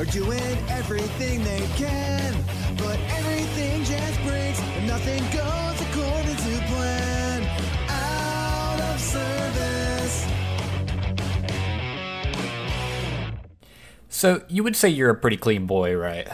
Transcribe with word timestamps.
are 0.00 0.04
doing 0.06 0.40
everything 0.70 1.44
they 1.44 1.60
can. 1.76 2.34
But 2.78 2.98
everything 3.10 3.84
just 3.84 4.22
breaks 4.22 4.58
and 4.60 4.86
nothing 4.86 5.22
goes 5.24 5.80
according 5.82 6.36
to 6.36 6.66
plan. 6.68 7.42
Out 7.90 8.80
of 8.94 8.98
service. 8.98 10.26
So 14.08 14.42
you 14.48 14.62
would 14.64 14.74
say 14.74 14.88
you're 14.88 15.10
a 15.10 15.14
pretty 15.14 15.36
clean 15.36 15.66
boy, 15.66 15.94
right? 15.94 16.26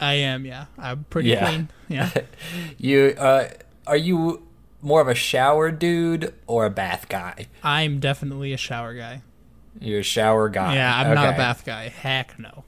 I 0.00 0.14
am, 0.14 0.46
yeah. 0.46 0.66
I'm 0.78 1.04
pretty 1.10 1.28
Yeah. 1.30 1.46
clean. 1.48 1.68
Yeah. 1.88 2.10
You 2.78 3.14
uh, 3.18 3.48
are 3.86 3.96
you 3.96 4.46
more 4.80 5.02
of 5.02 5.08
a 5.08 5.14
shower 5.14 5.70
dude 5.70 6.32
or 6.46 6.64
a 6.64 6.70
bath 6.70 7.08
guy? 7.10 7.46
I'm 7.62 8.00
definitely 8.00 8.54
a 8.54 8.56
shower 8.56 8.94
guy. 8.94 9.20
You're 9.84 10.00
a 10.00 10.04
shower 10.04 10.48
guy. 10.48 10.74
Yeah, 10.74 10.96
I'm 10.96 11.14
not 11.14 11.34
a 11.34 11.36
bath 11.36 11.64
guy. 11.64 11.88
Heck 11.88 12.38
no. 12.38 12.64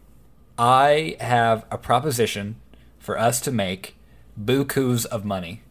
I 0.59 1.17
have 1.21 1.65
a 1.71 1.79
proposition 1.79 2.57
for 2.99 3.19
us 3.19 3.41
to 3.43 3.53
make 3.53 3.97
bukus 4.43 5.05
of 5.07 5.25
money. 5.25 5.63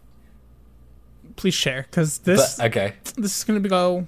Please 1.35 1.53
share, 1.53 1.85
because 1.89 2.19
this 2.19 2.57
But, 2.57 2.67
okay. 2.67 2.93
this 3.15 3.37
is 3.37 3.43
gonna 3.43 3.59
be 3.59 3.69
go. 3.69 4.07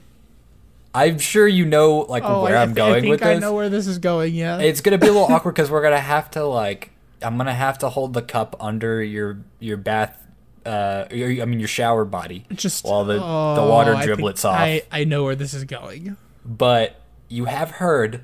I'm 0.96 1.20
sure 1.20 1.48
you 1.48 1.66
know 1.66 2.00
like 2.10 2.24
Oh, 2.26 2.44
where 2.44 2.58
I, 2.58 2.62
I'm 2.62 2.72
I 2.72 2.74
going 2.74 3.02
think 3.02 3.10
with 3.12 3.24
I 3.24 3.36
this. 3.36 3.38
I 3.38 3.40
know 3.40 3.54
where 3.54 3.70
this 3.70 3.86
is 3.88 4.00
going. 4.00 4.34
Yeah. 4.34 4.60
It's 4.60 4.82
gonna 4.82 4.98
be 4.98 5.08
a 5.08 5.12
little 5.12 5.28
awkward 5.32 5.52
because 5.56 5.70
we're 5.70 5.82
gonna 5.84 6.00
have 6.00 6.32
to 6.32 6.46
like 6.46 6.92
I'm 7.22 7.38
gonna 7.38 7.54
have 7.54 7.78
to 7.80 7.90
hold 7.90 8.14
the 8.14 8.22
cup 8.22 8.56
under 8.60 9.04
your 9.04 9.40
your 9.60 9.78
bath. 9.78 10.24
Uh, 10.66 11.06
your, 11.12 11.42
I 11.42 11.46
mean 11.46 11.60
your 11.60 11.68
shower 11.70 12.04
body, 12.04 12.46
just 12.54 12.84
while 12.84 13.06
the 13.06 13.14
the 13.14 13.20
oh, 13.24 13.70
water 13.70 13.96
I 13.96 14.06
think 14.06 14.22
off. 14.22 14.46
I 14.46 14.82
I 14.92 15.04
know 15.06 15.24
where 15.24 15.36
this 15.36 15.54
is 15.54 15.64
going. 15.64 16.18
but 16.46 17.00
you 17.30 17.46
have 17.46 17.72
heard 17.72 18.22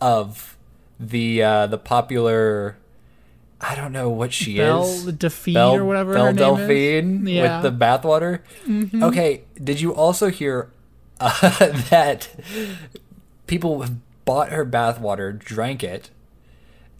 of 0.00 0.56
the 1.00 1.42
uh, 1.42 1.66
the 1.66 1.78
popular. 1.78 2.76
I 3.60 3.74
don't 3.74 3.92
know 3.92 4.10
what 4.10 4.32
she 4.34 4.56
Belle 4.58 4.82
is. 4.84 5.04
Delphine 5.14 5.54
Belle, 5.54 5.74
or 5.76 5.84
whatever 5.84 6.12
Belle 6.12 6.24
her 6.26 6.32
name 6.32 6.36
Delphine 6.56 7.26
is. 7.28 7.32
Yeah. 7.34 7.62
with 7.62 7.72
the 7.72 7.84
bathwater. 7.84 8.40
Okay, 9.02 9.44
did 9.62 9.80
you 9.80 9.94
also 9.94 10.28
hear 10.28 10.70
uh, 11.20 11.50
that 11.90 12.28
people 13.46 13.84
bought 14.24 14.50
her 14.50 14.66
bathwater, 14.66 15.38
drank 15.38 15.82
it? 15.82 16.10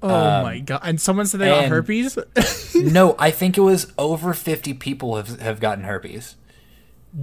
Oh 0.02 0.42
my 0.42 0.58
god! 0.60 0.80
And 0.84 1.00
someone 1.00 1.26
said 1.26 1.40
they 1.40 1.46
got 1.48 1.64
Um, 1.64 1.70
herpes. 1.70 2.18
no, 2.74 3.14
I 3.18 3.30
think 3.30 3.56
it 3.56 3.62
was 3.62 3.92
over 3.98 4.32
fifty 4.34 4.74
people 4.74 5.16
have 5.16 5.40
have 5.40 5.60
gotten 5.60 5.84
herpes 5.84 6.36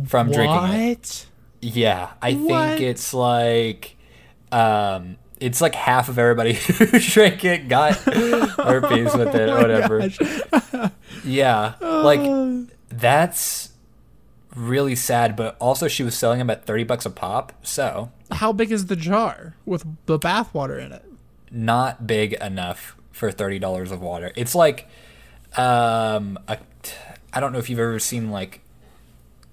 from 0.08 0.32
drinking 0.32 0.56
it. 0.74 0.98
what? 0.98 1.26
Yeah, 1.62 2.12
I 2.22 2.34
What? 2.34 2.70
think 2.70 2.82
it's 2.82 3.14
like 3.14 3.98
um 4.52 5.18
it's 5.40 5.60
like 5.62 5.74
half 5.74 6.08
of 6.10 6.20
everybody 6.20 6.54
who 6.54 6.86
drank 7.00 7.44
it 7.44 7.68
got 7.68 7.96
herpes 7.98 9.16
with 9.16 9.34
it 9.34 9.50
or 9.50 9.58
whatever. 9.58 10.10
Yeah. 11.26 11.74
Like 11.82 12.68
that's 12.90 13.70
really 14.56 14.96
sad, 14.96 15.36
but 15.36 15.56
also 15.60 15.88
she 15.88 16.04
was 16.04 16.14
selling 16.16 16.40
them 16.40 16.50
at 16.50 16.66
30 16.66 16.84
bucks 16.84 17.06
a 17.06 17.10
pop, 17.10 17.54
so 17.64 18.12
How 18.32 18.52
big 18.52 18.72
is 18.72 18.86
the 18.88 18.96
jar 18.96 19.56
with 19.66 19.84
the 20.06 20.18
bath 20.20 20.54
water 20.54 20.78
in 20.80 20.92
it? 20.92 21.06
not 21.54 22.08
big 22.08 22.32
enough 22.34 22.96
for 23.12 23.30
$30 23.30 23.92
of 23.92 24.00
water. 24.02 24.32
It's 24.38 24.56
like 24.56 24.88
um 25.58 26.38
a, 26.48 26.58
I 27.34 27.40
don't 27.40 27.52
know 27.52 27.60
if 27.60 27.70
you've 27.70 27.80
ever 27.80 28.00
seen 28.00 28.30
like 28.32 28.62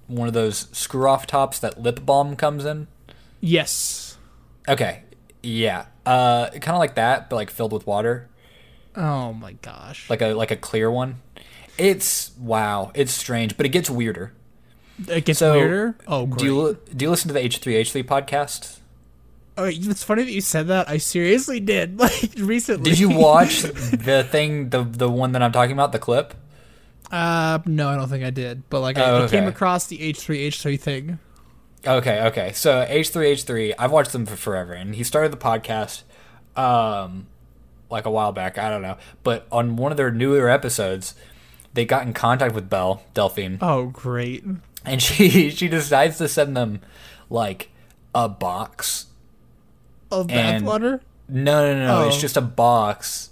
one 0.07 0.29
of 0.29 0.35
those 0.35 0.69
screw 0.73 1.09
off 1.09 1.27
tops 1.27 1.59
that 1.61 1.81
lip 1.81 2.05
balm 2.07 2.37
comes 2.37 2.65
in. 2.65 2.87
Yes. 3.41 4.08
Okay. 4.69 5.03
Yeah. 5.43 5.87
Uh 6.07 6.51
kind 6.51 6.69
of 6.75 6.79
like 6.79 6.95
that, 6.97 7.31
but 7.31 7.37
like 7.37 7.51
filled 7.51 7.73
with 7.73 7.87
water. 7.87 8.29
Oh 8.97 9.33
my 9.33 9.53
gosh. 9.53 10.09
Like 10.11 10.23
a 10.23 10.29
like 10.35 10.51
a 10.51 10.57
clear 10.57 10.91
one. 10.91 11.17
It's 11.77 12.33
wow, 12.39 12.91
it's 12.95 13.13
strange, 13.13 13.57
but 13.57 13.65
it 13.65 13.69
gets 13.71 13.89
weirder. 13.89 14.33
it 15.07 15.25
gets 15.25 15.39
So, 15.39 15.53
weirder. 15.53 15.97
Oh, 16.09 16.27
great. 16.27 16.39
Do 16.41 16.45
you 16.45 16.79
do 16.97 17.05
you 17.05 17.11
listen 17.11 17.29
to 17.29 17.35
the 17.35 17.41
H3H3 17.41 18.03
podcast? 18.05 18.79
Oh, 19.57 19.65
it's 19.65 20.05
funny 20.05 20.23
that 20.25 20.31
you 20.31 20.41
said 20.41 20.69
that. 20.69 20.89
I 20.89 20.99
seriously 20.99 21.61
did. 21.61 21.99
Like 22.01 22.33
recently. 22.39 22.91
Did 22.91 22.99
you 22.99 23.11
watch 23.11 23.63
the 23.63 24.27
thing 24.29 24.71
the 24.71 24.83
the 24.85 25.09
one 25.09 25.33
that 25.33 25.43
I'm 25.43 25.53
talking 25.53 25.73
about, 25.73 25.93
the 25.93 25.99
clip? 25.99 26.35
Uh, 27.11 27.59
no, 27.65 27.89
I 27.89 27.97
don't 27.97 28.09
think 28.09 28.23
I 28.25 28.31
did. 28.31 28.69
But 28.69 28.81
like, 28.81 28.99
I, 28.99 29.11
Oh, 29.11 29.25
I 29.25 29.29
came 29.29 29.47
across 29.47 29.87
the 29.87 30.01
H 30.03 30.21
three 30.21 30.41
H 30.41 30.61
three 30.61 30.77
thing. 30.77 31.19
Okay, 31.87 32.23
okay. 32.27 32.53
So 32.53 32.85
H3H3, 32.89 33.75
I've 33.79 33.93
watched 33.93 34.13
them 34.13 34.27
for 34.27 34.37
forever 34.37 34.73
and 34.73 34.95
he 34.95 35.05
started 35.05 35.33
the 35.33 35.37
podcast 35.37 36.03
um 36.57 37.27
like 37.91 38.05
a 38.05 38.11
while 38.11 38.33
back, 38.33 38.59
I 38.59 38.69
don't 38.69 38.83
know. 38.83 38.99
But 39.23 39.47
on 39.51 39.77
one 39.77 39.91
of 39.93 39.97
their 39.97 40.11
newer 40.11 40.49
episodes, 40.51 41.15
they 41.73 41.85
got 41.85 42.07
in 42.07 42.13
contact 42.13 42.55
with 42.55 42.69
Belle 42.69 43.03
Delphine. 43.15 43.59
Oh, 43.63 43.87
great. 43.87 44.45
and 44.85 45.03
she 45.03 45.51
she 45.51 45.69
decides 45.69 46.19
to 46.19 46.29
send 46.29 46.57
them 46.57 46.81
like 47.31 47.71
a 48.15 48.29
box. 48.29 49.07
Of 50.11 50.29
bath 50.29 50.37
And- 50.57 50.67
water. 50.67 51.01
No, 51.31 51.75
no, 51.75 51.87
no, 51.87 52.07
it's 52.09 52.17
Oh. 52.17 52.21
just 52.21 52.37
a 52.39 52.41
box. 52.41 53.29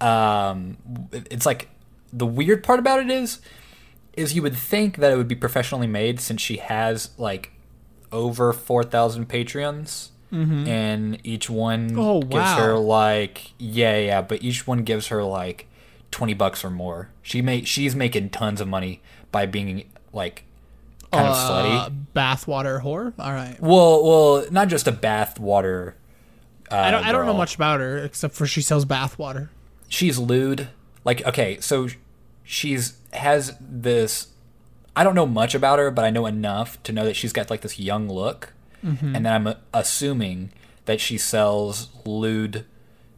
Um, 0.00 0.76
it's 1.12 1.44
like 1.44 1.68
the 2.12 2.26
weird 2.26 2.62
part 2.62 2.78
about 2.78 3.00
it 3.00 3.10
is, 3.10 3.40
is 4.16 4.34
you 4.34 4.42
would 4.42 4.54
think 4.56 4.98
that 4.98 5.10
it 5.12 5.16
would 5.16 5.26
be 5.26 5.34
professionally 5.34 5.88
made 5.88 6.20
since 6.20 6.40
she 6.40 6.58
has 6.58 7.10
like 7.18 7.50
over 8.12 8.52
four 8.52 8.82
thousand 8.84 9.28
Patreons, 9.28 10.08
and 10.32 11.18
each 11.24 11.48
one 11.48 11.90
Mm-hmm. 11.90 11.98
Oh, 11.98 12.20
gives 12.22 12.50
her 12.54 12.76
like 12.76 13.52
yeah, 13.58 13.96
yeah, 13.98 14.22
but 14.22 14.42
each 14.42 14.66
one 14.66 14.82
gives 14.82 15.08
her 15.08 15.22
like 15.22 15.66
twenty 16.10 16.34
bucks 16.34 16.64
or 16.64 16.70
more. 16.70 17.10
She 17.22 17.40
may 17.42 17.62
she's 17.64 17.94
making 17.94 18.30
tons 18.30 18.60
of 18.60 18.68
money 18.68 19.00
by 19.30 19.46
being 19.46 19.90
like 20.12 20.44
kind 21.12 21.28
of 21.28 21.36
slutty. 21.36 22.04
bathwater 22.14 22.82
whore. 22.82 23.12
All 23.18 23.32
right. 23.32 23.56
Well, 23.60 24.02
well, 24.04 24.46
not 24.50 24.68
just 24.68 24.88
a 24.88 24.92
bathwater. 24.92 25.94
Uh, 26.70 26.76
I 26.76 26.90
don't. 26.90 27.04
I 27.04 27.12
don't 27.12 27.26
know 27.26 27.34
much 27.34 27.54
about 27.54 27.80
her 27.80 27.98
except 27.98 28.34
for 28.34 28.46
she 28.46 28.60
sells 28.62 28.84
bathwater. 28.84 29.48
She's 29.88 30.18
lewd. 30.18 30.68
Like, 31.04 31.24
okay, 31.26 31.60
so 31.60 31.88
she's 32.42 32.96
has 33.12 33.56
this. 33.60 34.28
I 34.96 35.02
don't 35.04 35.14
know 35.14 35.26
much 35.26 35.54
about 35.54 35.78
her, 35.78 35.90
but 35.90 36.04
I 36.04 36.10
know 36.10 36.26
enough 36.26 36.80
to 36.84 36.92
know 36.92 37.04
that 37.04 37.14
she's 37.16 37.32
got 37.32 37.50
like 37.50 37.60
this 37.62 37.78
young 37.78 38.08
look, 38.08 38.52
Mm-hmm. 38.84 39.16
and 39.16 39.24
then 39.26 39.32
I'm 39.46 39.54
assuming 39.72 40.50
that 40.84 41.00
she 41.00 41.16
sells 41.16 41.88
lewd, 42.04 42.66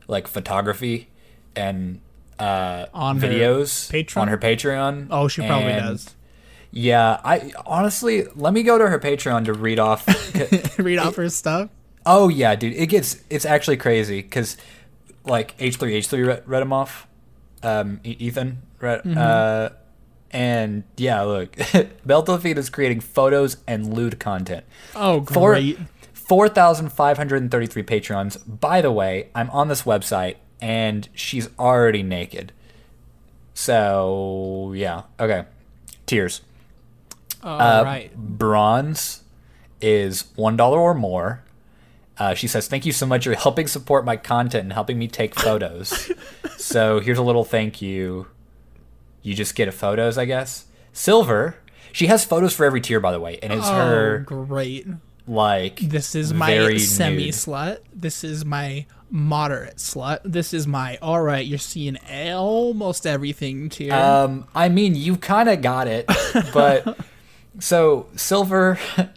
like 0.06 0.28
photography 0.28 1.08
and 1.56 2.00
uh, 2.38 2.86
On 2.94 3.18
videos 3.18 3.90
Patreon? 3.90 4.20
on 4.20 4.28
her 4.28 4.38
Patreon. 4.38 5.08
Oh, 5.10 5.26
she 5.26 5.40
probably 5.44 5.72
And, 5.72 5.86
does. 5.86 6.14
Yeah, 6.70 7.20
I 7.24 7.52
honestly 7.66 8.26
let 8.36 8.52
me 8.52 8.62
go 8.62 8.78
to 8.78 8.86
her 8.88 8.98
Patreon 9.00 9.46
to 9.46 9.54
read 9.54 9.78
off. 9.80 10.06
Read 10.78 10.98
off 10.98 11.16
her 11.16 11.28
stuff. 11.30 11.70
Oh 12.04 12.28
yeah, 12.28 12.54
dude, 12.54 12.74
it 12.74 12.86
gets 12.88 13.22
it's 13.30 13.44
actually 13.46 13.78
crazy 13.78 14.22
because 14.22 14.56
like 15.24 15.54
H 15.58 15.76
three 15.78 15.94
H 15.94 16.06
three 16.08 16.22
read, 16.22 16.42
read 16.46 16.60
them 16.60 16.72
off. 16.72 17.06
Um, 17.62 17.98
Ethan 18.04 18.62
read, 18.80 19.00
Mm-hmm. 19.02 19.18
uh, 19.18 19.68
and 20.30 20.84
yeah, 20.96 21.22
look, 21.22 21.56
Delphine 22.06 22.58
is 22.58 22.70
creating 22.70 23.00
photos 23.00 23.56
and 23.66 23.92
lewd 23.94 24.18
content. 24.20 24.64
Oh, 24.94 25.20
great. 25.20 25.78
four 26.12 26.48
thousand 26.48 26.90
five 26.92 27.16
hundred 27.16 27.42
and 27.42 27.50
thirty 27.50 27.66
three 27.66 27.82
patrons. 27.82 28.36
By 28.38 28.80
the 28.80 28.92
way, 28.92 29.28
I'm 29.34 29.50
on 29.50 29.68
this 29.68 29.82
website 29.82 30.36
and 30.60 31.08
she's 31.14 31.48
already 31.58 32.02
naked. 32.02 32.52
So 33.54 34.72
yeah, 34.76 35.02
okay. 35.18 35.44
Tears. 36.06 36.42
All 37.42 37.60
Uh, 37.60 37.82
right. 37.84 38.14
Bronze 38.16 39.22
is 39.80 40.24
one 40.36 40.56
dollar 40.56 40.78
or 40.78 40.94
more. 40.94 41.42
Uh, 42.18 42.34
she 42.34 42.46
says, 42.48 42.66
"Thank 42.66 42.86
you 42.86 42.92
so 42.92 43.04
much. 43.06 43.26
You're 43.26 43.34
helping 43.36 43.66
support 43.66 44.04
my 44.04 44.16
content 44.16 44.64
and 44.64 44.72
helping 44.72 44.98
me 44.98 45.06
take 45.08 45.34
photos. 45.34 46.10
so 46.56 47.00
here's 47.00 47.18
a 47.18 47.22
little 47.22 47.44
thank 47.44 47.82
you. 47.82 48.26
You 49.26 49.34
just 49.34 49.56
get 49.56 49.66
a 49.66 49.72
photos, 49.72 50.16
I 50.18 50.24
guess. 50.24 50.66
Silver. 50.92 51.56
She 51.92 52.06
has 52.06 52.24
photos 52.24 52.54
for 52.54 52.64
every 52.64 52.80
tier, 52.80 53.00
by 53.00 53.10
the 53.10 53.18
way, 53.18 53.40
and 53.42 53.52
it's 53.52 53.66
Oh, 53.66 53.74
her 53.74 54.18
great. 54.20 54.86
like 55.26 55.80
This 55.80 56.14
is 56.14 56.32
my 56.32 56.76
semi 56.76 57.30
slut. 57.30 57.78
This 57.92 58.22
is 58.22 58.44
my 58.44 58.86
moderate 59.10 59.78
slut. 59.78 60.20
This 60.24 60.54
is 60.54 60.68
my 60.68 60.96
all 61.02 61.20
right. 61.20 61.44
You're 61.44 61.58
seeing 61.58 61.96
almost 62.08 63.04
everything 63.04 63.68
tier. 63.68 63.92
Um, 63.94 64.46
I 64.54 64.68
mean, 64.68 64.94
you 64.94 65.16
kind 65.16 65.48
of 65.48 65.60
got 65.60 65.88
it, 65.88 66.06
but 66.54 66.96
so 67.58 68.06
silver 68.14 68.78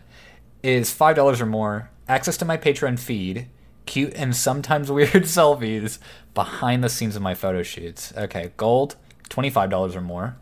is 0.63 0.91
five 0.91 1.15
dollars 1.15 1.39
or 1.39 1.45
more. 1.45 1.91
Access 2.07 2.37
to 2.37 2.45
my 2.45 2.57
Patreon 2.57 2.97
feed, 2.97 3.47
cute 3.85 4.13
and 4.15 4.35
sometimes 4.35 4.89
weird 4.91 5.25
selfies, 5.25 5.99
behind 6.33 6.83
the 6.83 6.89
scenes 6.89 7.15
of 7.15 7.21
my 7.21 7.35
photo 7.35 7.61
shoots. 7.61 8.11
Okay, 8.17 8.51
gold, 8.57 8.95
twenty 9.29 9.49
five 9.49 9.69
dollars 9.69 9.95
or 9.95 10.01
more. 10.01 10.35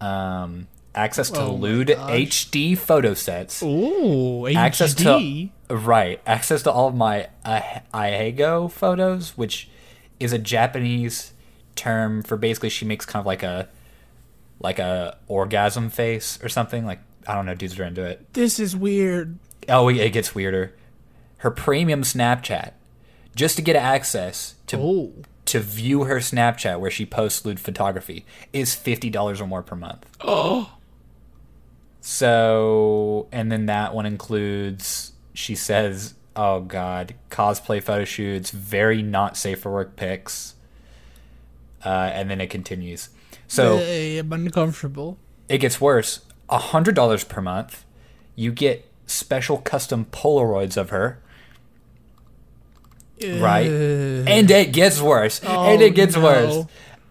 Um, 0.00 0.68
access 0.94 1.30
to 1.30 1.40
Oh 1.40 1.54
lewd. 1.54 1.88
HD 1.88 2.76
photo 2.76 3.14
sets. 3.14 3.62
Ooh, 3.62 4.44
HD. 4.46 4.56
access 4.56 4.94
to 4.94 5.48
right 5.74 6.20
access 6.26 6.62
to 6.62 6.72
all 6.72 6.88
of 6.88 6.94
my 6.94 7.28
uh, 7.44 7.60
Ahegao 7.92 8.70
photos, 8.70 9.36
which 9.36 9.68
is 10.18 10.32
a 10.32 10.38
Japanese 10.38 11.32
term 11.76 12.22
for 12.22 12.36
basically 12.36 12.68
she 12.68 12.84
makes 12.84 13.06
kind 13.06 13.20
of 13.20 13.26
like 13.26 13.42
a 13.42 13.68
like 14.58 14.78
a 14.78 15.16
orgasm 15.28 15.90
face 15.90 16.38
or 16.42 16.48
something. 16.48 16.84
Like 16.86 17.00
I 17.26 17.34
don't 17.34 17.46
know, 17.46 17.54
dudes 17.54 17.78
are 17.78 17.84
into 17.84 18.02
it. 18.04 18.32
This 18.32 18.58
is 18.58 18.74
weird. 18.76 19.38
Oh, 19.68 19.88
it 19.88 20.10
gets 20.12 20.34
weirder. 20.34 20.74
Her 21.38 21.50
premium 21.50 22.02
Snapchat, 22.02 22.72
just 23.34 23.56
to 23.56 23.62
get 23.62 23.76
access 23.76 24.54
to 24.66 24.78
Oh. 24.78 25.12
To 25.50 25.60
view 25.60 26.04
her 26.04 26.16
Snapchat 26.16 26.80
where 26.80 26.90
she 26.90 27.06
posts 27.06 27.44
lewd 27.44 27.60
photography, 27.60 28.24
is 28.52 28.74
fifty 28.74 29.10
dollars 29.10 29.40
or 29.40 29.46
more 29.46 29.62
per 29.62 29.76
month. 29.76 30.06
Oh. 30.20 30.76
So, 32.00 33.28
and 33.30 33.52
then 33.52 33.66
that 33.66 33.94
one 33.94 34.06
includes, 34.06 35.12
she 35.34 35.54
says, 35.54 36.14
oh 36.34 36.60
god, 36.60 37.14
cosplay 37.30 37.82
photo 37.82 38.04
shoots, 38.04 38.50
very 38.50 39.02
not 39.02 39.36
safe 39.36 39.60
for 39.60 39.70
work 39.70 39.96
pics. 39.96 40.54
Uh, 41.84 42.10
and 42.12 42.30
then 42.30 42.40
it 42.40 42.48
continues. 42.50 43.10
So 43.48 43.78
Hey, 43.78 44.18
I'm 44.18 44.32
uncomfortable. 44.32 45.18
it 45.48 45.58
gets 45.58 45.80
worse. 45.80 46.20
A 46.48 46.58
hundred 46.58 46.94
dollars 46.94 47.24
per 47.24 47.40
month, 47.40 47.84
you 48.34 48.50
get 48.52 48.86
special 49.06 49.58
custom 49.58 50.06
Polaroids 50.06 50.76
of 50.76 50.90
her. 50.90 51.22
Right, 53.22 53.66
and 53.66 54.50
it 54.50 54.72
gets 54.72 55.00
worse, 55.00 55.40
and 55.40 55.48
Oh, 55.50 55.78
it 55.84 55.94
gets 55.94 56.16
no. 56.16 56.22
worse. 56.22 56.66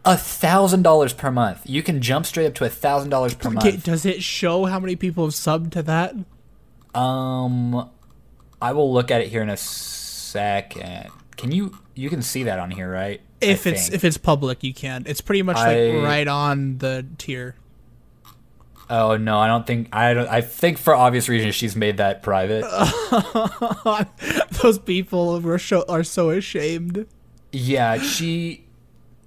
A 0.05 0.15
thousand 0.17 0.81
dollars 0.83 1.13
per 1.13 1.29
month. 1.29 1.61
You 1.65 1.83
can 1.83 2.01
jump 2.01 2.25
straight 2.25 2.47
up 2.47 2.55
to 2.55 2.65
a 2.65 2.69
thousand 2.69 3.09
dollars 3.09 3.33
per 3.35 3.49
Okay, 3.49 3.71
month. 3.71 3.83
does 3.83 4.05
it 4.05 4.23
show 4.23 4.65
how 4.65 4.79
many 4.79 4.95
people 4.95 5.25
have 5.25 5.33
subbed 5.33 5.71
to 5.71 5.83
that? 5.83 6.15
Um, 6.95 7.89
I 8.61 8.71
will 8.73 8.91
look 8.91 9.11
at 9.11 9.21
it 9.21 9.27
here 9.27 9.41
in 9.41 9.49
a 9.49 9.57
second. 9.57 11.09
Can 11.37 11.51
you? 11.51 11.77
You 11.95 12.09
can 12.09 12.21
see 12.21 12.43
that 12.43 12.59
on 12.59 12.71
here, 12.71 12.91
right? 12.91 13.21
I 13.41 13.45
If 13.45 13.67
it's 13.67 13.83
think. 13.83 13.93
if 13.95 14.03
it's 14.03 14.17
public, 14.17 14.63
you 14.63 14.73
can. 14.73 15.03
It's 15.05 15.21
pretty 15.21 15.43
much 15.43 15.57
I- 15.57 15.91
like 15.91 16.03
right 16.03 16.27
on 16.27 16.77
the 16.79 17.05
tier. 17.17 17.55
Oh 18.89 19.17
no, 19.17 19.37
I 19.37 19.47
don't 19.47 19.65
think 19.67 19.89
I 19.93 20.13
don't. 20.13 20.27
I 20.27 20.41
think 20.41 20.77
for 20.77 20.95
obvious 20.95 21.29
reasons 21.29 21.55
she's 21.55 21.75
made 21.75 21.97
that 21.97 22.23
private. 22.23 22.63
Those 24.61 24.79
people 24.79 25.45
are 25.47 25.59
so 25.59 25.85
are 25.87 26.03
so 26.03 26.29
ashamed. 26.31 27.05
yeah, 27.51 27.97
she 27.99 28.65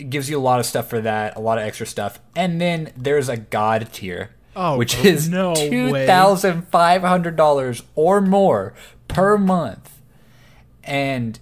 gives 0.09 0.29
you 0.29 0.39
a 0.39 0.41
lot 0.41 0.59
of 0.61 0.67
stuff 0.67 0.89
for 0.91 1.01
that, 1.01 1.37
a 1.37 1.41
lot 1.41 1.59
of 1.59 1.65
extra 1.65 1.87
stuff, 1.87 2.21
and 2.37 2.61
then 2.61 2.93
there's 2.97 3.29
a 3.29 3.37
god 3.37 3.89
tier, 3.93 4.31
Oh, 4.57 4.77
which 4.77 4.97
is 5.05 5.29
no 5.29 5.55
two 5.55 5.93
thousand 6.07 6.69
five 6.69 7.03
hundred 7.03 7.37
dollars 7.37 7.83
or 7.95 8.21
more 8.21 8.75
per 9.09 9.39
month, 9.39 10.01
and 10.85 11.39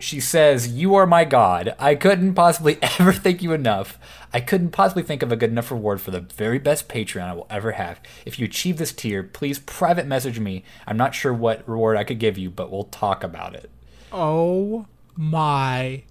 she 0.00 0.20
says, 0.20 0.68
"You 0.68 0.94
are 0.94 1.06
my 1.06 1.24
god. 1.24 1.74
I 1.78 1.94
couldn't 1.94 2.34
possibly 2.34 2.78
ever 2.82 3.12
thank 3.12 3.42
you 3.42 3.52
enough. 3.52 3.98
I 4.32 4.40
couldn't 4.40 4.70
possibly 4.70 5.02
think 5.02 5.22
of 5.22 5.32
a 5.32 5.36
good 5.36 5.50
enough 5.50 5.70
reward 5.70 6.00
for 6.00 6.10
the 6.10 6.20
very 6.20 6.58
best 6.58 6.88
Patreon 6.88 7.22
I 7.28 7.32
will 7.32 7.46
ever 7.48 7.72
have. 7.72 8.00
If 8.26 8.38
you 8.38 8.44
achieve 8.44 8.76
this 8.78 8.92
tier, 8.92 9.22
please 9.22 9.58
private 9.58 10.06
message 10.06 10.38
me. 10.38 10.64
I'm 10.86 10.96
not 10.96 11.14
sure 11.14 11.32
what 11.32 11.66
reward 11.68 11.96
I 11.96 12.04
could 12.04 12.18
give 12.18 12.36
you, 12.38 12.50
but 12.50 12.70
we'll 12.70 12.84
talk 12.84 13.24
about 13.24 13.54
it." 13.54 13.70
Oh 14.12 14.86
my. 15.16 16.04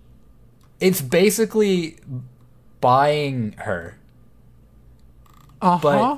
It's 0.79 1.01
basically 1.01 1.97
buying 2.81 3.53
her. 3.59 3.97
Uh 5.61 5.77
But- 5.79 5.97
huh. 5.99 6.17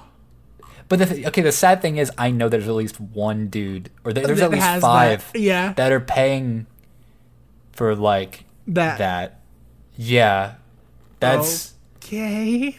But 0.89 0.97
the 0.97 1.05
th- 1.05 1.27
okay, 1.27 1.41
the 1.43 1.51
sad 1.51 1.83
thing 1.83 1.97
is, 1.97 2.11
I 2.17 2.31
know 2.31 2.49
there's 2.49 2.67
at 2.67 2.73
least 2.73 2.99
one 2.99 3.47
dude, 3.47 3.91
or 4.03 4.11
there- 4.11 4.25
there's 4.25 4.39
That 4.39 4.45
at 4.45 4.51
least 4.51 4.81
five 4.81 5.31
that, 5.33 5.39
yeah. 5.39 5.73
that 5.73 5.91
are 5.91 5.99
paying 5.99 6.65
for 7.79 7.95
like 7.95 8.43
That. 8.67 8.97
that. 8.99 9.39
Yeah, 9.95 10.55
that's 11.19 11.73
Okay. 12.03 12.77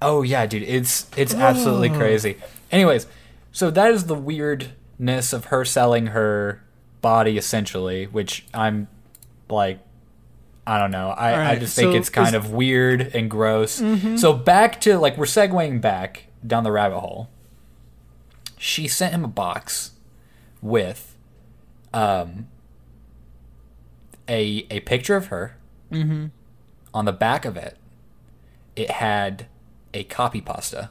oh 0.00 0.22
yeah, 0.22 0.46
dude, 0.46 0.62
it's 0.62 1.06
it's 1.16 1.34
absolutely 1.34 1.90
crazy. 1.90 2.36
Anyways, 2.72 3.06
so 3.52 3.70
that 3.70 3.90
is 3.90 4.06
the 4.06 4.14
weirdness 4.14 5.32
of 5.32 5.46
her 5.46 5.64
selling 5.64 6.06
her 6.08 6.62
body 7.02 7.36
essentially, 7.36 8.06
which 8.06 8.46
I'm 8.54 8.88
like. 9.48 9.80
I 10.66 10.78
don't 10.78 10.92
know. 10.92 11.08
I, 11.10 11.52
I 11.52 11.56
just 11.56 11.74
think 11.74 11.92
so 11.92 11.98
it's 11.98 12.10
kind 12.10 12.28
is- 12.28 12.34
Mm-hmm. 12.42 12.46
of 12.46 12.52
weird 12.52 13.00
and 13.14 13.28
gross. 13.28 13.82
So 14.20 14.32
back 14.34 14.80
to 14.82 14.98
like 14.98 15.16
we're 15.16 15.24
segueing 15.24 15.80
back 15.80 16.26
down 16.46 16.62
the 16.62 16.70
rabbit 16.70 17.00
hole. 17.00 17.28
She 18.56 18.86
sent 18.86 19.12
him 19.12 19.24
a 19.24 19.28
box 19.28 19.92
with 20.62 21.16
um 21.92 22.46
a 24.30 24.66
a 24.70 24.80
picture 24.80 25.16
of 25.16 25.26
her. 25.26 25.56
Mm-hmm. 25.92 26.26
On 26.94 27.04
the 27.04 27.12
back 27.12 27.44
of 27.44 27.56
it, 27.56 27.76
it 28.76 28.90
had 28.90 29.46
a 29.92 30.04
copy 30.04 30.40
pasta. 30.40 30.90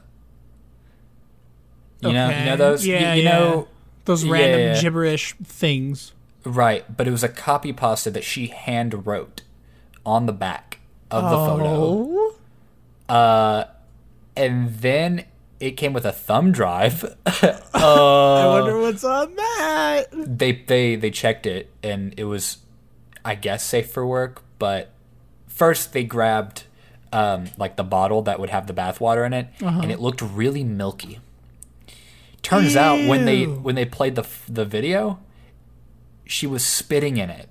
You 2.01 2.13
know, 2.13 2.29
you 2.29 2.45
know 2.45 2.55
those. 2.55 2.85
Yeah, 2.85 3.13
you, 3.15 3.23
yeah. 3.23 3.31
know, 3.31 3.67
Those 4.05 4.23
random 4.25 4.59
yeah. 4.59 4.81
gibberish 4.81 5.35
things. 5.43 6.13
right? 6.45 6.85
But 6.95 7.07
it 7.07 7.11
was 7.11 7.23
a 7.23 7.29
copy 7.29 7.73
pasta 7.73 8.09
that 8.11 8.23
she 8.23 8.47
hand 8.47 9.05
wrote 9.05 9.41
on 10.05 10.25
the 10.25 10.31
back 10.33 10.79
of 11.11 11.23
the 11.23 11.29
photo. 11.37 12.35
Oh. 13.09 13.13
Uh, 13.13 13.65
and 14.37 14.69
then 14.75 15.25
it 15.59 15.71
came 15.71 15.91
with 15.91 16.05
a 16.05 16.13
thumb 16.13 16.53
drive. 16.53 17.03
I 17.25 18.45
wonder 18.45 18.79
what's 18.79 19.03
on 19.03 19.35
that. 19.35 20.05
they 20.13 20.53
they 20.53 20.95
they 20.95 21.11
checked 21.11 21.45
it 21.45 21.69
and 21.83 22.13
it 22.15 22.23
was, 22.23 22.59
I 23.25 23.35
guess, 23.35 23.63
safe 23.63 23.91
for 23.91 24.05
work. 24.05 24.43
But 24.59 24.91
first 25.47 25.93
they 25.93 26.03
grabbed 26.03 26.63
um, 27.11 27.45
like 27.57 27.75
the 27.75 27.83
bottle 27.83 28.21
that 28.23 28.39
would 28.39 28.49
have 28.49 28.67
the 28.67 28.73
bathwater 28.73 29.25
in 29.25 29.33
it, 29.33 29.47
Uh-huh. 29.61 29.79
and 29.81 29.91
it 29.91 29.99
looked 29.99 30.21
really 30.21 30.63
milky. 30.63 31.19
Turns 32.41 32.75
out 32.75 33.07
when 33.07 33.25
they 33.25 33.43
when 33.45 33.75
they 33.75 33.85
played 33.85 34.15
the 34.15 34.25
the 34.47 34.63
video, 34.65 35.19
she 36.25 36.47
was 36.47 36.63
spitting 36.65 37.17
in 37.17 37.29
it. 37.29 37.49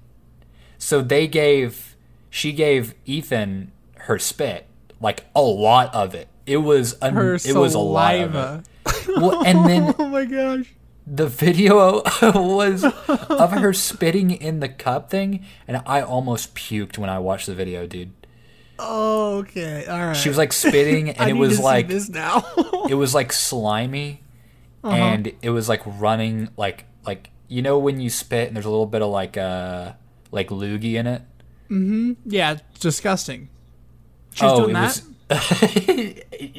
So 0.79 1.03
they 1.03 1.27
gave 1.27 1.97
she 2.31 2.53
gave 2.53 2.95
Ethan 3.05 3.73
her 3.97 4.19
spit, 4.19 4.67
like 5.01 5.27
a 5.35 5.43
lot 5.43 5.95
of 5.95 6.15
it. 6.15 6.29
It 6.47 6.59
was 6.59 6.97
a, 7.03 7.11
Her 7.11 7.35
it 7.35 7.55
was 7.55 7.75
a 7.75 7.79
lot 7.79 8.15
of 8.15 8.33
saliva. 8.33 8.65
it. 8.87 9.17
Well, 9.21 9.45
and 9.45 9.67
then 9.69 9.95
Oh 9.99 10.09
my 10.09 10.25
gosh. 10.25 10.73
The 11.11 11.27
video 11.27 12.03
was 12.23 12.85
of 12.85 13.53
her 13.53 13.73
spitting 13.73 14.31
in 14.31 14.61
the 14.61 14.69
cup 14.69 15.11
thing, 15.11 15.45
and 15.67 15.83
I 15.87 16.03
almost 16.03 16.55
puked 16.55 16.99
when 16.99 17.11
I 17.11 17.19
watched 17.19 17.47
the 17.47 17.55
video, 17.55 17.87
dude. 17.87 18.13
Oh, 18.79 19.39
okay. 19.39 19.87
All 19.87 19.99
right. 19.99 20.17
She 20.17 20.29
was 20.29 20.39
like 20.39 20.53
spitting, 20.53 21.11
and 21.19 21.31
it 21.31 21.35
was 21.35 21.59
like 21.59 21.89
this 21.89 22.09
now. 22.09 22.45
it 22.89 22.95
was 22.95 23.15
like 23.15 23.33
slimy, 23.49 24.23
Uh-huh. 24.85 24.95
and 24.95 25.33
it 25.43 25.51
was 25.51 25.69
like 25.69 25.83
running 25.85 26.49
like 26.57 26.85
like 27.05 27.31
you 27.49 27.63
know 27.63 27.79
when 27.79 28.01
you 28.01 28.11
spit 28.11 28.47
and 28.49 28.57
there's 28.57 28.67
a 28.67 28.71
little 28.71 28.87
bit 28.87 29.03
of 29.03 29.11
like 29.11 29.37
uh 29.37 29.93
like 30.31 30.49
loogie 30.49 30.95
in 30.95 31.07
it. 31.07 31.23
Mm-hmm. 31.71 32.13
Yeah, 32.27 32.53
it's 32.71 32.79
disgusting. 32.81 33.49
She's 34.35 34.53
doing 34.53 34.71
it 34.71 34.73
that. 34.75 35.03
was. 35.03 35.03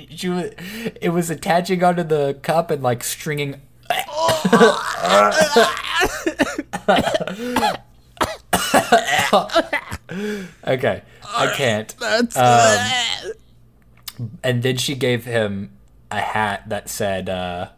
she 0.09 0.29
was, 0.29 0.51
it 1.01 1.09
was 1.09 1.29
attaching 1.29 1.83
onto 1.83 2.03
the 2.03 2.38
cup 2.41 2.69
and 2.71 2.83
like 2.83 3.03
stringing. 3.03 3.62
okay, 10.67 11.01
I 11.36 11.53
can't. 11.55 11.96
Um, 12.36 12.79
and 14.43 14.63
then 14.63 14.77
she 14.77 14.96
gave 14.96 15.25
him 15.25 15.72
a 16.12 16.19
hat 16.19 16.67
that 16.69 16.89
said 16.89 17.29
uh 17.29 17.69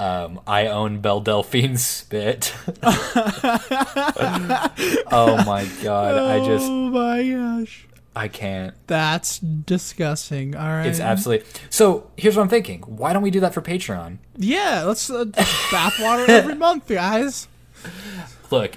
um, 0.00 0.40
I 0.46 0.68
own 0.68 1.00
Belle 1.00 1.20
Delphine's 1.20 1.84
spit. 1.84 2.54
oh 5.10 5.42
my 5.44 5.68
god, 5.82 6.14
I 6.14 6.38
just 6.46 6.66
Oh 6.68 6.90
my 6.90 7.28
gosh. 7.28 7.88
I 8.16 8.28
can't. 8.28 8.74
That's 8.88 9.38
disgusting. 9.38 10.56
All 10.56 10.68
right. 10.68 10.86
It's 10.86 10.98
absolutely. 11.00 11.46
So, 11.70 12.10
here's 12.16 12.36
what 12.36 12.42
I'm 12.42 12.48
thinking. 12.48 12.80
Why 12.82 13.12
don't 13.12 13.22
we 13.22 13.30
do 13.30 13.40
that 13.40 13.54
for 13.54 13.62
Patreon? 13.62 14.18
Yeah, 14.36 14.82
let's 14.84 15.08
uh, 15.08 15.24
bathwater 15.26 16.28
every 16.28 16.54
month, 16.56 16.88
guys. 16.88 17.46
Look, 18.50 18.72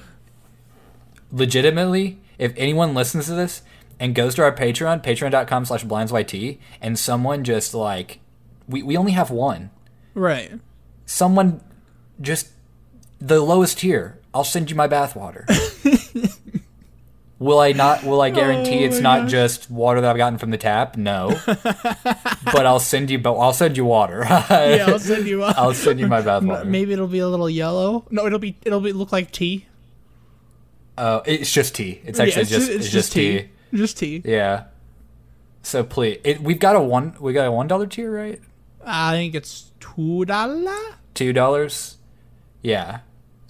legitimately, 1.31 2.19
if 2.37 2.53
anyone 2.55 2.93
listens 2.93 3.25
to 3.27 3.33
this 3.33 3.63
and 3.99 4.13
goes 4.13 4.35
to 4.35 4.43
our 4.43 4.55
Patreon, 4.55 5.03
patreon.com 5.03 5.65
slash 5.65 5.85
blindsyt, 5.85 6.59
and 6.81 6.99
someone 6.99 7.43
just 7.43 7.73
like, 7.73 8.19
we, 8.67 8.83
we 8.83 8.95
only 8.97 9.13
have 9.13 9.31
one. 9.31 9.71
Right. 10.13 10.51
someone 11.05 11.61
just 12.19 12.49
the 13.19 13.39
lowest 13.41 13.79
tier. 13.79 14.19
I'll 14.33 14.43
send 14.43 14.69
you 14.69 14.75
my 14.75 14.87
bathwater. 14.87 15.45
will 17.41 17.59
I 17.59 17.71
not? 17.73 18.03
Will 18.03 18.21
I 18.21 18.29
guarantee 18.29 18.83
Oh 18.83 18.87
it's 18.87 18.99
not 18.99 19.27
just 19.27 19.69
water 19.69 19.99
that 19.99 20.09
I've 20.11 20.17
gotten 20.17 20.37
from 20.37 20.51
the 20.51 20.57
tap? 20.57 20.95
No, 20.95 21.37
but 21.45 22.65
I'll 22.65 22.79
send 22.79 23.09
you. 23.09 23.17
But 23.17 23.33
I'll 23.37 23.51
send 23.53 23.75
you 23.75 23.83
water. 23.83 24.23
Yeah, 24.29 24.85
I'll 24.87 24.99
send 24.99 25.27
you. 25.27 25.43
Uh, 25.43 25.53
I'll 25.57 25.73
send 25.73 25.99
you 25.99 26.07
my 26.07 26.21
bathwater. 26.29 26.65
Maybe 26.65 26.93
it'll 26.93 27.07
be 27.07 27.19
a 27.19 27.27
little 27.27 27.49
yellow. 27.49 28.05
No, 28.11 28.25
it'll 28.27 28.39
be 28.39 28.55
it'll 28.63 28.79
be 28.79 28.93
look 28.93 29.11
like 29.11 29.31
tea. 29.31 29.65
Oh, 30.97 31.23
it's 31.25 31.51
just 31.51 31.75
tea. 31.75 32.01
It's 32.05 32.19
actually 32.19 32.43
Yeah, 32.43 32.49
just, 32.59 32.69
it's 32.69 32.89
just 32.91 33.11
tea. 33.11 33.49
Just 33.73 33.97
tea. 33.97 34.21
Yeah. 34.23 34.65
So 35.63 35.83
please, 35.83 36.19
it, 36.23 36.41
we've 36.41 36.59
got 36.59 36.75
a 36.75 36.81
one. 36.81 37.15
We 37.19 37.33
got 37.33 37.47
a 37.47 37.51
one 37.51 37.67
dollar 37.67 37.87
tier, 37.87 38.11
right? 38.11 38.39
I 38.85 39.13
think 39.13 39.35
it's 39.35 39.71
two 39.79 40.25
dollar. 40.25 40.77
Two 41.13 41.33
dollars. 41.33 41.97
Yeah. 42.61 42.99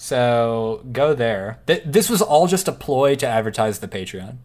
So 0.03 0.83
go 0.91 1.13
there. 1.13 1.59
Th- 1.67 1.83
this 1.85 2.09
was 2.09 2.23
all 2.23 2.47
just 2.47 2.67
a 2.67 2.71
ploy 2.71 3.13
to 3.17 3.27
advertise 3.27 3.77
the 3.77 3.87
Patreon. 3.87 4.37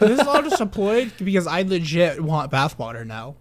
This 0.00 0.20
is 0.20 0.26
all 0.26 0.42
just 0.50 0.60
a 0.60 0.66
ploy 0.66 1.10
because 1.16 1.46
I 1.46 1.62
legit 1.62 2.20
want 2.20 2.52
bathwater 2.52 3.06
now. 3.06 3.36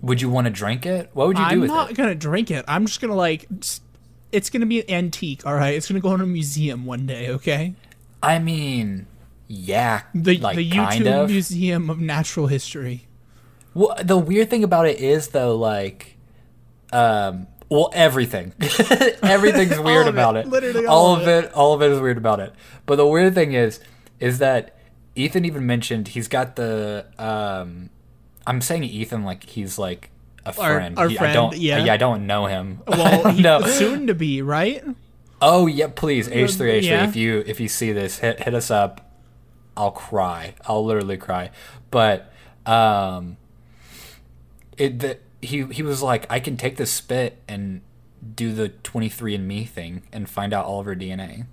Would 0.00 0.20
you 0.20 0.28
want 0.28 0.46
to 0.48 0.50
drink 0.50 0.84
it? 0.84 1.10
What 1.12 1.28
would 1.28 1.38
you 1.38 1.48
do 1.48 1.60
with 1.60 1.70
it? 1.70 1.72
I'm 1.72 1.76
not 1.76 1.94
gonna 1.94 2.16
drink 2.16 2.50
it. 2.50 2.64
I'm 2.66 2.86
just 2.86 3.00
gonna 3.00 3.14
like. 3.14 3.46
It's 4.32 4.50
gonna 4.50 4.66
be 4.66 4.80
an 4.80 4.90
antique. 4.90 5.46
All 5.46 5.54
right. 5.54 5.76
It's 5.76 5.86
gonna 5.86 6.00
go 6.00 6.12
in 6.12 6.20
a 6.20 6.26
museum 6.26 6.86
one 6.86 7.06
day. 7.06 7.30
Okay. 7.30 7.74
I 8.20 8.40
mean, 8.40 9.06
yeah, 9.46 10.02
The 10.12 10.38
like 10.38 10.56
the 10.56 10.68
YouTube 10.68 11.22
of. 11.22 11.30
Museum 11.30 11.88
of 11.88 12.00
Natural 12.00 12.48
History. 12.48 13.06
Well, 13.74 13.96
the 14.02 14.18
weird 14.18 14.50
thing 14.50 14.64
about 14.64 14.88
it 14.88 14.98
is 14.98 15.28
though, 15.28 15.54
like, 15.54 16.16
um, 16.92 17.46
well, 17.72 17.90
everything, 17.94 18.52
everything's 19.22 19.78
weird 19.78 20.06
of 20.06 20.14
it, 20.14 20.18
about 20.18 20.36
it. 20.36 20.46
literally 20.46 20.86
all, 20.86 21.06
all 21.06 21.14
of 21.16 21.22
of 21.22 21.28
it. 21.28 21.52
all 21.52 21.72
of 21.74 21.82
it 21.82 21.90
is 21.90 22.00
weird 22.00 22.18
about 22.18 22.40
it. 22.40 22.52
But 22.86 22.96
the 22.96 23.06
weird 23.06 23.34
thing 23.34 23.52
is, 23.52 23.80
is 24.20 24.38
that 24.38 24.76
Ethan 25.14 25.44
even 25.44 25.66
mentioned 25.66 26.08
he's 26.08 26.28
got 26.28 26.56
the. 26.56 27.06
Um, 27.18 27.90
I'm 28.46 28.60
saying 28.60 28.84
Ethan 28.84 29.24
like 29.24 29.44
he's 29.44 29.78
like 29.78 30.10
a 30.44 30.52
friend. 30.52 30.98
our 30.98 31.08
He- 31.08 31.16
I 31.16 31.18
friend, 31.18 31.34
don't, 31.34 31.56
yeah. 31.56 31.92
I 31.92 31.96
don't 31.96 32.26
know 32.26 32.46
him. 32.46 32.80
Well, 32.86 33.30
he, 33.32 33.42
no. 33.42 33.60
soon 33.62 34.06
to 34.08 34.14
be 34.14 34.42
right. 34.42 34.84
Oh 35.40 35.66
yeah, 35.66 35.88
please 35.88 36.28
H 36.28 36.52
three 36.54 36.70
H 36.70 36.84
three. 36.86 36.94
If 36.94 37.16
you 37.16 37.42
if 37.46 37.58
you 37.60 37.68
see 37.68 37.92
this, 37.92 38.18
hit 38.18 38.42
hit 38.42 38.54
us 38.54 38.70
up. 38.70 39.10
I'll 39.76 39.90
cry. 39.90 40.54
I'll 40.66 40.84
literally 40.84 41.16
cry. 41.16 41.50
But 41.90 42.32
um, 42.66 43.38
it 44.76 44.98
the, 45.00 45.18
he 45.42 45.64
he 45.66 45.82
was 45.82 46.00
like, 46.02 46.26
I 46.30 46.40
can 46.40 46.56
take 46.56 46.76
this 46.76 46.90
spit 46.90 47.42
and 47.46 47.82
do 48.34 48.52
the 48.52 48.68
twenty 48.70 49.08
three 49.08 49.34
and 49.34 49.46
Me 49.46 49.64
thing 49.64 50.02
and 50.12 50.30
find 50.30 50.54
out 50.54 50.64
all 50.64 50.80
of 50.80 50.86
her 50.86 50.94
DNA 50.94 51.46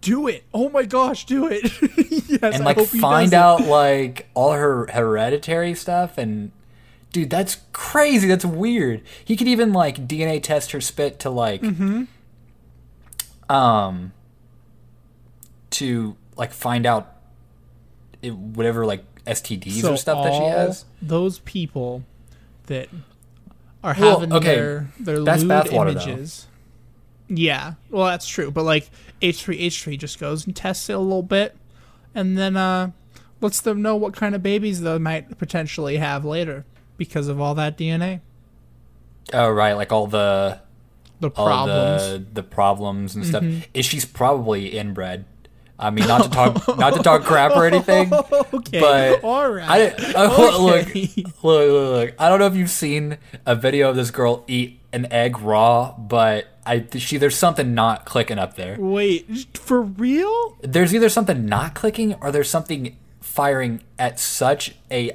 Do 0.00 0.26
it. 0.28 0.44
Oh 0.52 0.68
my 0.68 0.84
gosh, 0.84 1.24
do 1.24 1.46
it. 1.50 1.62
yes, 2.28 2.54
and 2.56 2.64
like 2.64 2.78
find 2.80 3.32
out 3.32 3.62
like 3.62 4.28
all 4.34 4.52
her 4.52 4.86
hereditary 4.92 5.74
stuff 5.74 6.18
and. 6.18 6.52
Dude, 7.10 7.30
that's 7.30 7.56
crazy. 7.72 8.28
That's 8.28 8.44
weird. 8.44 9.00
He 9.24 9.34
could 9.34 9.48
even 9.48 9.72
like 9.72 10.06
DNA 10.06 10.42
test 10.42 10.72
her 10.72 10.80
spit 10.82 11.18
to 11.20 11.30
like 11.30 11.62
Mm-hmm. 11.62 12.04
um 13.50 14.12
to 15.70 16.16
like 16.36 16.52
find 16.52 16.84
out 16.84 17.16
it, 18.22 18.34
whatever 18.34 18.84
like 18.84 19.04
STDs 19.26 19.84
or 19.90 19.96
stuff 19.96 20.22
that 20.24 20.34
she 20.34 20.44
has. 20.44 20.84
Those 21.00 21.38
people 21.40 22.04
that 22.68 22.88
are 23.84 23.94
Well, 23.98 24.20
having 24.20 24.32
okay, 24.32 24.54
their 24.54 24.88
their 24.98 25.20
that's 25.24 25.42
lewd 25.42 25.66
bathwater, 25.66 25.94
though. 25.94 26.12
images. 26.12 26.46
Yeah, 27.28 27.74
well 27.90 28.06
that's 28.06 28.26
true, 28.26 28.50
but 28.50 28.64
like 28.64 28.88
H 29.20 29.42
three 29.42 29.58
H 29.58 29.82
three 29.82 29.96
just 29.98 30.18
goes 30.18 30.46
and 30.46 30.56
tests 30.56 30.88
it 30.88 30.94
a 30.94 30.98
little 30.98 31.22
bit, 31.22 31.54
and 32.14 32.38
then 32.38 32.56
uh, 32.56 32.92
lets 33.42 33.60
them 33.60 33.82
know 33.82 33.96
what 33.96 34.14
kind 34.14 34.34
of 34.34 34.42
babies 34.42 34.80
they 34.80 34.98
might 34.98 35.36
potentially 35.38 35.98
have 35.98 36.24
later 36.24 36.64
because 36.96 37.28
of 37.28 37.40
all 37.40 37.54
that 37.56 37.76
DNA, 37.76 38.20
Oh 39.32 39.50
right, 39.50 39.74
like 39.74 39.92
all 39.92 40.06
the 40.06 40.60
the 41.20 41.30
problems. 41.30 42.02
Mm-hmm. 42.02 42.12
the 42.24 42.30
the 42.34 42.42
problems 42.42 43.14
and 43.14 43.26
stuff. 43.26 43.44
Is 43.74 43.84
she's 43.84 44.06
probably 44.06 44.68
inbred. 44.78 45.26
I 45.78 45.90
mean, 45.90 46.06
not 46.08 46.24
to 46.24 46.30
talk 46.30 46.78
not 46.78 46.94
to 46.94 47.02
talk 47.02 47.22
crap 47.24 47.54
or 47.56 47.64
anything, 47.64 48.12
okay, 48.52 48.80
but 48.80 49.22
all 49.24 49.48
right. 49.50 49.94
I, 50.16 50.22
I 50.22 50.26
look, 50.26 50.86
Okay. 50.88 51.08
look, 51.16 51.42
look, 51.42 51.70
look. 51.70 52.14
I 52.18 52.28
don't 52.28 52.38
know 52.40 52.46
if 52.46 52.56
you've 52.56 52.70
seen 52.70 53.18
a 53.46 53.54
video 53.54 53.90
of 53.90 53.96
this 53.96 54.10
girl 54.10 54.44
eat 54.48 54.80
an 54.92 55.06
egg 55.12 55.38
raw, 55.40 55.94
but 55.96 56.46
I 56.66 56.84
she 56.96 57.16
there's 57.16 57.36
something 57.36 57.74
not 57.74 58.04
clicking 58.06 58.38
up 58.38 58.56
there. 58.56 58.76
Wait, 58.78 59.56
for 59.56 59.82
real? 59.82 60.56
there's 60.62 60.94
either 60.94 61.08
something 61.08 61.46
not 61.46 61.74
clicking 61.74 62.14
or 62.20 62.32
there's 62.32 62.50
something 62.50 62.96
firing 63.20 63.80
at 63.98 64.18
such 64.18 64.74
a, 64.90 65.12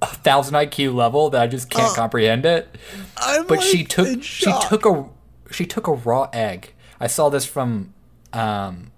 thousand 0.00 0.54
IQ 0.54 0.94
level 0.94 1.28
that 1.30 1.42
I 1.42 1.46
just 1.48 1.68
can't 1.70 1.94
comprehend 1.94 2.46
it. 2.46 2.68
I'm 3.16 3.46
But 3.46 3.62
she 3.62 3.84
took 3.84 4.22
she 4.22 4.52
took 4.68 4.86
a 4.86 5.06
she 5.50 5.66
took 5.66 5.86
a 5.88 5.92
raw 5.92 6.30
egg. 6.32 6.72
I 7.00 7.08
saw 7.08 7.28
this 7.28 7.44
from 7.44 7.92
um 8.32 8.92
I 8.96 8.97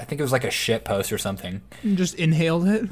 I 0.00 0.04
think 0.04 0.18
it 0.18 0.22
was 0.22 0.32
like 0.32 0.44
a 0.44 0.50
shit 0.50 0.84
post 0.84 1.12
or 1.12 1.18
something. 1.18 1.60
and 1.82 1.96
just 1.98 2.14
inhaled 2.16 2.66
it. 2.66 2.88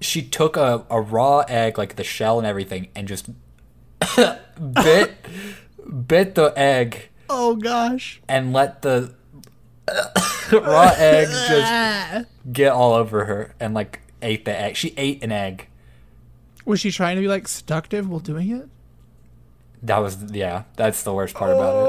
She 0.00 0.20
took 0.22 0.56
a, 0.56 0.84
a 0.90 1.00
raw 1.00 1.44
egg, 1.48 1.78
like 1.78 1.94
the 1.96 2.04
shell 2.04 2.38
and 2.38 2.46
everything, 2.46 2.88
and 2.96 3.06
just 3.08 3.28
bit 4.74 5.14
bit 6.06 6.34
the 6.34 6.52
egg 6.56 7.08
Oh 7.28 7.54
gosh. 7.56 8.20
and 8.28 8.52
let 8.52 8.82
the 8.82 9.14
raw 10.52 10.92
egg 10.96 11.28
just 11.28 12.26
get 12.52 12.72
all 12.72 12.94
over 12.94 13.24
her 13.26 13.54
and 13.60 13.72
like 13.74 14.00
ate 14.22 14.44
the 14.44 14.58
egg. 14.58 14.76
She 14.76 14.92
ate 14.96 15.22
an 15.22 15.30
egg. 15.32 15.68
Was 16.64 16.80
she 16.80 16.90
trying 16.90 17.16
to 17.16 17.22
be 17.22 17.28
like 17.28 17.46
seductive 17.48 18.08
while 18.08 18.20
doing 18.20 18.50
it? 18.50 18.68
That 19.82 19.98
was 19.98 20.16
yeah. 20.32 20.64
That's 20.76 21.02
the 21.04 21.12
worst 21.14 21.34
part 21.34 21.52
about 21.52 21.74
Oh. 21.74 21.86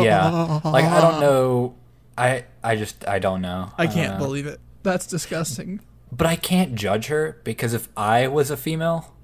it. 0.00 0.04
Yeah, 0.04 0.60
like 0.64 0.84
I 0.84 1.00
don't 1.00 1.20
know. 1.20 1.74
I 2.16 2.44
I 2.62 2.76
just 2.76 3.06
I 3.08 3.18
don't 3.18 3.40
know. 3.42 3.72
I 3.78 3.86
can't 3.86 4.14
know. 4.14 4.24
believe 4.26 4.46
it. 4.46 4.60
That's 4.82 5.06
disgusting. 5.06 5.80
But 6.12 6.26
I 6.26 6.36
can't 6.36 6.74
judge 6.74 7.06
her 7.06 7.40
because 7.44 7.74
if 7.74 7.88
I 7.96 8.28
was 8.28 8.50
a 8.50 8.56
female, 8.56 9.14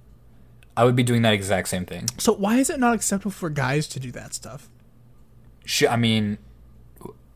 I 0.76 0.84
would 0.84 0.96
be 0.96 1.02
doing 1.02 1.22
that 1.22 1.34
exact 1.34 1.68
same 1.68 1.84
thing. 1.86 2.08
So 2.18 2.32
why 2.32 2.56
is 2.56 2.70
it 2.70 2.80
not 2.80 2.94
acceptable 2.94 3.30
for 3.30 3.50
guys 3.50 3.86
to 3.88 4.00
do 4.00 4.10
that 4.12 4.34
stuff? 4.34 4.68
Sh 5.64 5.84
I 5.88 5.96
mean, 5.96 6.38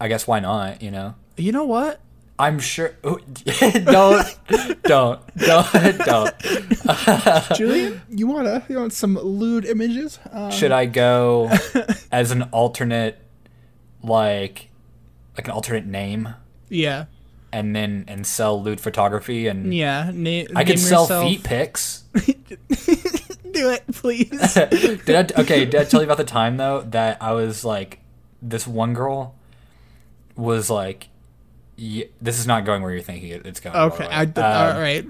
I 0.01 0.09
guess 0.09 0.27
why 0.27 0.41
not? 0.41 0.83
You 0.83 0.91
know. 0.91 1.15
You 1.37 1.53
know 1.53 1.65
what? 1.65 2.01
I'm 2.39 2.59
sure. 2.59 2.95
don't, 3.03 4.39
don't, 4.83 5.37
don't, 5.37 5.99
don't. 5.99 6.35
Julian, 7.57 8.03
you 8.11 8.27
wanna 8.27 8.65
you 8.69 8.79
want 8.79 8.93
some 8.93 9.17
lewd 9.17 9.65
images? 9.65 10.19
Uh, 10.33 10.51
Should 10.51 10.73
I 10.73 10.87
go 10.87 11.51
as 12.13 12.33
an 12.33 12.43
alternate, 12.45 13.19
like, 14.03 14.69
like 15.37 15.47
an 15.47 15.53
alternate 15.53 15.87
name, 15.87 16.35
yeah. 16.69 17.07
and 17.53 17.75
then 17.75 18.05
and 18.09 18.27
sell 18.27 18.63
lewd 18.63 18.81
photography, 18.81 19.47
and 19.49 19.75
Yeah. 19.75 20.11
Na- 20.15 20.45
I 20.57 20.65
could 20.65 20.79
sell 20.79 21.03
yourself- 21.03 21.25
feet 21.29 21.43
pics. 21.45 22.05
Do 23.55 23.71
it, 23.71 23.85
please. 23.93 24.55
did 25.05 25.11
I? 25.37 25.41
Okay, 25.43 25.65
did 25.65 25.77
I 25.77 25.85
tell 25.85 26.01
you 26.01 26.07
about 26.07 26.17
the 26.17 26.25
time 26.25 26.57
though 26.57 26.83
that 26.91 27.23
I 27.23 27.33
was 27.33 27.65
like, 27.65 28.01
this 28.43 28.67
one 28.67 28.95
girl 28.95 29.37
was 30.37 30.69
like, 30.69 31.09
yeah, 31.77 32.07
this 32.21 32.39
is 32.41 32.47
not 32.49 32.65
going 32.65 32.83
where 32.83 32.91
you're 32.93 33.01
thinking 33.03 33.29
it, 33.31 33.47
it's 33.47 33.61
going. 33.61 33.77
okay. 33.77 34.07
I, 34.07 34.23
Um, 34.23 34.75
all 34.75 34.81
right. 34.81 35.05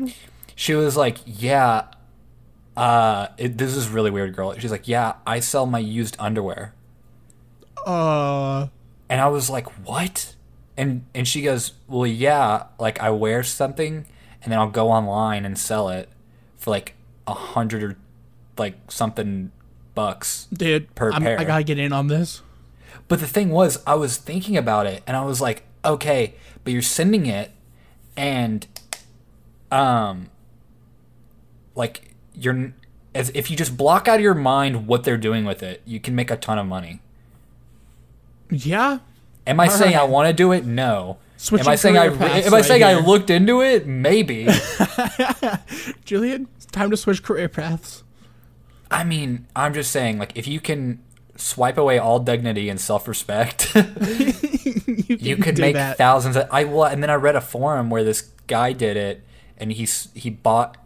she 0.54 0.74
was 0.74 0.94
like, 0.96 1.18
"Yeah, 1.24 1.84
uh, 2.76 3.28
it, 3.38 3.56
this 3.56 3.74
is 3.74 3.88
really 3.88 4.10
weird, 4.10 4.36
girl." 4.36 4.52
She's 4.58 4.70
like, 4.70 4.86
"Yeah, 4.88 5.14
I 5.26 5.40
sell 5.40 5.64
my 5.64 5.78
used 5.78 6.16
underwear," 6.18 6.74
Uh. 7.86 8.68
And 9.08 9.20
I 9.20 9.28
was 9.28 9.50
like, 9.50 9.66
"What?" 9.87 10.34
And 10.76 11.04
and 11.14 11.26
she 11.26 11.42
goes, 11.42 11.73
"Well, 11.88 12.06
yeah, 12.06 12.64
like 12.78 13.00
I 13.00 13.11
wear 13.11 13.42
something, 13.42 14.06
and 14.42 14.52
then 14.52 14.58
I'll 14.58 14.70
go 14.70 14.90
online 14.90 15.44
and 15.44 15.58
sell 15.58 15.88
it 15.88 16.08
for 16.56 16.70
like 16.70 16.94
a 17.26 17.34
hundred 17.34 17.82
or 17.82 17.96
like 18.56 18.75
something 18.90 19.52
bucks." 19.94 20.46
Dude, 20.52 20.94
Per 20.94 21.12
I'm, 21.12 21.23
pair. 21.23 21.38
I 21.38 21.44
gotta 21.44 21.64
get 21.64 21.78
in 21.78 21.92
on 21.92 22.08
this. 22.08 22.42
But 23.06 23.20
the 23.20 23.26
thing 23.26 23.50
was, 23.50 23.82
I 23.87 23.94
was 23.94 24.16
thinking 24.16 24.56
about 24.56 24.87
it, 24.87 25.02
and 25.06 25.16
I 25.16 25.25
was 25.25 25.40
like, 25.40 25.64
"Okay, 25.84 26.34
but 26.62 26.73
you're 26.73 26.82
sending 26.82 27.26
it, 27.26 27.50
and 28.16 28.66
um, 29.70 30.30
like 31.75 32.14
you're 32.34 32.73
as 33.14 33.30
if 33.34 33.50
you 33.50 33.56
just 33.56 33.76
block 33.76 34.08
out 34.08 34.16
of 34.16 34.23
your 34.23 34.34
mind 34.34 34.87
what 34.87 35.04
they're 35.04 35.16
doing 35.18 35.44
with 35.44 35.62
it, 35.62 35.82
you 35.84 36.00
can 36.00 36.14
make 36.14 36.30
a 36.30 36.37
ton 36.37 36.58
of 36.58 36.66
money." 36.66 37.00
Yeah. 38.50 38.98
Am 39.46 39.60
I 39.60 39.68
saying 39.68 39.94
I 39.94 40.04
want 40.04 40.28
to 40.28 40.32
do 40.32 40.52
it? 40.52 40.64
No. 40.64 41.18
Switching 41.36 41.66
am 41.66 41.72
I 41.72 41.76
saying 41.76 41.98
I 41.98 42.08
paths 42.08 42.46
am 42.46 42.54
I 42.54 42.58
right 42.58 42.64
saying 42.64 42.82
I 42.82 42.94
looked 42.94 43.28
into 43.28 43.60
it? 43.60 43.86
Maybe. 43.86 44.48
Julian, 46.04 46.48
it's 46.56 46.64
time 46.66 46.90
to 46.90 46.96
switch 46.96 47.22
career 47.22 47.50
paths. 47.50 48.02
I 48.90 49.04
mean, 49.04 49.46
I'm 49.54 49.74
just 49.74 49.90
saying, 49.90 50.18
like, 50.18 50.32
if 50.36 50.46
you 50.46 50.60
can 50.60 51.02
swipe 51.36 51.76
away 51.76 51.98
all 51.98 52.20
dignity 52.20 52.68
and 52.68 52.80
self-respect, 52.80 53.74
you, 53.74 55.16
you 55.18 55.36
could 55.36 55.58
make 55.58 55.74
that. 55.74 55.98
thousands. 55.98 56.36
Of, 56.36 56.48
I 56.50 56.64
well, 56.64 56.84
and 56.84 57.02
then 57.02 57.10
I 57.10 57.14
read 57.14 57.36
a 57.36 57.40
forum 57.40 57.90
where 57.90 58.04
this 58.04 58.22
guy 58.46 58.72
did 58.72 58.96
it, 58.96 59.24
and 59.58 59.72
he's 59.72 60.08
he 60.14 60.30
bought. 60.30 60.76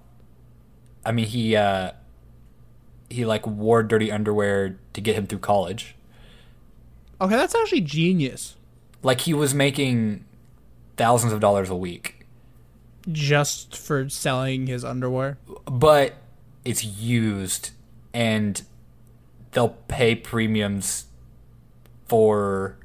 I 1.04 1.12
mean, 1.12 1.26
he 1.26 1.54
uh, 1.54 1.92
he 3.10 3.24
like 3.24 3.46
wore 3.46 3.82
dirty 3.82 4.10
underwear 4.10 4.78
to 4.94 5.00
get 5.00 5.14
him 5.14 5.26
through 5.26 5.40
college. 5.40 5.94
Okay, 7.20 7.34
that's 7.36 7.54
actually 7.54 7.80
genius. 7.80 8.56
Like 9.02 9.22
he 9.22 9.34
was 9.34 9.54
making 9.54 10.24
thousands 10.96 11.32
of 11.32 11.40
dollars 11.40 11.70
a 11.70 11.76
week, 11.76 12.26
Just 13.10 13.76
for 13.76 14.08
selling 14.08 14.66
his 14.66 14.84
underwear. 14.84 15.38
but 15.64 16.14
it's 16.64 16.84
used 16.84 17.70
and 18.12 18.60
they'll 19.52 19.76
pay 19.88 20.14
premiums 20.14 21.06
for 22.06 22.76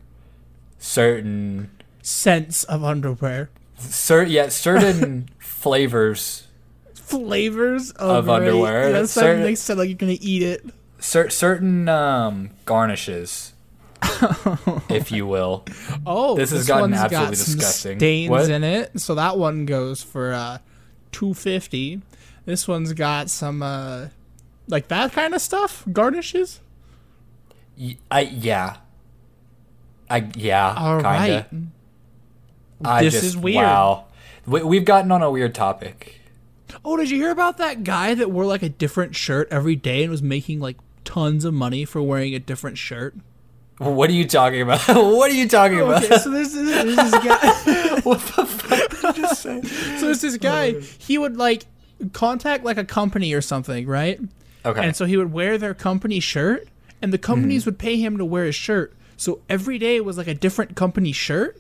certain 0.78 1.70
Scents 2.02 2.63
of 2.66 2.84
underwear. 2.84 3.50
cer- 3.78 4.24
yeah, 4.24 4.50
certain 4.50 5.30
flavors 5.40 6.48
Flavors 6.94 7.92
Of 7.92 8.10
of, 8.10 8.30
underwear. 8.30 8.90
Yeah, 8.90 9.02
that 9.02 9.08
Certain- 9.10 9.44
makes 9.44 9.60
sense 9.60 9.78
like 9.78 9.90
you're 9.90 9.98
gonna 9.98 10.18
eat 10.20 10.42
it. 10.44 10.66
cer- 11.00 11.30
certain 11.30 11.88
um 11.90 12.52
garnishes 12.66 13.52
if 14.89 15.12
you 15.12 15.25
will. 15.27 15.65
Oh, 16.06 16.36
This 16.36 16.51
has 16.51 16.68
gotten 16.68 16.94
absolutely 16.94 17.18
got 17.27 17.38
some 17.38 17.56
disgusting. 17.56 18.00
Stains 18.00 18.30
What? 18.30 18.50
in 18.50 18.63
it, 18.63 19.00
so 19.00 19.15
that 19.15 19.38
one 19.38 19.65
goes 19.65 20.01
for 20.03 20.34
uh, 20.34 20.58
two 21.12 21.34
fifty. 21.34 22.01
This 22.46 22.68
one's 22.68 22.94
got 22.94 23.30
some 23.30 23.62
uh, 23.63 24.08
like 24.68 24.88
that 24.89 25.12
kind 25.13 25.34
of 25.34 25.42
stuff, 25.42 25.84
garnishes. 25.92 26.60
Y- 27.77 27.98
I 28.12 28.22
yeah. 28.22 28.77
I 30.10 30.30
yeah, 30.36 30.74
All 30.77 30.96
kinda. 31.01 31.08
right, 31.10 31.46
I 32.86 33.03
This 33.03 33.13
just, 33.13 33.24
is 33.25 33.38
weird. 33.38 33.63
Wow. 33.63 34.06
We, 34.46 34.62
we've 34.62 34.86
gotten 34.86 35.12
on 35.12 35.24
a 35.24 35.32
weird 35.32 35.56
topic. 35.56 36.20
Oh, 36.84 36.98
did 36.98 37.10
you 37.10 37.18
hear 37.18 37.32
about 37.32 37.58
that 37.60 37.84
guy 37.84 38.13
that 38.13 38.30
wore 38.30 38.46
like 38.46 38.62
a 38.62 38.70
different 38.70 39.15
shirt 39.15 39.48
every 39.50 39.75
day 39.77 40.03
and 40.03 40.12
was 40.12 40.22
making 40.22 40.60
like 40.60 40.77
tons 41.06 41.46
of 41.46 41.53
money 41.53 41.86
for 41.86 42.01
wearing 42.01 42.36
a 42.36 42.39
different 42.39 42.77
shirt? 42.77 43.15
What 43.77 44.10
are 44.10 44.13
you 44.13 44.27
talking 44.27 44.62
about? 44.62 44.82
what 44.88 45.32
are 45.32 45.34
you 45.34 45.48
talking 45.48 45.80
about? 45.80 46.03
Okay, 46.03 46.18
so 46.18 46.30
there's, 46.30 46.53
there's 46.53 46.96
this 46.96 47.12
guy. 47.12 48.00
what 48.03 48.20
the 48.20 48.46
fuck 48.46 48.89
did 49.01 49.18
you 49.18 49.24
just 49.24 49.42
say? 49.42 49.62
So 49.98 50.06
there's 50.06 50.22
this 50.22 50.38
guy. 50.38 50.80
He 50.80 51.18
would 51.18 51.38
like 51.38 51.65
contact 52.13 52.63
like 52.63 52.77
a 52.77 52.86
company 52.86 53.34
or 53.34 53.42
something, 53.42 53.88
right? 53.88 54.20
Okay. 54.65 54.86
And 54.86 54.96
so 54.96 55.06
he 55.06 55.18
would 55.18 55.34
wear 55.34 55.58
their 55.58 55.74
company 55.74 56.20
shirt, 56.20 56.68
and 57.01 57.12
the 57.12 57.18
companies 57.18 57.65
would 57.65 57.77
pay 57.80 57.98
him 57.98 58.18
to 58.18 58.25
wear 58.25 58.46
his 58.46 58.56
shirt. 58.56 58.94
So 59.18 59.42
every 59.50 59.77
day 59.77 60.00
was 60.01 60.18
like 60.18 60.27
a 60.27 60.34
different 60.34 60.75
company 60.75 61.12
shirt. 61.12 61.60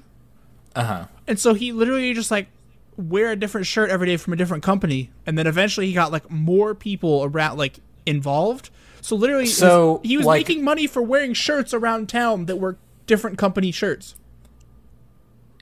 uh 0.75 0.83
huh. 0.83 1.05
And 1.27 1.39
so 1.39 1.53
he 1.53 1.71
literally 1.71 2.13
just 2.13 2.31
like 2.31 2.47
wear 2.95 3.31
a 3.31 3.35
different 3.35 3.65
shirt 3.65 3.89
every 3.89 4.07
day 4.07 4.17
from 4.17 4.33
a 4.33 4.35
different 4.35 4.63
company, 4.63 5.09
and 5.25 5.37
then 5.37 5.47
eventually 5.47 5.87
he 5.87 5.93
got 5.93 6.11
like 6.11 6.29
more 6.29 6.75
people 6.75 7.23
around 7.23 7.57
like 7.57 7.79
involved. 8.05 8.69
So 9.03 9.17
literally, 9.17 9.43
his- 9.43 9.57
So, 9.57 9.99
he 10.03 10.15
was 10.15 10.25
like- 10.25 10.47
making 10.47 10.63
money 10.63 10.87
for 10.87 11.01
wearing 11.01 11.33
shirts 11.33 11.73
around 11.73 12.07
town 12.07 12.45
that 12.45 12.55
were 12.55 12.77
different 13.05 13.37
company 13.37 13.69
shirts. 13.71 14.15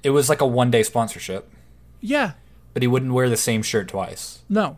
It 0.03 0.12
was 0.12 0.29
like 0.29 0.41
a 0.41 0.45
one 0.45 0.69
day 0.69 0.83
sponsorship, 0.83 1.50
Yeah, 2.00 2.33
but 2.74 2.83
he 2.83 2.88
wouldn't 2.88 3.13
wear 3.13 3.29
the 3.29 3.38
same 3.38 3.63
shirt 3.63 3.88
twice. 3.88 4.39
no, 4.48 4.77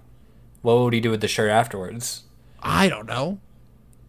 What 0.62 0.78
would 0.80 0.94
he 0.94 1.02
do 1.02 1.12
with 1.12 1.20
the 1.20 1.28
shirt 1.28 1.50
afterwards? 1.52 2.24
I 2.62 2.88
don't 2.88 3.06
know. 3.06 3.40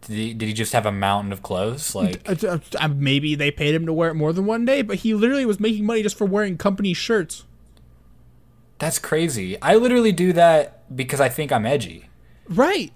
Did 0.03 0.15
he, 0.17 0.35
did 0.35 0.47
he 0.47 0.53
just 0.53 0.73
have 0.73 0.87
a 0.87 0.93
mountain 0.93 1.33
of 1.33 1.43
clothes? 1.43 1.93
Like, 1.97 2.23
Uh, 2.29 2.37
uh, 2.47 2.59
uh, 2.79 2.89
maybe 2.89 3.35
they 3.35 3.51
paid 3.51 3.75
him 3.75 3.87
to 3.87 3.93
wear 3.93 4.11
it 4.11 4.15
more 4.15 4.33
than 4.33 4.47
one 4.47 4.65
day, 4.65 4.83
but 4.83 4.99
he 4.99 5.15
literally 5.15 5.45
was 5.47 5.59
making 5.59 5.85
money 5.85 6.03
just 6.05 6.17
for 6.17 6.27
wearing 6.27 6.57
company 6.57 6.95
shirts. 6.95 7.45
that's 8.79 8.99
crazy. 8.99 9.61
I 9.63 9.77
literally 9.77 10.13
do 10.13 10.33
that 10.35 10.95
because 10.95 11.21
I 11.21 11.29
think 11.29 11.51
I'm 11.53 11.65
edgy. 11.65 12.09
Right. 12.49 12.93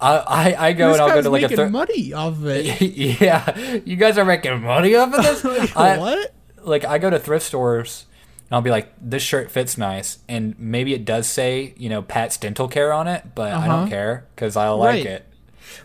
I 0.00 0.16
I, 0.16 0.66
I 0.68 0.72
go 0.72 0.88
this 0.88 1.00
and 1.00 1.08
I'll 1.10 1.16
go 1.16 1.22
to 1.22 1.30
like 1.30 1.40
a 1.40 1.42
making 1.44 1.56
third. 1.56 1.72
money 1.72 2.12
off 2.12 2.34
of 2.34 2.46
it. 2.46 2.80
yeah, 3.20 3.74
you 3.84 3.96
guys 3.96 4.18
are 4.18 4.24
making 4.24 4.62
money 4.62 4.94
off 4.94 5.12
of 5.14 5.22
this. 5.42 5.44
I- 5.76 5.98
what? 5.98 6.34
like 6.62 6.84
I 6.84 6.98
go 6.98 7.10
to 7.10 7.18
thrift 7.18 7.44
stores 7.46 8.06
and 8.48 8.56
I'll 8.56 8.62
be 8.62 8.70
like, 8.70 8.92
this 9.00 9.22
shirt 9.22 9.50
fits 9.50 9.78
nice, 9.78 10.18
and 10.28 10.54
maybe 10.58 10.92
it 10.94 11.04
does 11.04 11.26
say 11.28 11.74
you 11.76 11.88
know 11.88 12.02
Pat's 12.02 12.36
Dental 12.36 12.68
Care 12.68 12.92
on 12.92 13.08
it, 13.08 13.24
but 13.34 13.52
I 13.52 13.66
don't 13.66 13.80
Uh-huh. 13.80 13.88
care 13.88 14.26
because 14.34 14.56
I 14.56 14.68
like 14.70 14.88
Right. 14.88 15.06
it. 15.06 15.26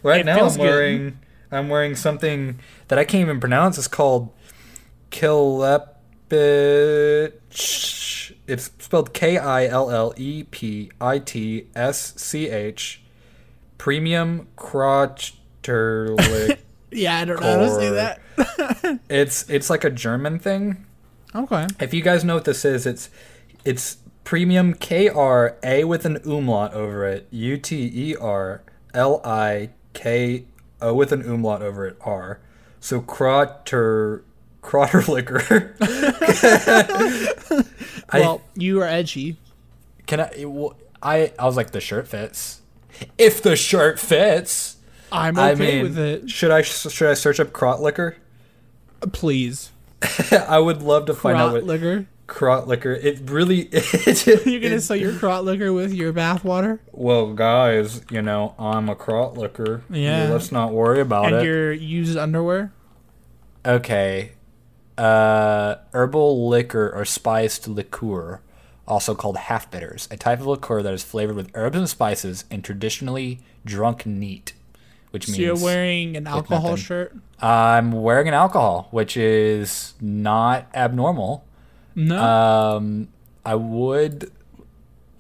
Right 0.04 0.22
It 0.22 0.26
now 0.26 0.46
I'm 0.46 0.50
good. 0.52 0.60
wearing 0.60 1.20
I'm 1.52 1.70
wearing 1.70 1.96
something 1.96 2.60
that 2.90 3.00
I 3.00 3.06
can't 3.06 3.22
even 3.22 3.40
pronounce. 3.40 3.78
It's 3.78 3.88
called 3.88 4.30
Killepitsch. 5.12 5.86
It's 8.48 8.72
spelled 8.80 9.14
K 9.14 9.38
I 9.38 9.66
L 9.68 9.90
L 9.92 10.14
E 10.18 10.44
P 10.44 10.92
I 11.00 11.20
T 11.20 11.68
S 11.76 12.14
C 12.18 12.50
H. 12.50 13.02
Premium 13.80 14.48
Crotterlick. 14.56 16.60
Yeah, 16.92 17.20
I 17.20 17.26
don't 17.26 17.40
know 17.40 17.52
how 17.52 17.58
to 17.58 17.70
say 17.70 17.90
that. 17.92 19.00
it's 19.12 19.48
it's 19.48 19.70
like 19.70 19.84
a 19.84 19.92
German 19.92 20.40
thing. 20.40 20.88
Okay. 21.36 21.68
If 21.80 21.94
you 21.94 22.02
guys 22.02 22.24
know 22.24 22.34
what 22.34 22.46
this 22.46 22.66
is, 22.66 22.88
it's 22.88 23.12
it's 23.64 23.98
premium 24.24 24.74
K 24.74 25.08
R 25.08 25.56
A 25.62 25.84
with 25.84 26.06
an 26.06 26.18
umlaut 26.26 26.74
over 26.74 27.06
it, 27.06 27.28
U 27.30 27.60
T 27.60 27.92
E 27.94 28.16
R 28.16 28.64
L 28.96 29.22
I 29.24 29.70
K 29.94 30.46
O 30.82 30.96
with 30.96 31.12
an 31.12 31.22
umlaut 31.22 31.62
over 31.62 31.86
it 31.86 31.96
R. 32.02 32.40
So 32.80 33.02
Crotter 33.02 34.24
Crotter 34.64 35.04
liquor. 35.08 35.76
I 38.10 38.14
Well, 38.14 38.42
you 38.56 38.82
are 38.82 38.88
edgy. 38.88 39.38
can 40.08 40.22
I 40.22 40.44
well, 40.46 40.76
I 41.04 41.34
I 41.38 41.46
was 41.46 41.56
like 41.56 41.70
the 41.70 41.82
shirt 41.82 42.08
fits. 42.08 42.62
If 43.18 43.42
the 43.42 43.56
shirt 43.56 44.00
fits, 44.00 44.78
I'm 45.12 45.38
okay 45.38 45.52
I 45.52 45.56
mean, 45.56 45.84
with 45.84 45.98
it. 45.98 46.30
should 46.30 46.52
I 46.52 46.62
should 46.62 47.10
I 47.10 47.14
search 47.14 47.40
up 47.40 47.54
crot 47.54 47.82
liquor? 47.82 48.18
Please. 49.14 49.72
I 50.32 50.60
would 50.60 50.82
love 50.82 51.06
to 51.08 51.14
find 51.14 51.38
out 51.38 51.54
what 51.54 51.64
liquor. 51.64 52.06
crot 52.28 52.68
liquor. 52.68 52.94
It 52.94 53.22
really. 53.30 53.70
You're 54.46 54.60
gonna 54.62 54.80
sell 54.82 54.96
your 54.98 55.14
crot 55.14 55.44
liquor 55.46 55.74
with 55.74 55.94
your 55.94 56.14
bath 56.14 56.44
water 56.44 56.80
Well, 56.92 57.34
guys, 57.34 58.02
you 58.10 58.22
know 58.22 58.56
I'm 58.60 58.88
a 58.90 58.96
crot 58.96 59.38
liquor. 59.38 59.84
Yeah. 59.90 60.30
let's 60.32 60.52
not 60.52 60.72
worry 60.72 61.02
about 61.02 61.26
and 61.28 61.36
it. 61.38 61.44
your 61.46 61.72
used 61.74 62.18
underwear. 62.18 62.72
Okay. 63.66 64.32
Uh, 64.98 65.76
herbal 65.94 66.50
liquor 66.50 66.92
or 66.94 67.06
spiced 67.06 67.68
liqueur, 67.70 68.42
also 68.90 69.16
called 69.16 69.38
half 69.38 69.70
bitters, 69.72 70.08
a 70.12 70.18
type 70.18 70.40
of 70.42 70.48
liqueur 70.48 70.82
that 70.82 70.94
is 70.94 71.04
flavored 71.04 71.36
with 71.36 71.52
herbs 71.54 71.78
and 71.78 71.88
spices 71.88 72.44
and 72.52 72.64
traditionally 72.64 73.40
drunk 73.64 74.06
neat, 74.06 74.54
which 75.12 75.26
So 75.28 75.32
means 75.34 75.40
you're 75.40 75.58
wearing 75.58 76.18
an 76.18 76.28
alcohol 76.28 76.76
shirt. 76.76 77.16
I'm 77.42 77.92
wearing 77.92 78.28
an 78.28 78.34
alcohol, 78.34 78.88
which 78.92 79.16
is 79.16 79.94
not 80.02 80.68
abnormal. 80.74 81.46
No. 81.96 82.22
Um, 82.22 83.08
I 83.46 83.56
would 83.56 84.32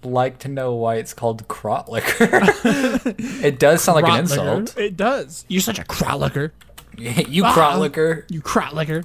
like 0.04 0.40
to 0.40 0.48
know 0.48 0.74
why 0.76 0.96
it's 0.96 1.14
called 1.14 1.48
crot 1.48 1.90
liquor. 1.90 2.28
it 2.66 3.60
does 3.60 3.82
sound 3.84 4.02
like 4.02 4.12
an 4.12 4.20
insult. 4.22 4.78
It 4.78 4.98
does. 4.98 5.46
You're 5.48 5.62
such 5.62 5.80
a 5.80 5.84
crot 5.84 6.20
liquor. 6.20 6.54
you 6.98 7.44
Ah. 7.46 7.54
crot 7.54 7.80
liquor. 7.80 8.26
You 8.30 8.42
crot 8.42 8.74
liquor. 8.76 9.04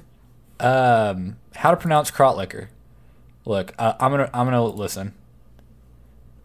Um, 0.59 1.37
how 1.55 1.71
to 1.71 1.77
pronounce 1.77 2.11
crot 2.11 2.37
liquor? 2.37 2.69
Look, 3.45 3.73
uh, 3.77 3.93
I'm 3.99 4.11
gonna 4.11 4.29
I'm 4.33 4.45
gonna 4.47 4.63
listen. 4.65 5.13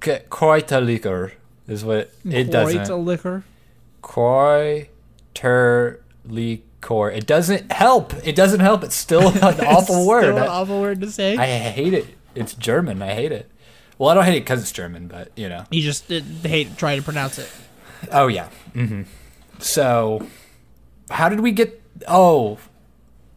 K- 0.01 0.23
Kräuter 0.31 0.85
liquor 0.85 1.33
is 1.67 1.85
what 1.85 1.97
it, 1.99 2.15
it 2.25 2.31
Quite 2.45 2.51
doesn't. 2.53 2.77
Quite 2.79 2.89
a 2.91 2.97
liquor. 2.97 3.45
Kräuter 5.35 5.99
liquor. 6.27 7.11
It 7.11 7.27
doesn't 7.27 7.73
help. 7.73 8.13
It 8.27 8.35
doesn't 8.37 8.61
help. 8.61 8.85
It's 8.85 8.95
still 8.97 9.29
an 9.29 9.39
awful 9.67 9.83
Still 9.97 10.07
word. 10.07 10.25
an 10.37 10.39
I, 10.39 10.47
awful 10.47 10.81
word 10.81 11.01
to 11.01 11.11
say. 11.11 11.37
I 11.37 11.47
hate 11.47 11.95
it. 11.95 12.07
It's 12.35 12.55
German. 12.55 13.03
I 13.03 13.15
hate 13.15 13.33
it. 13.33 13.51
Well, 13.99 14.09
I 14.11 14.15
don't 14.15 14.25
hate 14.25 14.37
it 14.39 14.41
because 14.41 14.63
it's 14.63 14.73
German, 14.73 15.09
but 15.09 15.31
you 15.37 15.49
know. 15.49 15.65
you 15.71 15.83
just 15.83 16.09
hate 16.09 16.77
trying 16.79 16.99
to 16.99 17.05
pronounce 17.05 17.39
it. 17.39 17.51
Oh 18.11 18.29
yeah. 18.29 18.49
hmm 18.73 19.03
So, 19.59 20.27
how 21.11 21.29
did 21.29 21.41
we 21.41 21.53
get? 21.53 21.83
Oh, 22.09 22.59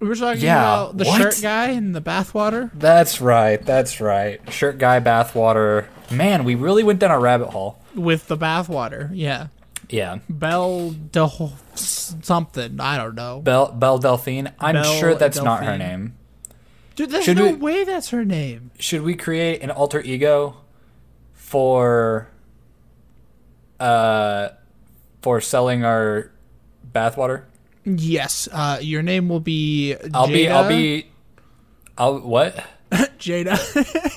We 0.03 0.09
were 0.09 0.15
talking 0.17 0.41
Yeah, 0.43 0.57
about 0.59 0.97
the 0.97 1.05
what? 1.05 1.17
shirt 1.21 1.39
guy 1.41 1.67
and 1.69 1.95
the 1.95 2.01
bathwater. 2.01 2.69
that's 2.73 3.21
right. 3.21 3.63
That's 3.65 4.01
right. 4.01 4.41
Shirt 4.51 4.77
guy, 4.77 4.99
bathwater. 4.99 5.85
Man, 6.11 6.43
we 6.43 6.55
really 6.55 6.83
went 6.83 6.99
down 6.99 7.09
a 7.11 7.17
rabbit 7.19 7.51
hole. 7.51 7.79
with 7.95 8.27
the 8.27 8.35
bathwater. 8.37 9.09
Yeah, 9.13 9.47
Yeah. 9.89 10.17
Belle 10.27 10.89
de 10.91 11.29
something. 11.75 12.81
I 12.81 12.97
don't 12.97 13.15
know. 13.15 13.39
Belle, 13.41 13.71
Belle 13.71 13.97
Delphine. 13.99 14.51
I'm 14.59 14.73
Belle 14.75 14.99
sure 14.99 15.15
that's 15.15 15.41
not 15.41 15.63
her 15.63 15.77
name. 15.77 16.15
Dude, 16.97 17.09
there's 17.09 17.23
Should 17.23 17.37
no 17.37 17.45
we- 17.45 17.53
way 17.53 17.83
that's 17.85 18.09
her 18.09 18.25
name. 18.25 18.71
Should 18.79 19.03
we 19.03 19.15
create 19.15 19.61
an 19.63 19.71
alter 19.71 20.01
ego 20.01 20.57
for 21.33 22.27
uh 23.79 24.49
for 25.21 25.39
selling 25.39 25.85
our 25.85 26.31
bathwater? 26.93 27.43
Yes, 27.85 28.47
uh, 28.51 28.79
your 28.81 29.01
name 29.01 29.27
will 29.29 29.39
be. 29.41 29.95
I'll 30.13 30.27
be 30.27 30.49
I'll 30.49 30.67
be 30.69 31.07
I'll 31.97 32.19
what? 32.19 32.55
Jada. 33.19 33.55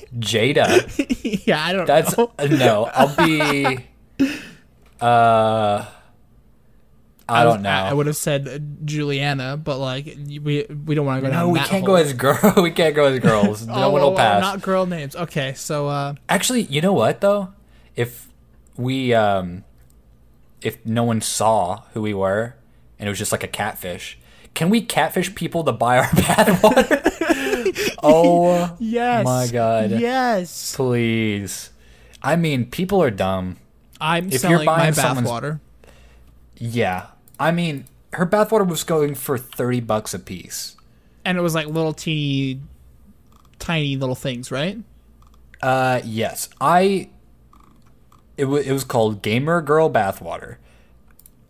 Jada. 0.18 1.46
yeah, 1.46 1.64
I 1.64 1.72
don't 1.72 1.87
That's 1.87 2.16
know. 2.16 2.31
no. 2.50 2.90
I'll 2.92 3.16
be 3.26 3.79
uh 5.00 5.85
I 7.29 7.44
was- 7.44 7.55
don't 7.55 7.62
know. 7.62 7.70
I, 7.70 7.92
would 7.92 8.07
have 8.07 8.16
said 8.16 8.46
uh, 8.46 8.59
Juliana, 8.85 9.57
but 9.57 9.79
like 9.79 10.05
we 10.07 10.64
we 10.87 10.94
don't 10.94 11.07
want 11.07 11.22
to 11.24 11.26
go 11.29 11.33
down 11.33 11.46
no, 11.46 11.48
we 11.52 11.59
that 11.59 11.68
can't 11.68 11.85
hole. 11.85 11.96
go 11.96 12.00
as 12.00 12.12
girl. 12.12 12.38
we 12.62 12.70
can't 12.70 12.94
go 12.94 13.07
as 13.07 13.18
girls. 13.18 13.66
No 13.66 13.74
Oh, 13.74 13.90
one 13.90 14.02
will 14.02 14.14
pass. 14.14 14.40
Not 14.40 14.62
girl 14.62 14.87
names. 14.87 15.16
Okay, 15.16 15.55
so 15.55 15.88
uh, 15.88 16.14
Actually, 16.29 16.62
you 16.62 16.81
know 16.81 16.92
what 16.92 17.20
though? 17.20 17.52
If 17.96 18.29
we 18.76 19.12
um 19.12 19.64
if 20.62 20.85
no 20.87 21.02
one 21.02 21.20
saw 21.20 21.83
who 21.94 22.02
we 22.02 22.14
were 22.14 22.55
and 22.99 23.07
it 23.07 23.11
was 23.11 23.19
just 23.19 23.33
like 23.33 23.43
a 23.43 23.49
catfish, 23.49 24.19
can 24.55 24.71
we 24.71 24.81
catfish 24.81 25.35
people 25.35 25.65
to 25.65 25.73
buy 25.73 25.99
our 25.99 26.05
bathwater? 26.07 27.95
oh 28.03 28.75
yes, 28.81 29.25
my 29.25 29.47
god. 29.49 29.91
yes. 29.91 30.75
Please. 30.77 31.71
I 32.23 32.37
mean, 32.37 32.67
people 32.71 33.03
are 33.03 33.11
dumb. 33.11 33.57
I'm 34.01 34.27
If 34.27 34.33
you're 34.33 34.41
selling 34.41 34.67
my 34.67 34.77
buying 34.77 34.93
someone's- 34.95 35.29
bathwater. 35.29 35.61
Yeah. 36.59 37.07
I 37.39 37.51
mean, 37.53 37.85
her 38.15 38.27
bathwater 38.27 38.67
was 38.67 38.83
going 38.83 39.15
for 39.15 39.37
30 39.39 39.81
bucks 39.81 40.15
a 40.15 40.19
piece. 40.19 40.77
and 41.25 41.37
it 41.37 41.41
was 41.43 41.55
like 41.55 41.67
little 41.67 41.93
teeny, 41.93 42.61
tiny 43.59 43.97
little 43.97 44.15
things, 44.15 44.51
right? 44.51 44.79
Uh 45.63 46.01
yes. 46.05 46.49
I 46.61 47.11
it, 48.37 48.45
w- 48.45 48.63
it 48.63 48.73
was 48.73 48.85
called 48.85 49.23
Gamer 49.23 49.61
Girl 49.63 49.91
Bathwater. 49.91 50.57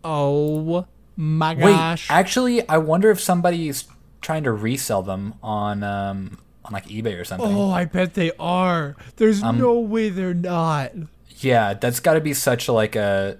Oh 0.03 0.85
my 1.17 1.55
Wait, 1.55 1.99
actually, 2.09 2.67
I 2.69 2.77
wonder 2.77 3.09
if 3.11 3.19
somebody's 3.19 3.85
trying 4.21 4.43
to 4.43 4.51
resell 4.51 5.01
them 5.03 5.33
on 5.43 5.83
um 5.83 6.37
on 6.63 6.73
like 6.73 6.85
eBay 6.87 7.19
or 7.19 7.25
something. 7.25 7.53
oh, 7.53 7.71
I 7.71 7.85
bet 7.85 8.13
they 8.13 8.31
are. 8.39 8.95
There's 9.17 9.41
Um, 9.43 9.57
no 9.57 9.79
way 9.79 10.09
they're 10.09 10.33
not. 10.33 10.91
Yeah, 11.39 11.73
that's 11.73 11.99
got 11.99 12.13
to 12.13 12.21
be 12.21 12.33
such 12.33 12.67
like 12.69 12.95
a 12.95 13.37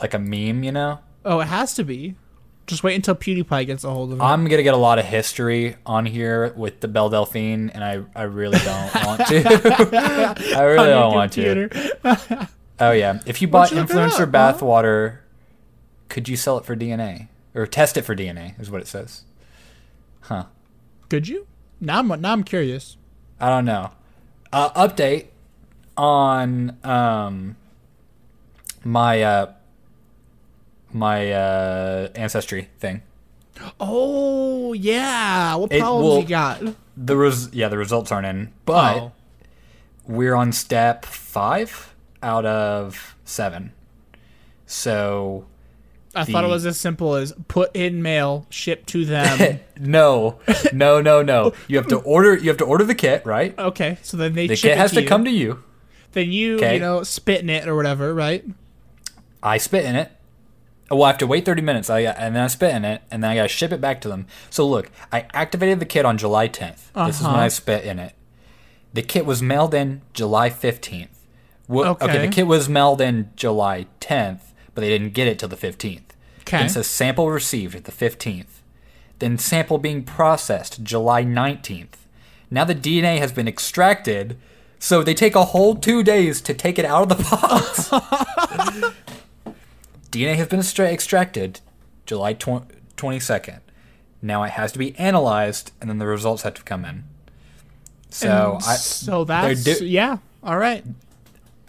like 0.00 0.14
a 0.14 0.18
meme, 0.18 0.62
you 0.64 0.72
know. 0.72 1.00
Oh, 1.24 1.40
it 1.40 1.46
has 1.48 1.74
to 1.74 1.84
be. 1.84 2.14
Just 2.66 2.84
wait 2.84 2.94
until 2.94 3.16
PewDiePie 3.16 3.66
gets 3.66 3.82
a 3.82 3.90
hold 3.90 4.12
of 4.12 4.20
it. 4.20 4.22
I'm 4.22 4.44
gonna 4.46 4.62
get 4.62 4.74
a 4.74 4.78
lot 4.78 4.98
of 5.00 5.04
history 5.04 5.74
on 5.84 6.06
here 6.06 6.52
with 6.56 6.80
the 6.80 6.86
Belle 6.86 7.08
Delphine, 7.10 7.70
and 7.70 7.82
I 7.82 8.02
I 8.14 8.22
really 8.24 8.58
don't 8.58 8.94
want 9.06 9.26
to. 9.26 10.34
I 10.56 10.62
really 10.62 10.88
don't 10.90 11.14
want 11.14 11.32
to. 11.32 12.48
Oh 12.78 12.92
yeah, 12.92 13.20
if 13.26 13.42
you 13.42 13.48
bought 13.48 13.70
influencer 13.70 14.30
bathwater, 14.30 15.18
could 16.10 16.28
you 16.28 16.36
sell 16.36 16.58
it 16.58 16.64
for 16.66 16.76
DNA 16.76 17.28
or 17.54 17.66
test 17.66 17.96
it 17.96 18.02
for 18.02 18.14
DNA? 18.14 18.60
Is 18.60 18.70
what 18.70 18.82
it 18.82 18.86
says. 18.86 19.22
Huh. 20.22 20.44
Could 21.08 21.26
you? 21.28 21.46
Now 21.80 22.00
I'm 22.00 22.08
now 22.20 22.32
I'm 22.32 22.44
curious. 22.44 22.96
I 23.40 23.48
don't 23.48 23.64
know. 23.64 23.92
Uh, 24.52 24.70
update 24.86 25.28
on 25.96 26.76
um 26.84 27.56
my 28.84 29.22
uh 29.22 29.52
my 30.92 31.32
uh 31.32 32.08
ancestry 32.14 32.68
thing. 32.78 33.02
Oh 33.78 34.72
yeah, 34.72 35.54
what 35.54 35.70
problems 35.70 36.02
will- 36.04 36.20
you 36.20 36.26
got? 36.28 36.62
The 36.96 37.16
res- 37.16 37.52
yeah, 37.54 37.68
the 37.68 37.78
results 37.78 38.12
aren't 38.12 38.26
in, 38.26 38.52
but 38.66 38.96
Oh. 38.96 39.12
we're 40.06 40.34
on 40.34 40.52
step 40.52 41.04
five 41.06 41.94
out 42.22 42.44
of 42.44 43.16
seven. 43.24 43.72
So 44.66 45.46
I 46.14 46.24
thought 46.24 46.42
it 46.44 46.48
was 46.48 46.66
as 46.66 46.78
simple 46.78 47.14
as 47.14 47.32
put 47.46 47.74
in 47.76 48.02
mail, 48.02 48.46
ship 48.50 48.84
to 48.86 49.04
them. 49.04 49.60
no, 49.80 50.38
no, 50.72 51.00
no, 51.00 51.22
no. 51.22 51.52
You 51.68 51.76
have 51.76 51.86
to 51.88 51.96
order. 52.00 52.34
You 52.36 52.48
have 52.48 52.56
to 52.58 52.64
order 52.64 52.84
the 52.84 52.94
kit, 52.96 53.24
right? 53.24 53.56
okay, 53.58 53.98
so 54.02 54.16
then 54.16 54.34
they 54.34 54.46
The 54.48 54.56
kit 54.56 54.72
it 54.72 54.76
has 54.78 54.90
to 54.92 55.02
you. 55.02 55.08
come 55.08 55.24
to 55.24 55.30
you. 55.30 55.62
Then 56.12 56.32
you, 56.32 56.56
Okay. 56.56 56.74
you 56.74 56.80
know, 56.80 57.04
spit 57.04 57.40
in 57.42 57.48
it 57.50 57.68
or 57.68 57.76
whatever, 57.76 58.12
right? 58.12 58.44
I 59.42 59.58
spit 59.58 59.84
in 59.84 59.94
it. 59.94 60.10
Well, 60.90 61.04
I 61.04 61.08
have 61.08 61.18
to 61.18 61.26
wait 61.28 61.44
30 61.44 61.62
minutes, 61.62 61.88
I, 61.88 62.00
and 62.00 62.34
then 62.34 62.42
I 62.42 62.48
spit 62.48 62.74
in 62.74 62.84
it, 62.84 63.02
and 63.12 63.22
then 63.22 63.30
I 63.30 63.36
gotta 63.36 63.46
ship 63.48 63.70
it 63.70 63.80
back 63.80 64.00
to 64.00 64.08
them. 64.08 64.26
So 64.50 64.66
look, 64.66 64.90
I 65.12 65.26
activated 65.32 65.78
the 65.78 65.86
kit 65.86 66.04
on 66.04 66.18
July 66.18 66.48
10th. 66.48 66.92
This 67.06 67.18
is 67.20 67.22
when 67.22 67.34
Uh-huh. 67.34 67.44
I 67.44 67.48
spit 67.48 67.84
in 67.84 68.00
it. 68.00 68.14
The 68.92 69.02
kit 69.02 69.24
was 69.24 69.40
mailed 69.40 69.72
in 69.72 70.02
July 70.14 70.50
15th. 70.50 71.10
Wha- 71.68 71.90
okay. 71.90 72.04
Okay. 72.06 72.26
the 72.26 72.32
kit 72.32 72.48
was 72.48 72.68
mailed 72.68 73.00
in 73.00 73.30
July 73.36 73.86
10th, 74.00 74.49
but 74.74 74.80
they 74.82 74.88
didn't 74.88 75.14
get 75.14 75.28
it 75.28 75.38
till 75.38 75.48
the 75.48 75.56
15th. 75.56 76.02
Okay. 76.40 76.64
It 76.66 76.70
says 76.70 76.86
sample 76.86 77.30
received 77.30 77.74
at 77.74 77.84
the 77.84 77.92
15th. 77.92 78.46
Then 79.18 79.38
sample 79.38 79.78
being 79.78 80.02
processed 80.02 80.82
July 80.82 81.24
19th. 81.24 81.88
Now 82.50 82.64
the 82.64 82.74
DNA 82.74 83.18
has 83.18 83.32
been 83.32 83.46
extracted, 83.46 84.36
so 84.78 85.02
they 85.02 85.14
take 85.14 85.34
a 85.36 85.44
whole 85.46 85.76
two 85.76 86.02
days 86.02 86.40
to 86.42 86.54
take 86.54 86.78
it 86.78 86.84
out 86.84 87.10
of 87.12 87.18
the 87.18 87.24
box. 87.24 87.90
DNA 90.10 90.34
has 90.36 90.48
been 90.48 90.58
extra- 90.58 90.86
extracted 90.88 91.60
July 92.06 92.32
tw- 92.32 92.66
22nd. 92.96 93.60
Now 94.22 94.42
it 94.42 94.50
has 94.52 94.72
to 94.72 94.78
be 94.78 94.96
analyzed, 94.98 95.72
and 95.80 95.88
then 95.88 95.98
the 95.98 96.06
results 96.06 96.42
have 96.42 96.54
to 96.54 96.62
come 96.62 96.84
in. 96.84 97.04
So 98.10 98.54
And 98.56 98.64
I, 98.64 98.76
so 98.76 99.24
that's 99.24 99.62
do- 99.64 99.86
yeah. 99.86 100.18
All 100.42 100.58
right. 100.58 100.84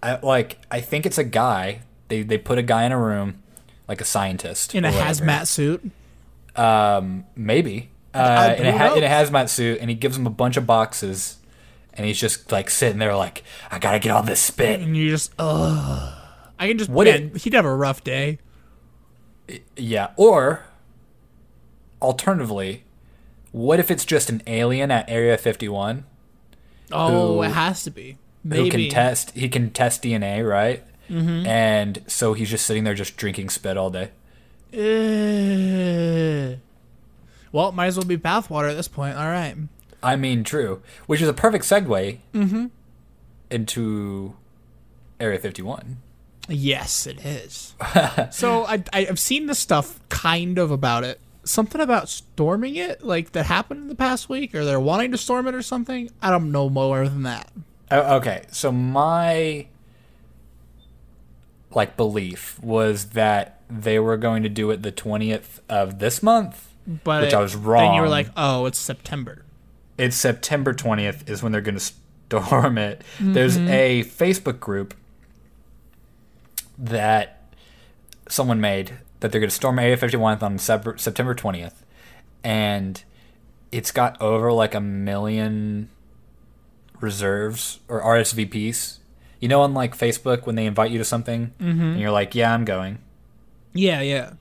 I 0.02 0.18
like 0.24 0.58
I 0.72 0.82
think 0.82 1.06
it's 1.06 1.20
a 1.20 1.24
guy. 1.24 1.82
They 2.12 2.24
they 2.24 2.38
put 2.38 2.58
a 2.58 2.62
guy 2.62 2.84
in 2.84 2.92
a 2.92 3.00
room, 3.00 3.42
like 3.88 4.02
a 4.02 4.06
scientist 4.06 4.76
In 4.76 4.84
a 4.84 4.92
whatever. 4.92 5.24
hazmat 5.26 5.48
suit. 5.48 5.90
Um, 6.58 7.24
maybe. 7.38 7.90
Uh, 8.14 8.54
in, 8.58 8.66
a 8.66 8.78
ha- 8.78 8.94
in 8.96 9.04
a 9.06 9.08
hazmat 9.08 9.48
suit, 9.48 9.78
and 9.80 9.90
he 9.90 9.96
gives 9.96 10.18
him 10.18 10.28
a 10.28 10.30
bunch 10.30 10.58
of 10.58 10.68
boxes, 10.68 11.38
and 11.94 12.06
he's 12.06 12.20
just 12.20 12.52
like 12.52 12.70
sitting 12.70 13.00
there, 13.00 13.16
like, 13.16 13.44
I 13.72 13.80
gotta 13.80 14.00
get 14.00 14.12
all 14.12 14.24
this 14.24 14.42
spit. 14.42 14.82
And 14.82 14.98
you 14.98 15.10
just 15.10 15.32
ugh. 15.40 16.14
I 16.60 16.68
can 16.68 16.78
just 16.78 16.90
What 16.92 17.08
man, 17.08 17.32
he'd 17.36 17.54
have 17.54 17.64
a 17.64 17.74
rough 17.74 18.04
day. 18.04 18.40
Yeah. 19.78 20.10
Or, 20.18 20.66
alternatively, 22.02 22.84
what 23.54 23.80
if 23.80 23.90
it's 23.90 24.04
just 24.06 24.30
an 24.30 24.42
alien 24.48 24.92
at 24.92 25.10
Area 25.10 25.38
51 25.38 26.04
Oh, 26.92 27.36
Who- 27.38 27.44
it 27.44 27.52
has 27.52 27.84
to 27.84 27.92
be. 27.92 28.18
Maybe. 28.44 28.64
who 28.64 28.70
can 28.72 28.90
test? 28.90 29.32
He 29.32 29.48
can 29.48 29.70
test 29.70 30.04
DNA, 30.04 30.46
right? 30.48 30.84
Mm-hmm. 31.12 31.46
And 31.46 32.04
so 32.08 32.34
he's 32.34 32.50
just 32.50 32.66
sitting 32.66 32.84
there, 32.86 32.94
just 32.94 33.18
drinking 33.18 33.50
spit 33.50 33.78
all 33.78 33.90
day. 33.90 34.12
Ugh. 34.74 36.58
Well, 37.52 37.70
it 37.70 37.74
might 37.74 37.88
as 37.88 37.98
well 37.98 38.06
be 38.06 38.18
bathwater 38.18 38.70
at 38.70 38.76
this 38.76 38.88
point. 38.88 39.18
All 39.18 39.28
right. 39.28 39.56
I 40.02 40.16
mean, 40.16 40.44
true. 40.44 40.82
Which 41.06 41.22
is 41.22 41.28
a 41.28 41.34
perfect 41.34 41.66
segue 41.66 42.20
into 43.50 44.36
Area 45.20 45.38
51. 45.38 45.98
Yes, 46.48 47.06
it 47.06 47.24
is. 47.24 47.76
so 48.32 48.66
I, 48.66 48.84
I 48.94 49.08
I've 49.08 49.20
seen 49.20 49.46
the 49.46 49.56
stuff 49.56 50.00
kind 50.10 50.58
of 50.58 50.72
about 50.72 51.04
it. 51.04 51.20
Something 51.44 51.82
about 51.82 52.08
storming 52.08 52.76
it, 52.76 53.04
like 53.04 53.32
that 53.32 53.48
happened 53.48 53.82
in 53.82 53.88
the 53.88 53.96
past 53.96 54.30
week, 54.30 54.54
or 54.54 54.64
they're 54.64 54.80
wanting 54.80 55.12
to 55.12 55.18
storm 55.18 55.48
it 55.48 55.56
or 55.56 55.62
something. 55.62 56.10
I 56.22 56.30
don't 56.30 56.52
know 56.52 56.70
more 56.70 57.08
than 57.08 57.24
that. 57.24 57.52
Oh, 57.90 58.18
okay, 58.18 58.46
so 58.52 58.72
my 58.72 59.68
like 61.74 61.98
belief 61.98 62.60
was 62.62 63.10
that 63.10 63.62
they 63.70 64.00
were 64.00 64.18
going 64.18 64.44
to 64.44 64.50
do 64.50 64.72
it 64.72 64.84
the 64.84 64.92
20th 64.92 65.60
of 65.70 66.00
this 66.00 66.22
month. 66.22 66.70
But 66.86 67.24
Which 67.24 67.34
I 67.34 67.40
was 67.40 67.56
wrong. 67.56 67.84
Then 67.84 67.94
you 67.94 68.02
were 68.02 68.10
like, 68.10 68.30
oh, 68.36 68.66
it's 68.66 68.80
September. 68.80 69.46
It's 69.98 70.16
September 70.16 70.74
20th 70.74 71.30
is 71.30 71.44
when 71.44 71.52
they're 71.52 71.62
going 71.62 71.78
to 71.78 71.94
storm 72.32 72.78
it. 72.78 73.04
There's 73.20 73.58
mm-hmm. 73.58 73.70
a 73.70 74.04
Facebook 74.04 74.60
group 74.60 74.94
that 76.78 77.54
someone 78.28 78.60
made 78.60 78.94
that 79.20 79.32
they're 79.32 79.42
going 79.42 79.50
to 79.50 79.56
storm 79.56 79.78
Area 79.78 79.96
51 79.96 80.40
on 80.42 80.58
September 80.58 81.36
20th. 81.36 81.76
And 82.44 83.04
it's 83.72 83.92
got 83.92 84.20
over 84.20 84.52
like 84.52 84.74
a 84.74 84.82
million 84.82 85.90
reserves 87.00 87.80
or 87.88 88.02
RSVPs. 88.02 88.98
You 89.42 89.50
know, 89.50 89.62
on 89.62 89.74
like 89.74 89.98
Facebook 89.98 90.46
when 90.46 90.56
they 90.56 90.66
invite 90.66 90.92
you 90.92 90.98
to 91.00 91.04
something 91.04 91.54
mm-hmm. 91.60 91.82
and 91.82 92.00
you're 92.00 92.12
like, 92.12 92.36
yeah, 92.36 92.54
I'm 92.54 92.64
going. 92.64 93.00
Yeah, 93.74 94.02
yeah. 94.02 94.34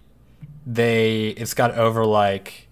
They, 0.66 1.28
it's 1.28 1.54
got 1.54 1.72
over 1.72 2.04
like 2.04 2.68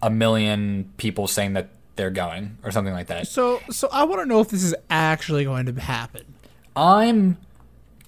a 0.00 0.08
million 0.08 0.92
people 0.96 1.26
saying 1.26 1.52
that 1.54 1.68
they're 1.96 2.10
going 2.10 2.56
or 2.62 2.70
something 2.70 2.94
like 2.94 3.08
that. 3.08 3.26
So, 3.26 3.60
so 3.70 3.88
I 3.92 4.04
want 4.04 4.22
to 4.22 4.26
know 4.26 4.40
if 4.40 4.48
this 4.48 4.62
is 4.62 4.74
actually 4.88 5.44
going 5.44 5.66
to 5.66 5.80
happen. 5.80 6.24
I'm 6.74 7.36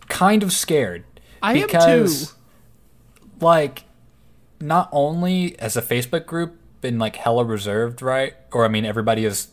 kind 0.09 0.43
of 0.43 0.53
scared. 0.53 1.05
I 1.43 1.55
am 1.55 1.61
too. 1.61 1.67
because, 1.67 2.35
Like, 3.41 3.85
not 4.61 4.89
only 4.93 5.59
as 5.59 5.77
a 5.77 5.83
Facebook 5.83 6.25
group 6.25 6.59
been 6.81 6.99
like 6.99 7.17
hella 7.17 7.45
reserved, 7.45 8.01
right? 8.01 8.35
Or 8.53 8.65
I 8.65 8.69
mean, 8.69 8.85
everybody 8.85 9.25
is 9.25 9.49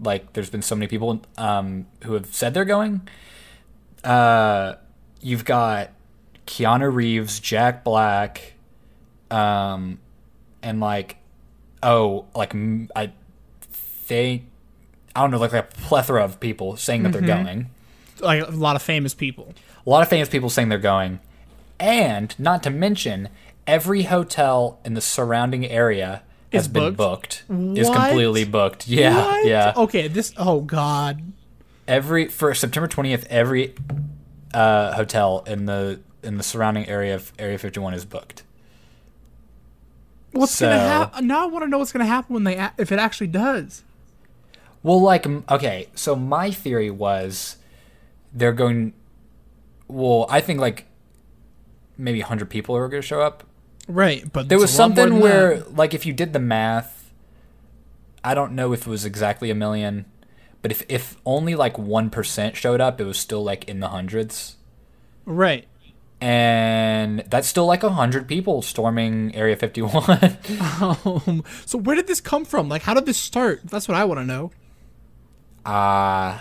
like, 0.00 0.32
there's 0.32 0.50
been 0.50 0.62
so 0.62 0.74
many 0.74 0.86
people 0.86 1.22
um, 1.36 1.86
who 2.04 2.14
have 2.14 2.26
said 2.34 2.54
they're 2.54 2.64
going. 2.64 3.08
Uh, 4.02 4.74
you've 5.20 5.44
got 5.44 5.90
Keanu 6.46 6.92
Reeves, 6.92 7.38
Jack 7.40 7.84
Black, 7.84 8.54
um, 9.30 9.98
and 10.62 10.80
like, 10.80 11.16
oh, 11.82 12.26
like 12.34 12.54
I 12.96 13.12
think 13.60 14.44
I 15.14 15.22
don't 15.22 15.30
know, 15.30 15.38
like 15.38 15.52
a 15.52 15.62
plethora 15.62 16.24
of 16.24 16.40
people 16.40 16.76
saying 16.76 17.02
that 17.04 17.12
they're 17.12 17.20
going. 17.20 17.70
Like 18.20 18.46
a 18.46 18.50
lot 18.50 18.76
of 18.76 18.82
famous 18.82 19.14
people. 19.14 19.54
A 19.86 19.90
lot 19.90 20.02
of 20.02 20.08
famous 20.08 20.28
people 20.28 20.50
saying 20.50 20.68
they're 20.68 20.78
going, 20.78 21.20
and 21.78 22.34
not 22.38 22.62
to 22.64 22.70
mention 22.70 23.28
every 23.66 24.04
hotel 24.04 24.78
in 24.84 24.94
the 24.94 25.00
surrounding 25.00 25.66
area 25.66 26.22
has 26.52 26.62
Is 26.62 26.68
been 26.68 26.94
booked? 26.94 27.44
booked. 27.48 27.78
Is 27.78 27.88
completely 27.90 28.44
booked. 28.44 28.88
Yeah, 28.88 29.16
What? 29.16 29.46
yeah. 29.46 29.72
Okay, 29.76 30.08
this. 30.08 30.32
Oh 30.36 30.60
God. 30.60 31.22
Every 31.88 32.28
for 32.28 32.54
September 32.54 32.88
20th, 32.88 33.26
every 33.26 33.74
uh, 34.54 34.92
hotel 34.94 35.42
in 35.46 35.66
the 35.66 36.00
in 36.22 36.36
the 36.36 36.42
surrounding 36.42 36.86
area 36.88 37.14
of 37.14 37.32
Area 37.38 37.58
51 37.58 37.94
is 37.94 38.04
booked. 38.04 38.42
What's 40.32 40.60
gonna 40.60 40.78
happen? 40.78 41.26
Now 41.26 41.44
I 41.44 41.46
want 41.46 41.64
to 41.64 41.68
know 41.68 41.78
what's 41.78 41.92
gonna 41.92 42.06
happen 42.06 42.34
when 42.34 42.44
they 42.44 42.56
a- 42.56 42.72
if 42.78 42.92
it 42.92 42.98
actually 42.98 43.26
does. 43.28 43.82
Well, 44.82 45.00
like, 45.02 45.26
okay, 45.50 45.88
so 45.94 46.14
my 46.16 46.50
theory 46.50 46.90
was 46.90 47.56
they're 48.32 48.52
going. 48.52 48.94
Well, 49.88 50.26
I 50.30 50.40
think 50.40 50.60
like 50.60 50.86
maybe 51.98 52.20
100 52.20 52.48
people 52.48 52.76
are 52.76 52.88
going 52.88 53.02
to 53.02 53.06
show 53.06 53.20
up. 53.20 53.42
Right, 53.90 54.30
but 54.32 54.48
There 54.48 54.58
was 54.58 54.70
it's 54.70 54.78
a 54.78 54.82
lot 54.82 54.88
more 54.90 54.96
something 54.96 55.20
where, 55.20 55.58
that. 55.58 55.76
like, 55.76 55.94
if 55.94 56.06
you 56.06 56.12
did 56.12 56.32
the 56.32 56.38
math, 56.38 57.12
I 58.22 58.34
don't 58.34 58.52
know 58.52 58.72
if 58.72 58.86
it 58.86 58.90
was 58.90 59.04
exactly 59.04 59.50
a 59.50 59.54
million, 59.54 60.04
but 60.62 60.70
if 60.70 60.82
if 60.88 61.16
only 61.24 61.54
like 61.54 61.78
one 61.78 62.10
percent 62.10 62.56
showed 62.56 62.80
up, 62.80 63.00
it 63.00 63.04
was 63.04 63.18
still 63.18 63.42
like 63.42 63.64
in 63.68 63.80
the 63.80 63.88
hundreds, 63.88 64.56
right. 65.24 65.66
and 66.20 67.20
that's 67.30 67.48
still 67.48 67.66
like 67.66 67.82
a 67.82 67.90
hundred 67.90 68.28
people 68.28 68.60
storming 68.62 69.34
Area 69.34 69.56
51. 69.56 70.36
Um, 70.80 71.44
so 71.66 71.78
where 71.78 71.96
did 71.96 72.06
this 72.06 72.20
come 72.20 72.44
from? 72.44 72.68
Like, 72.68 72.82
how 72.82 72.94
did 72.94 73.06
this 73.06 73.18
start? 73.18 73.60
That's 73.64 73.88
what 73.88 73.96
I 73.96 74.04
want 74.04 74.20
to 74.20 74.24
know. 74.24 74.50
uh 75.64 76.38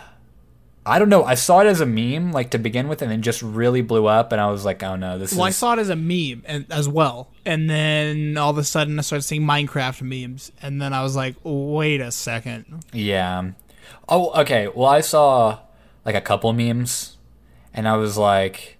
I 0.90 0.98
don't 0.98 1.10
know. 1.10 1.24
I 1.24 1.36
saw 1.36 1.60
it 1.60 1.68
as 1.68 1.82
a 1.82 1.86
meme, 1.86 2.32
like 2.32 2.50
to 2.52 2.58
begin 2.58 2.88
with, 2.88 3.04
and 3.04 3.12
then 3.12 3.22
just 3.22 3.44
really 3.44 3.82
blew 3.82 4.08
up, 4.08 4.32
and 4.32 4.42
I 4.42 4.50
was 4.50 4.66
like, 4.66 4.82
"Oh 4.82 4.96
no, 4.96 5.20
this 5.20 5.32
is 5.32 5.38
Well, 5.38 5.46
I 5.46 5.52
saw 5.52 5.74
it 5.74 5.80
as 5.80 5.90
a 5.90 5.96
meme 5.96 6.44
and 6.48 6.66
as 6.72 6.90
well, 6.90 7.30
and 7.46 7.70
then 7.70 8.38
all 8.38 8.50
of 8.50 8.58
a 8.58 8.64
sudden 8.64 8.98
I 8.98 9.04
started 9.04 9.22
seeing 9.22 9.44
Minecraft 9.44 10.02
memes, 10.02 10.52
and 10.64 10.82
then 10.82 10.92
I 10.92 11.04
was 11.04 11.16
like, 11.16 11.36
wait 11.44 12.02
a 12.02 12.12
second. 12.12 12.84
Yeah. 12.92 13.52
Oh, 14.08 14.32
okay. 14.42 14.68
Well, 14.68 14.90
I 14.90 15.02
saw 15.02 15.60
like 16.06 16.16
a 16.16 16.22
couple 16.22 16.52
memes, 16.54 17.18
and 17.74 17.88
I 17.88 17.96
was 17.96 18.18
like, 18.18 18.78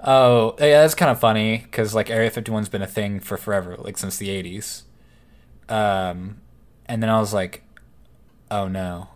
"Oh, 0.00 0.56
yeah, 0.58 0.82
that's 0.82 0.96
kind 0.96 1.10
of 1.10 1.20
funny 1.20 1.58
because 1.58 1.94
like 1.94 2.10
Area 2.10 2.30
51's 2.32 2.68
been 2.68 2.82
a 2.82 2.86
thing 2.86 3.20
for 3.20 3.36
forever, 3.36 3.76
like 3.78 3.96
since 3.96 4.16
the 4.16 4.28
80s." 4.28 4.82
Um, 5.68 6.40
and 6.86 7.00
then 7.00 7.10
I 7.10 7.20
was 7.20 7.32
like, 7.32 7.62
"Oh 8.50 8.66
no." 8.66 9.08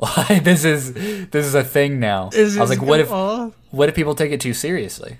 Like 0.00 0.44
this 0.44 0.64
is 0.64 0.92
this 0.94 1.44
is 1.46 1.54
a 1.54 1.64
thing 1.64 1.98
now. 1.98 2.30
I 2.34 2.40
was 2.40 2.56
like, 2.70 2.80
what 2.82 3.00
if 3.00 3.10
Uh, 3.10 3.50
what 3.70 3.88
if 3.88 3.94
people 3.94 4.14
take 4.14 4.32
it 4.32 4.40
too 4.40 4.54
seriously? 4.54 5.18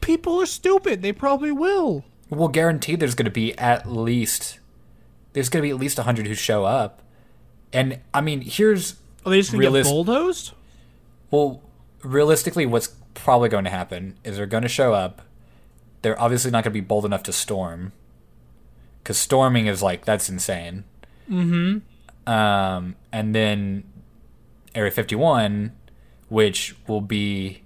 people 0.00 0.40
are 0.40 0.46
stupid? 0.46 1.02
They 1.02 1.12
probably 1.12 1.52
will. 1.52 2.04
Well, 2.30 2.48
guaranteed 2.48 3.00
there's 3.00 3.14
going 3.14 3.24
to 3.26 3.30
be 3.30 3.56
at 3.58 3.86
least 3.90 4.58
there's 5.32 5.48
going 5.48 5.62
to 5.62 5.66
be 5.66 5.70
at 5.70 5.76
least 5.78 5.98
100 5.98 6.26
who 6.26 6.34
show 6.34 6.64
up. 6.64 7.02
And 7.72 7.98
I 8.14 8.20
mean, 8.20 8.40
here's 8.42 8.94
Are 9.24 9.30
they 9.30 9.38
just 9.38 9.52
gonna 9.52 9.60
Realist- 9.60 9.88
get 9.88 9.92
bulldozed? 9.94 10.52
Well, 11.30 11.62
realistically, 12.02 12.64
what's 12.66 12.88
probably 13.14 13.48
going 13.48 13.64
to 13.64 13.70
happen 13.70 14.16
is 14.24 14.36
they're 14.36 14.46
going 14.46 14.62
to 14.62 14.68
show 14.68 14.94
up. 14.94 15.22
They're 16.02 16.20
obviously 16.20 16.50
not 16.50 16.64
going 16.64 16.72
to 16.72 16.80
be 16.80 16.86
bold 16.86 17.04
enough 17.04 17.22
to 17.24 17.32
storm, 17.32 17.92
because 19.02 19.18
storming 19.18 19.66
is 19.66 19.82
like 19.82 20.04
that's 20.04 20.28
insane. 20.30 20.84
Mm-hmm. 21.28 21.78
Um, 22.28 22.96
and 23.12 23.34
then 23.34 23.84
Area 24.74 24.90
51, 24.90 25.72
which 26.28 26.76
will 26.86 27.00
be 27.00 27.62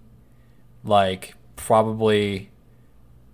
like 0.85 1.35
probably 1.57 2.51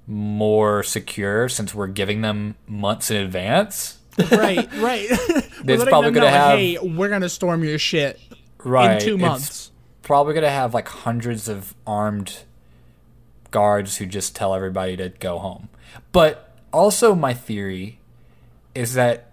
more 0.06 0.82
secure 0.82 1.48
since 1.48 1.74
we're 1.74 1.86
giving 1.86 2.22
them 2.22 2.54
months 2.66 3.10
in 3.10 3.18
advance. 3.18 3.98
right, 4.32 4.68
right. 4.76 5.06
It's 5.10 5.84
probably 5.88 6.10
gonna 6.12 6.26
know, 6.26 6.32
have- 6.32 6.58
Hey, 6.58 6.78
we're 6.78 7.08
gonna 7.10 7.28
storm 7.28 7.62
your 7.62 7.78
shit 7.78 8.18
Right. 8.64 8.94
in 8.94 9.00
two 9.00 9.14
It's- 9.16 9.28
months. 9.30 9.70
probably 10.02 10.32
going 10.32 10.44
to 10.44 10.50
have 10.50 10.72
like 10.72 10.88
hundreds 10.88 11.48
of 11.48 11.74
armed 11.86 12.38
guards 13.50 13.98
who 13.98 14.06
just 14.06 14.34
tell 14.34 14.54
everybody 14.54 14.96
to 14.96 15.10
go 15.10 15.38
home. 15.38 15.68
But 16.12 16.56
also, 16.72 17.14
my 17.14 17.34
theory 17.34 17.98
is 18.74 18.94
that 18.94 19.27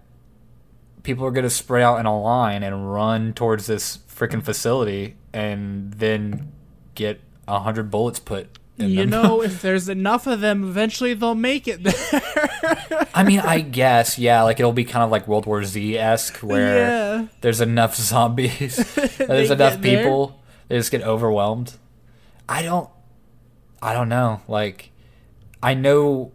people 1.06 1.24
are 1.24 1.30
going 1.30 1.44
to 1.44 1.50
spread 1.50 1.82
out 1.82 2.00
in 2.00 2.06
a 2.06 2.20
line 2.20 2.62
and 2.62 2.92
run 2.92 3.32
towards 3.32 3.66
this 3.66 3.98
freaking 4.14 4.42
facility 4.42 5.16
and 5.32 5.92
then 5.94 6.52
get 6.94 7.20
a 7.46 7.60
hundred 7.60 7.90
bullets 7.90 8.18
put 8.18 8.58
in 8.76 8.90
You 8.90 8.96
them. 9.02 9.10
know, 9.10 9.42
if 9.48 9.62
there's 9.62 9.88
enough 9.88 10.26
of 10.26 10.40
them, 10.40 10.64
eventually 10.64 11.14
they'll 11.14 11.34
make 11.36 11.68
it 11.68 11.82
there. 11.82 13.06
I 13.14 13.22
mean, 13.24 13.40
I 13.40 13.60
guess, 13.60 14.18
yeah, 14.18 14.42
like 14.42 14.58
it'll 14.58 14.72
be 14.72 14.84
kind 14.84 15.04
of 15.04 15.10
like 15.10 15.28
World 15.28 15.46
War 15.46 15.62
Z 15.64 15.96
esque, 15.96 16.38
where 16.38 16.76
Yeah. 17.20 17.26
there's 17.40 17.60
enough 17.60 17.94
zombies, 18.10 18.76
there's 19.18 19.50
enough 19.50 19.74
get 19.74 19.82
there. 19.82 19.98
people, 20.02 20.40
they 20.68 20.76
just 20.76 20.90
get 20.90 21.02
overwhelmed. 21.02 21.74
I 22.48 22.62
don't, 22.62 22.90
I 23.80 23.92
don't 23.94 24.08
know. 24.08 24.40
Like, 24.48 24.90
I 25.62 25.74
know 25.74 26.32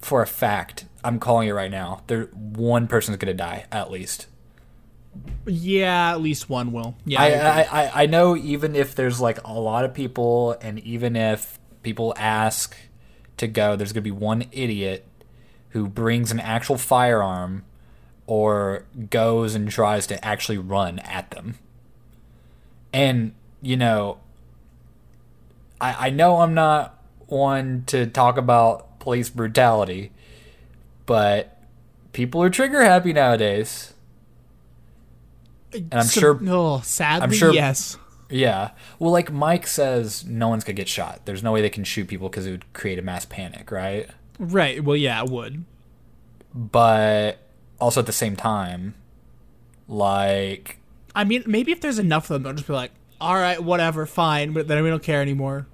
for 0.00 0.22
a 0.22 0.26
fact, 0.26 0.86
I'm 1.04 1.18
calling 1.20 1.48
it 1.48 1.52
right 1.52 1.70
now. 1.70 2.02
There, 2.06 2.24
one 2.24 2.86
person's 2.88 3.16
gonna 3.18 3.34
die 3.34 3.66
at 3.70 3.90
least. 3.90 4.26
yeah, 5.46 6.10
at 6.10 6.20
least 6.20 6.48
one 6.48 6.72
will. 6.72 6.96
Yeah, 7.04 7.22
I, 7.22 7.26
I. 7.26 7.32
I, 7.32 7.62
I, 7.62 8.02
I 8.02 8.06
know 8.06 8.36
even 8.36 8.74
if 8.76 8.94
there's 8.94 9.20
like 9.20 9.42
a 9.44 9.52
lot 9.52 9.84
of 9.84 9.94
people, 9.94 10.56
and 10.60 10.78
even 10.80 11.16
if 11.16 11.58
people 11.82 12.14
ask 12.16 12.76
to 13.36 13.46
go, 13.46 13.76
there's 13.76 13.92
gonna 13.92 14.02
be 14.02 14.10
one 14.10 14.44
idiot 14.52 15.04
who 15.70 15.86
brings 15.86 16.30
an 16.30 16.40
actual 16.40 16.76
firearm 16.78 17.64
or 18.26 18.84
goes 19.10 19.54
and 19.54 19.70
tries 19.70 20.06
to 20.06 20.24
actually 20.24 20.58
run 20.58 20.98
at 21.00 21.30
them. 21.30 21.58
And 22.92 23.34
you 23.62 23.76
know, 23.76 24.18
I, 25.80 26.08
I 26.08 26.10
know 26.10 26.38
I'm 26.40 26.54
not 26.54 27.02
one 27.26 27.84
to 27.86 28.06
talk 28.06 28.36
about 28.36 28.98
police 29.00 29.30
brutality, 29.30 30.12
but 31.08 31.56
people 32.12 32.40
are 32.42 32.50
trigger 32.50 32.84
happy 32.84 33.12
nowadays. 33.14 33.94
And 35.72 35.88
I'm 35.92 36.04
So- 36.04 36.20
sure 36.20 36.40
Oh, 36.46 36.80
sadly, 36.84 37.24
I'm 37.24 37.32
sure- 37.32 37.52
yes. 37.52 37.96
yeah. 38.30 38.70
Well, 38.98 39.10
like 39.10 39.32
Mike 39.32 39.66
says, 39.66 40.24
no 40.26 40.48
one's 40.48 40.64
gonna 40.64 40.74
get 40.74 40.86
shot. 40.88 41.22
There's 41.24 41.42
no 41.42 41.50
way 41.52 41.60
they 41.62 41.70
can 41.70 41.84
shoot 41.84 42.06
people 42.08 42.28
because 42.28 42.46
it 42.46 42.50
would 42.52 42.72
create 42.74 42.98
a 42.98 43.02
mass 43.02 43.24
panic, 43.24 43.70
right? 43.70 44.08
Right. 44.38 44.84
Well, 44.84 44.96
yeah, 44.96 45.22
it 45.24 45.30
would. 45.30 45.64
But 46.54 47.38
also 47.80 48.00
at 48.00 48.06
the 48.06 48.12
same 48.12 48.36
time, 48.36 48.94
like, 49.88 50.78
I 51.14 51.24
mean, 51.24 51.42
maybe 51.46 51.72
if 51.72 51.80
there's 51.80 51.98
enough 51.98 52.24
of 52.24 52.34
them, 52.34 52.42
they'll 52.44 52.52
just 52.52 52.66
be 52.66 52.72
like, 52.74 52.92
"All 53.20 53.34
right, 53.34 53.62
whatever, 53.62 54.06
fine," 54.06 54.52
but 54.52 54.68
then 54.68 54.82
we 54.82 54.90
don't 54.90 55.02
care 55.02 55.20
anymore. 55.22 55.66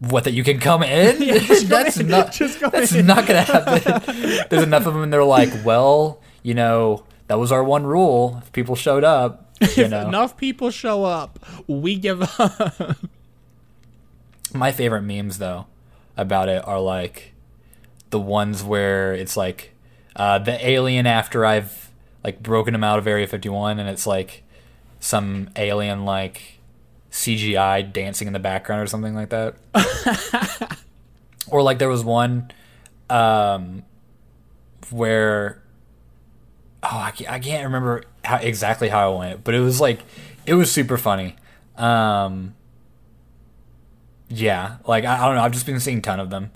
What 0.00 0.24
that 0.24 0.32
you 0.32 0.44
can 0.44 0.58
come 0.60 0.82
in? 0.82 1.18
go 1.28 1.38
that's 1.64 1.96
in. 1.98 2.08
not. 2.08 2.32
Just 2.32 2.60
go 2.60 2.70
that's 2.70 2.94
in. 2.94 3.06
not 3.06 3.26
gonna 3.26 3.42
happen. 3.42 4.12
There's 4.48 4.62
enough 4.62 4.86
of 4.86 4.94
them, 4.94 5.02
and 5.02 5.12
they're 5.12 5.24
like, 5.24 5.50
well, 5.64 6.20
you 6.42 6.54
know, 6.54 7.04
that 7.26 7.38
was 7.38 7.50
our 7.52 7.62
one 7.64 7.84
rule. 7.86 8.40
If 8.42 8.52
people 8.52 8.76
showed 8.76 9.04
up, 9.04 9.56
you 9.76 9.84
If 9.84 9.90
know. 9.90 10.06
enough 10.08 10.36
people 10.36 10.70
show 10.70 11.04
up, 11.04 11.38
we 11.66 11.96
give 11.96 12.22
up. 12.40 12.96
My 14.54 14.72
favorite 14.72 15.02
memes 15.02 15.38
though 15.38 15.66
about 16.16 16.48
it 16.48 16.66
are 16.66 16.80
like 16.80 17.32
the 18.10 18.18
ones 18.20 18.62
where 18.64 19.12
it's 19.12 19.36
like 19.36 19.74
uh, 20.16 20.38
the 20.38 20.66
alien 20.66 21.06
after 21.06 21.44
I've 21.44 21.90
like 22.24 22.42
broken 22.42 22.74
him 22.74 22.82
out 22.82 22.98
of 22.98 23.06
Area 23.06 23.26
51 23.26 23.78
and 23.78 23.88
it's 23.88 24.06
like 24.06 24.42
some 25.00 25.50
alien 25.56 26.04
like 26.04 26.57
CGI 27.10 27.92
dancing 27.92 28.26
in 28.26 28.32
the 28.32 28.38
background 28.38 28.82
or 28.82 28.86
something 28.86 29.14
like 29.14 29.30
that. 29.30 29.54
or 31.50 31.62
like 31.62 31.78
there 31.78 31.88
was 31.88 32.04
one 32.04 32.50
um, 33.10 33.82
where 34.90 35.62
oh 36.82 36.88
I 36.98 37.10
can't, 37.10 37.30
I 37.30 37.38
can't 37.38 37.64
remember 37.64 38.04
how 38.24 38.36
exactly 38.36 38.88
how 38.88 39.14
it 39.14 39.18
went, 39.18 39.44
but 39.44 39.54
it 39.54 39.60
was 39.60 39.80
like 39.80 40.00
it 40.46 40.54
was 40.54 40.70
super 40.70 40.98
funny. 40.98 41.36
Um, 41.76 42.54
yeah, 44.28 44.76
like 44.86 45.04
I, 45.04 45.22
I 45.22 45.26
don't 45.26 45.36
know. 45.36 45.42
I've 45.42 45.52
just 45.52 45.66
been 45.66 45.80
seeing 45.80 45.98
a 45.98 46.02
ton 46.02 46.20
of 46.20 46.30
them. 46.30 46.50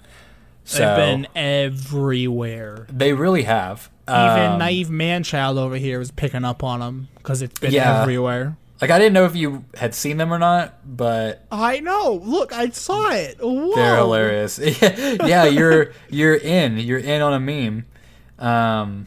So 0.65 0.79
They've 0.79 0.97
been 0.97 1.27
everywhere. 1.35 2.87
they 2.91 3.13
really 3.15 3.43
have. 3.43 3.91
Even 4.09 4.19
Um, 4.53 4.59
naive 4.59 4.91
man-child 4.91 5.59
over 5.59 5.77
here 5.77 6.01
is 6.01 6.11
picking 6.11 6.45
up 6.45 6.63
on 6.63 6.81
them 6.81 7.09
because 7.17 7.41
it's 7.43 7.59
been 7.59 7.73
Yeah. 7.73 8.03
everywhere. 8.03 8.57
Like 8.83 8.91
I 8.91 8.99
didn't 8.99 9.13
know 9.13 9.25
if 9.27 9.37
you 9.37 9.65
had 9.77 9.95
seen 9.95 10.17
them 10.17 10.35
or 10.35 10.41
not, 10.41 10.75
but 10.85 11.47
I 11.53 11.79
know. 11.79 12.21
Look, 12.21 12.53
I 12.53 12.71
saw 12.71 13.13
it. 13.13 13.39
Whoa. 13.41 13.77
they're 13.77 13.97
hilarious. 13.97 14.59
yeah, 14.83 15.45
you're 15.45 15.93
you're 16.11 16.35
in. 16.35 16.79
You're 16.79 16.99
in 16.99 17.23
on 17.23 17.33
a 17.33 17.39
meme. 17.39 17.87
Um, 18.41 19.07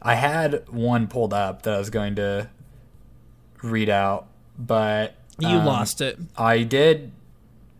I 0.00 0.14
had 0.14 0.66
one 0.70 1.08
pulled 1.08 1.34
up 1.34 1.62
that 1.62 1.74
I 1.74 1.78
was 1.78 1.90
going 1.90 2.14
to 2.14 2.48
read 3.62 3.90
out, 3.90 4.28
but 4.58 5.14
You 5.38 5.58
um, 5.58 5.66
lost 5.66 6.00
it. 6.00 6.18
I 6.34 6.62
did 6.62 7.12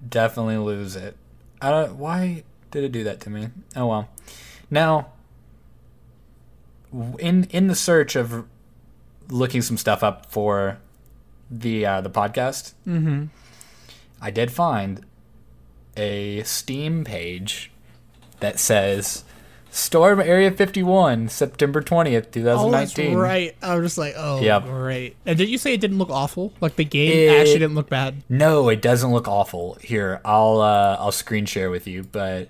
definitely 0.06 0.58
lose 0.58 0.96
it. 0.96 1.16
I 1.62 1.70
don't 1.70 1.96
why 1.96 2.44
did 2.70 2.84
it 2.84 2.92
do 2.92 3.04
that 3.04 3.20
to 3.20 3.30
me? 3.30 3.48
Oh 3.74 3.86
well. 3.86 4.10
Now, 4.70 5.12
in 7.18 7.44
in 7.44 7.68
the 7.68 7.74
search 7.74 8.16
of 8.16 8.44
looking 9.30 9.62
some 9.62 9.78
stuff 9.78 10.02
up 10.02 10.30
for 10.30 10.78
the 11.50 11.86
uh, 11.86 12.00
the 12.00 12.10
podcast, 12.10 12.74
Mm-hmm. 12.86 13.26
I 14.20 14.30
did 14.30 14.50
find 14.50 15.04
a 15.96 16.42
Steam 16.42 17.04
page 17.04 17.70
that 18.40 18.58
says 18.58 19.24
Storm 19.70 20.20
Area 20.20 20.50
51, 20.50 21.28
September 21.28 21.82
20th, 21.82 22.34
Oh, 22.48 22.70
that's 22.70 22.92
2019. 22.94 23.16
right. 23.18 23.54
I 23.62 23.74
was 23.76 23.84
just 23.84 23.98
like, 23.98 24.14
oh, 24.16 24.40
Yep. 24.40 24.64
great. 24.64 25.16
And 25.26 25.36
did 25.38 25.48
you 25.50 25.58
say 25.58 25.74
it 25.74 25.80
didn't 25.82 25.98
look 25.98 26.08
awful? 26.10 26.52
Like 26.60 26.76
the 26.76 26.84
game 26.84 27.12
It- 27.28 27.38
actually 27.40 27.58
didn't 27.58 27.74
look 27.74 27.90
bad. 27.90 28.22
No, 28.28 28.68
it 28.70 28.80
doesn't 28.82 29.12
look 29.12 29.28
awful. 29.28 29.76
Here, 29.82 30.20
I'll 30.24 30.60
uh, 30.60 30.96
I'll 30.98 31.12
screen 31.12 31.44
share 31.46 31.70
with 31.70 31.86
you, 31.86 32.02
but 32.04 32.48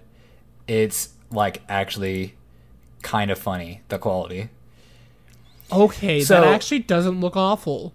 it's 0.69 1.11
like 1.33 1.63
actually 1.69 2.35
kind 3.03 3.31
of 3.33 3.39
funny 3.39 3.83
the 3.89 3.99
quality. 3.99 4.49
Okay, 5.73 6.21
So- 6.23 6.41
that 6.41 6.45
actually 6.55 6.81
doesn't 6.81 7.21
look 7.21 7.37
awful. 7.37 7.93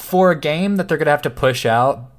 For 0.00 0.30
a 0.30 0.38
game 0.38 0.76
that 0.76 0.88
they're 0.88 0.98
gonna 0.98 1.10
have 1.10 1.22
to 1.22 1.30
push 1.30 1.66
out 1.66 2.10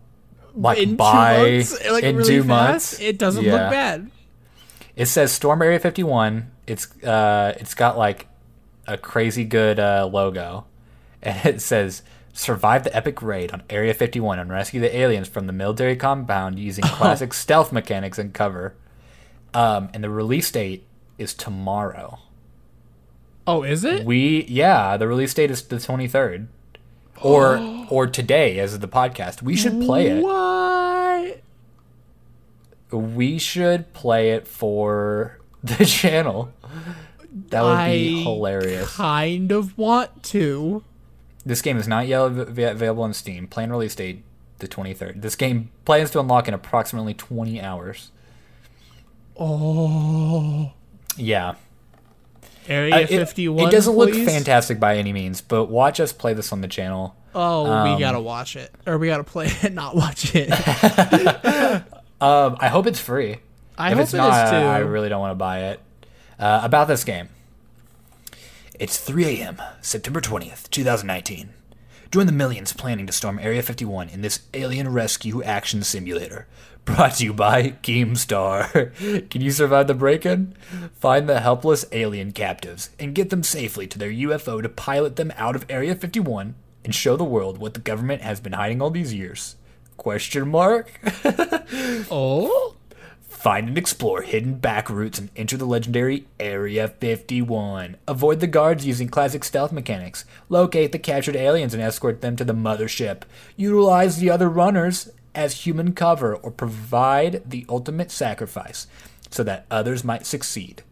like 0.56 0.78
in 0.78 0.96
by 0.96 1.38
two 1.38 1.44
months, 1.44 1.89
like 1.92 2.04
in 2.04 2.18
really 2.18 2.30
two 2.30 2.44
fast, 2.44 2.48
months, 2.48 3.00
it 3.00 3.18
doesn't 3.18 3.44
yeah. 3.44 3.52
look 3.52 3.72
bad. 3.72 4.12
It 4.96 5.06
says 5.06 5.32
Storm 5.32 5.62
Area 5.62 5.80
51. 5.80 6.52
It's 6.68 7.04
uh, 7.04 7.56
it's 7.58 7.74
got 7.74 7.98
like 7.98 8.28
a 8.88 8.98
crazy 8.98 9.46
good 9.46 9.80
uh, 9.80 10.10
logo, 10.12 10.65
and 11.22 11.46
it 11.46 11.62
says 11.62 12.02
survive 12.34 12.84
the 12.84 12.96
epic 12.96 13.22
raid 13.22 13.52
on 13.52 13.63
Area 13.70 13.94
51 13.94 14.39
and 14.39 14.50
rescue 14.50 14.80
the 14.80 14.96
aliens 14.96 15.28
from 15.28 15.48
the 15.48 15.54
military 15.54 15.96
compound 15.96 16.60
using 16.60 16.84
classic 16.88 17.34
stealth 17.34 17.72
mechanics 17.72 18.18
and 18.18 18.34
cover. 18.34 18.76
Um, 19.54 19.89
and 19.94 20.04
the 20.04 20.10
release 20.10 20.52
date 20.52 20.86
is 21.18 21.34
tomorrow. 21.34 22.20
Oh, 23.48 23.63
is 23.63 23.84
it? 23.84 24.06
We 24.06 24.46
yeah, 24.46 24.96
the 24.98 25.08
release 25.08 25.34
date 25.34 25.50
is 25.50 25.63
the 25.63 25.78
23rd, 25.78 26.48
or 27.21 27.58
oh. 27.58 27.88
or 27.89 28.08
today 28.08 28.60
as 28.60 28.73
of 28.73 28.82
the 28.82 28.88
podcast. 28.88 29.41
We 29.41 29.55
should 29.55 29.82
play 29.82 30.08
it. 30.08 30.23
What? 30.23 31.41
We 32.91 33.38
should 33.38 33.93
play 33.93 34.32
it 34.32 34.47
for 34.47 35.39
the 35.63 35.86
channel. 35.86 36.51
That 37.49 37.62
would 37.63 37.86
be 37.91 38.19
I 38.19 38.23
hilarious. 38.23 38.95
Kind 38.95 39.51
of 39.51 39.77
want 39.77 40.23
to. 40.23 40.84
This 41.45 41.62
game 41.62 41.77
is 41.77 41.88
not 41.88 42.08
yet 42.08 42.21
available 42.21 43.03
on 43.03 43.13
Steam. 43.13 43.47
Plan 43.47 43.69
release 43.69 43.95
date 43.95 44.23
the 44.60 44.67
23rd. 44.67 45.21
This 45.21 45.36
game 45.36 45.71
plans 45.86 46.12
to 46.12 46.19
unlock 46.19 46.47
in 46.47 46.53
approximately 46.53 47.13
20 47.13 47.62
hours. 47.62 48.12
Oh, 49.38 50.73
Yeah. 51.15 51.55
Area 52.69 52.95
Uh, 52.95 52.99
it, 52.99 53.08
51. 53.08 53.67
it 53.67 53.71
doesn't 53.71 53.95
look 53.95 54.13
fantastic 54.13 54.79
by 54.79 54.95
any 54.97 55.12
means, 55.12 55.41
but 55.41 55.65
watch 55.65 55.99
us 55.99 56.13
play 56.13 56.34
this 56.34 56.53
on 56.53 56.62
the 56.62 56.67
channel. 56.67 57.15
Oh, 57.36 57.65
Um, 57.65 57.93
we 57.95 57.99
gotta 57.99 58.19
watch 58.19 58.55
it, 58.55 58.71
or 58.88 58.97
we 58.97 59.08
gotta 59.08 59.23
play 59.23 59.47
it, 59.62 59.73
not 59.73 59.95
watch 59.95 60.32
it. 60.36 60.49
Um, 62.21 62.58
I 62.60 62.67
hope 62.67 62.86
it's 62.86 62.99
free. 62.99 63.38
I 63.77 63.91
if 63.91 63.93
hope 63.97 64.03
it's 64.03 64.13
it 64.13 64.17
not, 64.17 64.43
is 64.45 64.49
too. 64.51 64.55
I 64.58 64.79
really 64.79 65.08
don't 65.08 65.21
want 65.21 65.32
to 65.32 65.36
buy 65.36 65.60
it. 65.71 65.79
Uh, 66.38 66.60
about 66.63 66.89
this 66.89 67.05
game. 67.05 67.29
It's 68.77 68.97
3 68.97 69.39
a.m., 69.39 69.62
September 69.82 70.19
20th, 70.19 70.69
2019. 70.69 71.51
Join 72.12 72.26
the 72.26 72.32
millions 72.32 72.74
planning 72.74 73.06
to 73.06 73.13
storm 73.13 73.38
Area 73.38 73.62
51 73.62 74.10
in 74.10 74.22
this 74.22 74.39
alien 74.56 74.91
rescue 74.91 75.43
action 75.43 75.84
simulator. 75.84 76.48
Brought 76.84 77.15
to 77.15 77.24
you 77.24 77.34
by 77.36 77.76
Keemstar. 77.84 79.30
Can 79.30 79.41
you 79.41 79.52
survive 79.52 79.86
the 79.86 79.93
break 79.93 80.26
in? 80.26 80.56
Find 80.95 81.30
the 81.30 81.39
helpless 81.39 81.86
alien 81.91 82.32
captives 82.32 82.89
and 82.98 83.13
get 83.13 83.30
them 83.30 83.43
safely 83.43 83.86
to 83.86 84.00
their 84.00 84.10
UFO 84.10 84.60
to 84.60 84.69
pilot 84.69 85.17
them 85.17 85.32
out 85.36 85.56
of 85.56 85.67
Area 85.69 85.93
51 85.93 86.56
and 86.84 86.95
show 86.95 87.15
the 87.15 87.24
world 87.24 87.60
what 87.60 87.76
the 87.76 87.80
government 87.80 88.24
has 88.24 88.39
been 88.39 88.54
hiding 88.54 88.82
all 88.82 88.89
these 88.89 89.13
years. 89.13 89.56
Question 89.95 90.50
mark? 90.50 90.91
oh, 92.10 92.76
Find 93.39 93.69
and 93.69 93.78
explore 93.78 94.21
hidden 94.21 94.56
back 94.56 94.89
routes 94.89 95.17
and 95.17 95.30
enter 95.34 95.56
the 95.56 95.63
legendary 95.65 96.25
Area 96.41 96.89
51. 96.89 97.95
Avoid 98.06 98.41
the 98.41 98.47
guards 98.47 98.86
using 98.86 99.08
classic 99.08 99.45
stealth 99.45 99.71
mechanics. 99.71 100.25
Locate 100.49 100.91
the 100.91 100.99
captured 100.99 101.38
aliens 101.38 101.73
and 101.73 101.82
escort 101.82 102.19
them 102.19 102.36
to 102.36 102.43
the 102.43 102.52
mothership. 102.54 103.21
Utilize 103.56 104.17
the 104.17 104.30
other 104.30 104.49
runners 104.49 105.10
as 105.34 105.62
human 105.65 105.93
cover 105.93 106.36
or 106.36 106.52
provide 106.52 107.49
the 107.49 107.65
ultimate 107.69 108.12
sacrifice 108.12 108.88
so 109.30 109.41
that 109.43 109.65
others 109.71 110.04
might 110.04 110.25
succeed. 110.25 110.84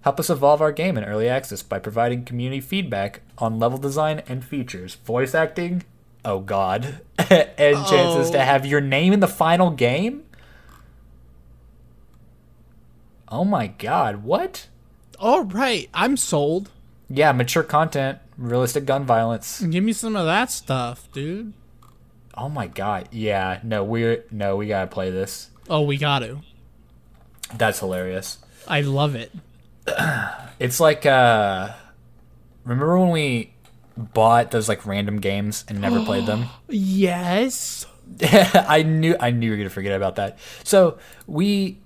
Help 0.00 0.18
us 0.18 0.28
evolve 0.28 0.60
our 0.60 0.72
game 0.72 0.98
in 0.98 1.04
early 1.04 1.28
access 1.28 1.62
by 1.62 1.78
providing 1.78 2.24
community 2.24 2.60
feedback 2.60 3.20
on 3.38 3.60
level 3.60 3.78
design 3.78 4.22
and 4.26 4.44
features. 4.44 4.96
Voice 4.96 5.36
acting? 5.36 5.84
Oh 6.24 6.40
god. 6.40 7.00
and 7.18 7.46
chances 7.86 8.30
to 8.32 8.38
Oh. 8.40 8.44
have 8.44 8.66
your 8.66 8.80
name 8.80 9.12
in 9.12 9.20
the 9.20 9.28
final 9.28 9.70
game? 9.70 10.24
Oh 13.32 13.44
my 13.44 13.66
god, 13.66 14.22
what? 14.22 14.68
all 15.18 15.44
right. 15.44 15.88
I'm 15.94 16.16
sold. 16.16 16.70
Yeah, 17.08 17.32
mature 17.32 17.62
content, 17.62 18.18
realistic 18.36 18.84
gun 18.84 19.06
violence. 19.06 19.60
Give 19.60 19.84
me 19.84 19.92
some 19.92 20.16
of 20.16 20.26
that 20.26 20.50
stuff, 20.50 21.08
dude. 21.12 21.52
Oh 22.34 22.48
my 22.48 22.66
god. 22.66 23.08
Yeah, 23.12 23.60
no, 23.62 23.84
we're 23.84 24.24
no, 24.30 24.56
we 24.56 24.66
gotta 24.66 24.88
play 24.88 25.10
this. 25.10 25.50
Oh, 25.70 25.82
we 25.82 25.96
got 25.96 26.20
to. 26.20 26.40
That's 27.54 27.78
hilarious. 27.78 28.38
I 28.68 28.82
love 28.82 29.14
it. 29.14 29.32
It's 30.58 30.78
like 30.78 31.06
uh 31.06 31.72
remember 32.62 32.96
when 32.96 33.10
we 33.10 33.52
bought 33.96 34.52
those 34.52 34.68
like 34.68 34.86
random 34.86 35.16
games 35.18 35.64
and 35.66 35.80
never 35.80 36.00
played 36.04 36.24
them? 36.26 36.46
Yes. 36.68 37.84
I 38.22 38.84
knew 38.84 39.16
I 39.18 39.30
knew 39.32 39.46
you 39.46 39.52
were 39.52 39.56
gonna 39.56 39.70
forget 39.70 39.96
about 39.96 40.16
that. 40.16 40.38
So 40.62 40.98
we, 41.26 41.80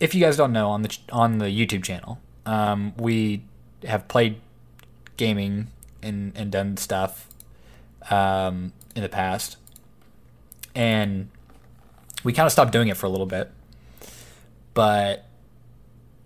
if 0.00 0.14
you 0.14 0.20
guys 0.20 0.36
don't 0.36 0.52
know, 0.52 0.70
on 0.70 0.82
the 0.82 0.88
ch- 0.88 1.02
on 1.12 1.38
the 1.38 1.46
YouTube 1.46 1.84
channel, 1.84 2.18
um, 2.46 2.94
we 2.96 3.42
have 3.84 4.08
played 4.08 4.36
gaming 5.16 5.68
and 6.02 6.32
and 6.34 6.50
done 6.50 6.76
stuff 6.76 7.28
um, 8.10 8.72
in 8.96 9.02
the 9.02 9.08
past, 9.08 9.56
and 10.74 11.28
we 12.24 12.32
kind 12.32 12.46
of 12.46 12.52
stopped 12.52 12.72
doing 12.72 12.88
it 12.88 12.96
for 12.96 13.06
a 13.06 13.10
little 13.10 13.26
bit, 13.26 13.50
but 14.74 15.26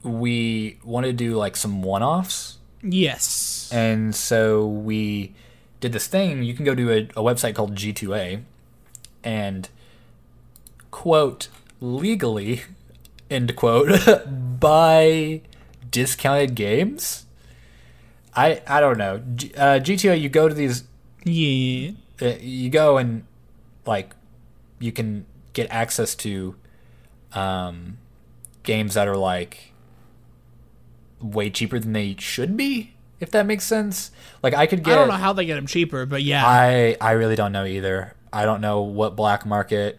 we 0.02 0.78
wanted 0.84 1.06
to 1.08 1.12
do 1.24 1.34
like 1.36 1.56
some 1.56 1.82
one-offs 1.82 2.58
Yes. 2.82 3.70
and 3.72 4.14
so 4.14 4.66
we 4.66 5.32
did 5.80 5.92
this 5.92 6.06
thing. 6.06 6.42
You 6.42 6.52
can 6.54 6.64
go 6.64 6.74
to 6.74 6.92
a, 6.92 6.98
a 6.98 7.22
website 7.22 7.54
called 7.54 7.74
G2A 7.74 8.42
and 9.22 9.68
quote 10.90 11.48
legally 11.80 12.62
end 13.34 13.54
quote 13.56 13.88
buy 14.60 15.42
discounted 15.90 16.54
games. 16.54 17.26
I 18.34 18.62
I 18.66 18.80
don't 18.80 18.98
know. 18.98 19.22
G, 19.34 19.52
uh, 19.56 19.78
G2A 19.80 20.20
you 20.20 20.28
go 20.28 20.48
to 20.48 20.54
these 20.54 20.84
Yeah. 21.24 21.90
uh, 22.22 22.34
you 22.40 22.70
go 22.70 22.96
and 22.98 23.24
like 23.86 24.14
you 24.78 24.92
can 24.92 25.26
get 25.52 25.68
access 25.70 26.14
to 26.16 26.56
um, 27.32 27.98
games 28.62 28.94
that 28.94 29.06
are 29.08 29.16
like 29.16 29.72
way 31.20 31.48
cheaper 31.50 31.78
than 31.78 31.92
they 31.92 32.14
should 32.18 32.56
be 32.56 32.92
if 33.20 33.30
that 33.30 33.46
makes 33.46 33.64
sense 33.64 34.10
like 34.42 34.52
i 34.52 34.66
could 34.66 34.82
get 34.84 34.92
I 34.92 34.96
don't 34.96 35.08
know 35.08 35.14
how 35.14 35.32
they 35.32 35.46
get 35.46 35.54
them 35.54 35.66
cheaper, 35.66 36.04
but 36.04 36.22
yeah. 36.22 36.44
i 36.44 36.96
i 37.00 37.12
really 37.12 37.36
don't 37.36 37.52
know 37.52 37.64
either 37.64 38.12
i 38.32 38.44
don't 38.44 38.60
know 38.60 38.82
what 38.82 39.16
black 39.16 39.46
market 39.46 39.98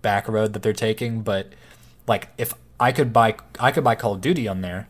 back 0.00 0.26
road 0.26 0.54
that 0.54 0.62
they're 0.62 0.72
taking 0.72 1.20
but 1.20 1.52
like 2.08 2.28
if 2.38 2.54
i 2.80 2.90
could 2.90 3.12
buy 3.12 3.34
i 3.60 3.70
could 3.70 3.84
buy 3.84 3.94
call 3.94 4.14
of 4.14 4.20
duty 4.20 4.48
on 4.48 4.60
there 4.62 4.88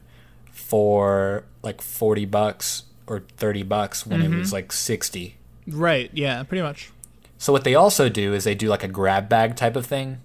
for 0.52 1.44
like 1.62 1.80
40 1.82 2.24
bucks 2.26 2.84
or 3.06 3.24
30 3.36 3.62
bucks 3.64 4.06
when 4.06 4.22
it 4.22 4.28
was 4.36 4.52
like 4.52 4.72
60 4.72 5.36
right. 5.66 6.10
Yeah. 6.14 6.42
Pretty 6.44 6.62
much. 6.62 6.90
so 7.38 7.52
what 7.52 7.64
they 7.64 7.74
also 7.74 8.08
do 8.08 8.34
is 8.34 8.44
they 8.44 8.54
do 8.54 8.68
like 8.68 8.84
a 8.84 8.88
grab 8.88 9.28
bag 9.28 9.56
type 9.56 9.76
of 9.76 9.86
thing 9.86 10.18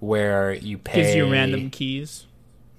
where 0.00 0.52
you 0.54 0.78
pay 0.78 1.02
Gives 1.02 1.14
you 1.16 1.30
random 1.30 1.70
keys. 1.70 2.26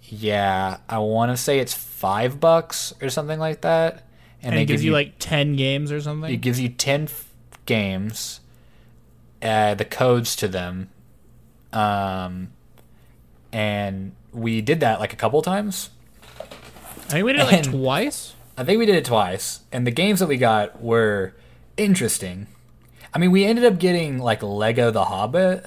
Yeah, 0.04 0.78
I 0.88 1.00
want 1.00 1.32
to 1.32 1.38
say 1.38 1.60
it's 1.60 1.74
five 1.74 2.40
bucks 2.40 2.94
or 3.02 3.10
something 3.10 3.38
like 3.40 3.62
that, 3.62 4.06
And, 4.42 4.56
they 4.56 4.62
it 4.62 4.66
gives 4.66 4.82
give 4.82 4.88
you 4.88 4.92
like 4.94 5.16
ten 5.20 5.56
games 5.58 5.92
or 5.92 6.00
something. 6.02 6.34
it 6.34 6.38
gives 6.38 6.60
you 6.60 6.70
ten 6.70 7.04
f- 7.04 7.28
games, 7.66 8.40
uh, 9.42 9.76
the 9.76 9.84
codes 9.86 10.36
to 10.38 10.48
them, 10.48 10.90
um, 11.74 12.52
and 13.52 14.12
we 14.34 14.62
did 14.62 14.80
that 14.82 15.00
like 15.00 15.14
a 15.14 15.16
couple 15.16 15.42
times. 15.42 15.90
I 17.08 17.14
think 17.14 17.26
we 17.26 17.34
did 17.34 17.42
it 17.42 17.46
like 17.46 17.66
and- 17.66 17.74
twice. 17.74 18.34
I 18.58 18.64
think 18.66 18.78
we 18.80 18.86
did 18.86 18.96
it 18.96 19.06
twice, 19.06 19.62
and 19.72 19.88
the 19.88 19.92
games 19.92 20.20
that 20.20 20.28
we 20.28 20.36
got 20.38 20.82
were 20.84 21.34
interesting. 21.78 22.48
I 23.14 23.18
mean, 23.18 23.32
we 23.32 23.46
ended 23.46 23.64
up 23.66 23.80
getting 23.80 24.20
like 24.20 24.44
Lego 24.44 24.92
The 24.92 25.06
Hobbit. 25.06 25.66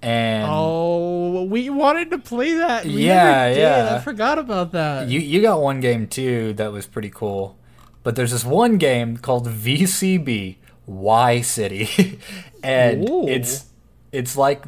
and 0.00 0.46
Oh, 0.48 1.44
we 1.44 1.70
wanted 1.70 2.10
to 2.10 2.18
play 2.18 2.54
that. 2.54 2.84
We 2.84 3.06
Yeah, 3.06 3.48
did. 3.48 3.58
yeah. 3.58 3.94
I 3.96 3.98
forgot 4.00 4.38
about 4.38 4.72
that. 4.72 5.08
you 5.08 5.20
you 5.20 5.42
got 5.42 5.60
one 5.60 5.80
game 5.80 6.06
too 6.06 6.52
that 6.54 6.72
was 6.72 6.86
pretty 6.86 7.10
cool. 7.10 7.56
But 8.02 8.16
there's 8.16 8.32
this 8.32 8.44
one 8.44 8.78
game 8.78 9.16
called 9.16 9.46
VCB 9.48 10.56
Y 10.86 11.40
City, 11.42 12.18
and 12.62 13.08
Ooh. 13.08 13.26
it's 13.28 13.66
it's 14.10 14.36
like 14.36 14.64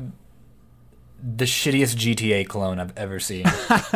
the 1.24 1.46
shittiest 1.46 1.96
GTA 1.96 2.46
clone 2.46 2.78
I've 2.78 2.96
ever 2.98 3.18
seen. 3.18 3.46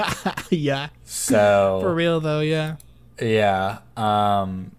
yeah, 0.51 0.89
So 1.05 1.79
for 1.83 1.95
real 1.95 2.21
though. 2.21 2.41
Yeah. 2.41 2.77
Yeah. 3.21 3.81
Um 3.97 4.73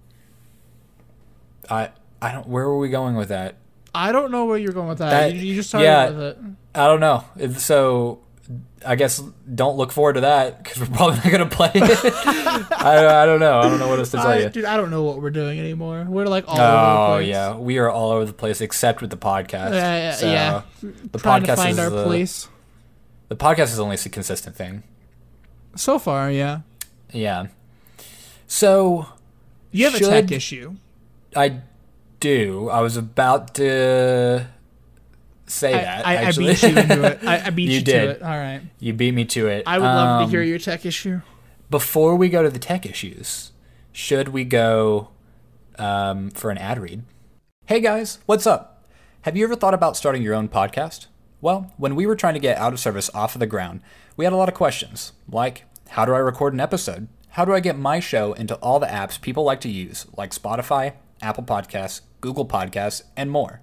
I 1.69 1.91
I 2.21 2.31
don't 2.31 2.47
where 2.47 2.67
were 2.67 2.79
we 2.79 2.89
going 2.89 3.15
with 3.15 3.29
that? 3.29 3.55
I 3.93 4.11
don't 4.11 4.31
know 4.31 4.45
where 4.45 4.57
you're 4.57 4.73
going 4.73 4.89
with 4.89 4.97
that. 4.97 5.09
That- 5.09 5.35
you, 5.35 5.41
you 5.41 5.55
just 5.55 5.69
started 5.69 5.85
yeah. 5.85 6.09
with 6.09 6.19
it. 6.19 6.37
I 6.75 6.87
don't 6.87 6.99
know. 6.99 7.23
So 7.57 8.21
I 8.85 8.95
guess 8.95 9.19
don't 9.53 9.77
look 9.77 9.91
forward 9.91 10.13
to 10.13 10.21
that 10.21 10.63
because 10.63 10.79
we're 10.79 10.95
probably 10.95 11.17
not 11.17 11.31
gonna 11.31 11.45
play 11.47 11.71
it. 11.73 12.13
I, 12.71 13.23
I 13.23 13.25
don't 13.25 13.39
know. 13.39 13.59
I 13.59 13.69
don't 13.69 13.79
know 13.79 13.87
what 13.89 13.99
else 13.99 14.11
to 14.11 14.17
tell 14.17 14.27
I, 14.27 14.37
you. 14.39 14.49
dude, 14.49 14.65
I 14.65 14.77
don't 14.77 14.89
know 14.89 15.03
what 15.03 15.21
we're 15.21 15.31
doing 15.31 15.59
anymore. 15.59 16.05
We're 16.07 16.25
like 16.27 16.47
all 16.47 16.57
Oh 16.57 16.61
over 16.61 16.71
the 16.71 16.77
oh, 16.77 17.07
place. 17.17 17.25
Oh 17.25 17.29
yeah, 17.29 17.57
we 17.57 17.77
are 17.77 17.89
all 17.89 18.11
over 18.11 18.25
the 18.25 18.33
place 18.33 18.61
except 18.61 19.01
with 19.01 19.09
the 19.09 19.17
podcast. 19.17 19.73
Yeah, 19.73 19.95
yeah, 19.95 20.11
So, 20.13 20.25
yeah. 20.27 20.61
The 21.11 21.19
Trying 21.19 21.43
podcast 21.43 21.45
to 21.47 21.55
find 21.55 21.71
is 21.71 21.79
our 21.79 21.89
the, 21.89 22.03
place. 22.05 22.47
the 23.27 23.35
podcast 23.35 23.63
is 23.63 23.77
the 23.77 23.83
only 23.83 23.97
a 23.97 24.09
consistent 24.09 24.55
thing. 24.55 24.83
So 25.75 25.99
far, 25.99 26.31
yeah. 26.31 26.61
Yeah. 27.11 27.47
So 28.47 29.07
You 29.71 29.85
have 29.85 29.95
a 29.95 29.99
tech 29.99 30.31
issue. 30.31 30.75
I 31.35 31.61
do. 32.19 32.69
I 32.69 32.81
was 32.81 32.97
about 32.97 33.55
to 33.55 34.47
say 35.49 35.73
I, 35.73 35.81
that. 35.81 36.07
I, 36.07 36.25
I 36.27 36.31
beat 36.31 36.61
you 36.63 36.69
into 36.77 37.03
it. 37.03 37.19
I, 37.23 37.45
I 37.45 37.49
beat 37.51 37.69
You 37.69 37.79
you, 37.79 37.81
did. 37.81 38.01
to 38.01 38.09
it. 38.11 38.21
All 38.21 38.29
right. 38.37 38.61
You 38.79 38.93
beat 38.93 39.13
me 39.13 39.25
to 39.25 39.47
it. 39.47 39.63
I 39.65 39.77
would 39.77 39.85
love 39.85 40.21
to 40.21 40.23
Um, 40.25 40.29
hear 40.29 40.41
your 40.43 40.59
tech 40.59 40.85
issue. 40.85 41.21
Before 41.69 42.15
we 42.15 42.29
go 42.29 42.41
to 42.43 42.49
the 42.49 42.59
tech 42.59 42.85
issues, 42.85 43.51
should 43.91 44.29
we 44.29 44.43
go 44.43 45.09
um, 45.77 46.29
for 46.31 46.49
an 46.51 46.57
ad 46.57 46.79
read? 46.79 47.03
Hey 47.65 47.79
guys, 47.79 48.19
what's 48.25 48.47
up? 48.47 48.87
Have 49.23 49.37
you 49.37 49.43
ever 49.43 49.55
thought 49.55 49.73
about 49.73 49.97
starting 49.97 50.21
your 50.23 50.33
own 50.33 50.47
podcast? 50.49 51.07
Well, 51.41 51.71
when 51.77 51.95
we 51.95 52.05
were 52.05 52.15
trying 52.15 52.33
to 52.33 52.39
get 52.39 52.57
out 52.57 52.73
of 52.73 52.79
service 52.79 53.09
off 53.13 53.35
of 53.35 53.39
the 53.39 53.45
ground, 53.47 53.81
we 54.17 54.25
had 54.25 54.33
a 54.33 54.37
lot 54.37 54.49
of 54.49 54.55
questions, 54.55 55.13
like 55.31 55.65
how 55.89 56.05
do 56.05 56.13
I 56.13 56.17
record 56.19 56.53
an 56.53 56.59
episode? 56.59 57.07
How 57.33 57.45
do 57.45 57.53
I 57.53 57.59
get 57.59 57.77
my 57.77 57.99
show 57.99 58.33
into 58.33 58.55
all 58.55 58.79
the 58.79 58.87
apps 58.87 59.19
people 59.21 59.43
like 59.43 59.61
to 59.61 59.69
use, 59.69 60.05
like 60.17 60.31
Spotify, 60.33 60.93
Apple 61.21 61.43
Podcasts, 61.43 62.01
Google 62.21 62.45
Podcasts, 62.47 63.03
and 63.15 63.29
more? 63.29 63.61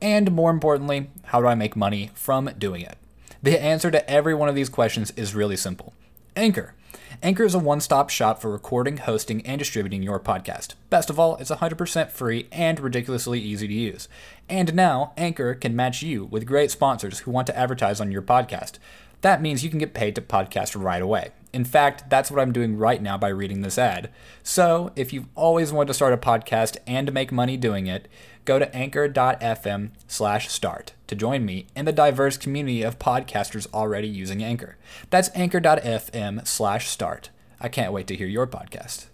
And 0.00 0.32
more 0.32 0.50
importantly, 0.50 1.10
how 1.24 1.40
do 1.40 1.46
I 1.46 1.54
make 1.54 1.76
money 1.76 2.10
from 2.14 2.50
doing 2.58 2.82
it? 2.82 2.96
The 3.42 3.60
answer 3.60 3.90
to 3.90 4.08
every 4.10 4.34
one 4.34 4.48
of 4.48 4.54
these 4.54 4.68
questions 4.68 5.12
is 5.16 5.34
really 5.34 5.56
simple 5.56 5.92
Anchor. 6.36 6.74
Anchor 7.22 7.44
is 7.44 7.54
a 7.54 7.58
one 7.58 7.80
stop 7.80 8.10
shop 8.10 8.40
for 8.40 8.50
recording, 8.50 8.98
hosting, 8.98 9.44
and 9.44 9.58
distributing 9.58 10.02
your 10.02 10.20
podcast. 10.20 10.74
Best 10.88 11.10
of 11.10 11.18
all, 11.18 11.36
it's 11.36 11.50
100% 11.50 12.10
free 12.10 12.46
and 12.52 12.78
ridiculously 12.78 13.40
easy 13.40 13.66
to 13.66 13.74
use. 13.74 14.08
And 14.48 14.74
now, 14.74 15.12
Anchor 15.16 15.54
can 15.54 15.74
match 15.74 16.02
you 16.02 16.24
with 16.26 16.46
great 16.46 16.70
sponsors 16.70 17.20
who 17.20 17.30
want 17.30 17.46
to 17.48 17.58
advertise 17.58 18.00
on 18.00 18.12
your 18.12 18.22
podcast. 18.22 18.78
That 19.22 19.42
means 19.42 19.64
you 19.64 19.70
can 19.70 19.80
get 19.80 19.94
paid 19.94 20.14
to 20.14 20.22
podcast 20.22 20.80
right 20.80 21.02
away. 21.02 21.30
In 21.52 21.64
fact, 21.64 22.08
that's 22.08 22.30
what 22.30 22.40
I'm 22.40 22.52
doing 22.52 22.76
right 22.76 23.02
now 23.02 23.18
by 23.18 23.28
reading 23.28 23.62
this 23.62 23.78
ad. 23.78 24.10
So, 24.42 24.92
if 24.94 25.12
you've 25.12 25.28
always 25.34 25.72
wanted 25.72 25.88
to 25.88 25.94
start 25.94 26.12
a 26.12 26.18
podcast 26.18 26.76
and 26.86 27.12
make 27.12 27.32
money 27.32 27.56
doing 27.56 27.88
it, 27.88 28.06
go 28.48 28.58
to 28.58 28.74
anchor.fm 28.74 29.90
slash 30.08 30.48
start 30.48 30.94
to 31.06 31.14
join 31.14 31.44
me 31.44 31.66
in 31.76 31.84
the 31.84 31.92
diverse 31.92 32.36
community 32.36 32.82
of 32.82 32.98
podcasters 32.98 33.66
already 33.74 34.08
using 34.08 34.42
Anchor. 34.42 34.76
That's 35.10 35.30
anchor.fm 35.34 36.46
slash 36.46 36.88
start. 36.88 37.30
I 37.60 37.68
can't 37.68 37.92
wait 37.92 38.06
to 38.08 38.16
hear 38.16 38.26
your 38.26 38.46
podcast. 38.46 39.06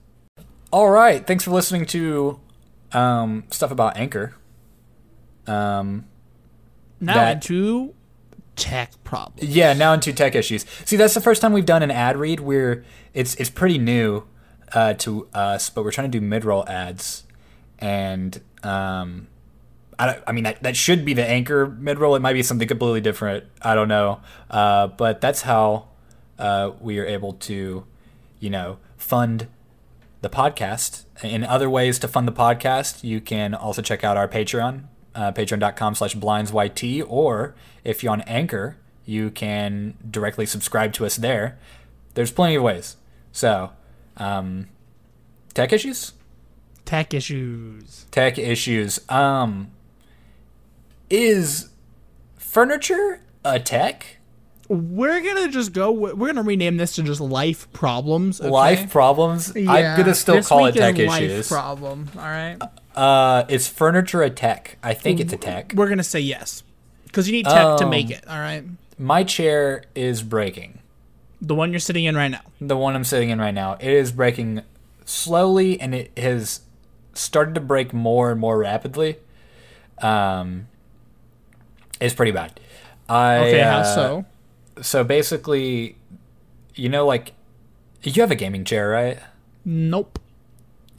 All 0.73 0.89
right. 0.91 1.27
Thanks 1.27 1.45
for 1.45 1.51
listening 1.51 1.85
to 1.87 2.41
um, 2.93 3.45
stuff 3.51 3.71
about 3.71 3.97
Anchor. 3.97 4.35
Um, 5.47 6.07
Now 7.01 7.15
that- 7.15 7.33
into 7.35 7.95
tech 8.57 8.93
problems. 9.03 9.49
yeah, 9.55 9.73
now 9.73 9.93
into 9.95 10.13
tech 10.13 10.35
issues. 10.35 10.65
See, 10.85 10.97
that's 10.97 11.15
the 11.15 11.21
first 11.21 11.43
time 11.43 11.53
we've 11.53 11.67
done 11.67 11.83
an 11.83 11.91
ad 11.91 12.17
read 12.17 12.41
where 12.41 12.85
it's 13.13 13.35
it's 13.37 13.51
pretty 13.51 13.79
new 13.79 14.25
uh, 14.73 14.95
to 14.95 15.27
us, 15.35 15.71
but 15.71 15.85
we're 15.85 15.91
trying 15.91 16.11
to 16.11 16.19
do 16.21 16.25
mid 16.25 16.45
roll 16.45 16.65
ads, 16.69 17.25
and 17.79 18.41
um, 18.65 19.29
I, 19.99 20.19
I 20.27 20.33
mean 20.33 20.45
that 20.45 20.63
that 20.63 20.77
should 20.77 21.05
be 21.05 21.15
the 21.15 21.27
anchor 21.27 21.67
mid 21.67 21.99
roll. 21.99 22.15
It 22.15 22.21
might 22.21 22.33
be 22.33 22.43
something 22.43 22.67
completely 22.67 23.01
different. 23.01 23.45
I 23.63 23.75
don't 23.75 23.89
know, 23.89 24.21
uh, 24.51 24.89
but 24.89 25.21
that's 25.21 25.43
how 25.43 25.89
uh, 26.39 26.73
we 26.81 26.99
are 26.99 27.07
able 27.07 27.35
to, 27.35 27.85
you 28.41 28.51
know, 28.51 28.79
fund 28.97 29.49
the 30.23 30.31
podcast. 30.31 31.05
In 31.23 31.45
other 31.45 31.71
ways 31.71 31.99
to 32.01 32.09
fund 32.09 32.27
the 32.27 32.33
podcast, 32.33 33.05
you 33.05 33.21
can 33.21 33.55
also 33.55 33.83
check 33.83 34.03
out 34.03 34.17
our 34.17 34.27
Patreon, 34.27 34.85
uh, 35.15 35.33
patreon.com 35.33 35.95
slash 35.95 36.17
blindsyt, 36.17 37.05
or 37.07 37.55
if 37.85 38.03
you're 38.03 38.13
on 38.13 38.23
Anchor, 38.23 38.79
you 39.05 39.31
can 39.31 39.95
directly 40.11 40.47
subscribe 40.47 40.93
to 40.95 41.07
us 41.07 41.17
there. 41.17 41.59
There's 42.15 42.33
plenty 42.33 42.57
of 42.57 42.63
ways. 42.63 42.97
So, 43.33 43.71
um, 44.17 44.69
tech 45.53 45.73
issues? 45.73 46.13
Tech 46.85 47.15
issues. 47.15 48.07
Tech 48.11 48.39
issues. 48.39 49.01
Um, 49.09 49.71
is 51.11 51.69
furniture 52.37 53.21
a 53.45 53.59
tech? 53.61 54.19
We're 54.69 55.21
gonna 55.23 55.49
just 55.49 55.73
go. 55.73 55.93
We're 55.93 56.15
gonna 56.29 56.43
rename 56.43 56.77
this 56.79 56.95
to 56.97 57.03
just 57.03 57.21
life 57.21 57.71
problems. 57.73 58.41
okay? 58.41 58.49
Life 58.51 58.91
problems? 58.91 59.55
I'm 59.55 59.65
gonna 59.97 60.15
still 60.15 60.37
This 60.37 60.49
call 60.49 60.67
it 60.67 60.73
tech 60.75 60.99
is 60.99 61.09
life 61.09 61.23
issues. 61.23 61.49
problem. 61.49 62.11
All 62.17 62.23
right. 62.23 62.57
uh, 62.97 63.45
is 63.49 63.69
furniture 63.69 64.23
a 64.23 64.31
tech? 64.31 64.79
I 64.83 64.95
think 64.95 65.21
it's 65.21 65.33
a 65.33 65.37
tech. 65.37 65.73
We're 65.75 65.89
gonna 65.89 66.03
say 66.03 66.21
yes 66.21 66.63
because 67.05 67.29
you 67.29 67.33
need 67.33 67.45
tech 67.45 67.77
to 67.79 67.85
Um, 67.85 67.91
make 67.91 68.11
it. 68.11 68.25
All 68.27 68.39
right. 68.39 68.65
My 68.99 69.23
chair 69.25 69.85
is 69.95 70.23
breaking. 70.23 70.79
The 71.43 71.55
one 71.55 71.71
you're 71.73 71.81
sitting 71.81 72.05
in 72.05 72.17
right 72.17 72.31
now. 72.31 72.41
The 72.61 72.77
one 72.77 72.95
I'm 72.97 73.05
sitting 73.05 73.29
in 73.29 73.39
right 73.39 73.53
now. 73.55 73.75
It 73.75 73.93
is 73.93 74.13
breaking 74.13 74.63
slowly 75.05 75.79
and 75.79 75.95
it 75.95 76.17
has 76.17 76.61
started 77.15 77.55
to 77.55 77.61
break 77.61 77.93
more 77.93 78.31
and 78.31 78.41
more 78.41 78.59
rapidly. 78.59 79.17
Um, 80.03 80.67
it's 82.01 82.15
pretty 82.15 82.33
bad. 82.33 82.59
I, 83.09 83.37
Okay. 83.39 83.61
how 83.61 83.79
uh, 83.79 83.85
so? 83.85 84.25
So 84.83 85.05
basically, 85.05 85.97
you 86.75 86.89
know, 86.89 87.07
like, 87.07 87.33
you 88.03 88.21
have 88.23 88.31
a 88.31 88.35
gaming 88.35 88.65
chair, 88.65 88.89
right? 88.89 89.19
Nope. 89.65 90.19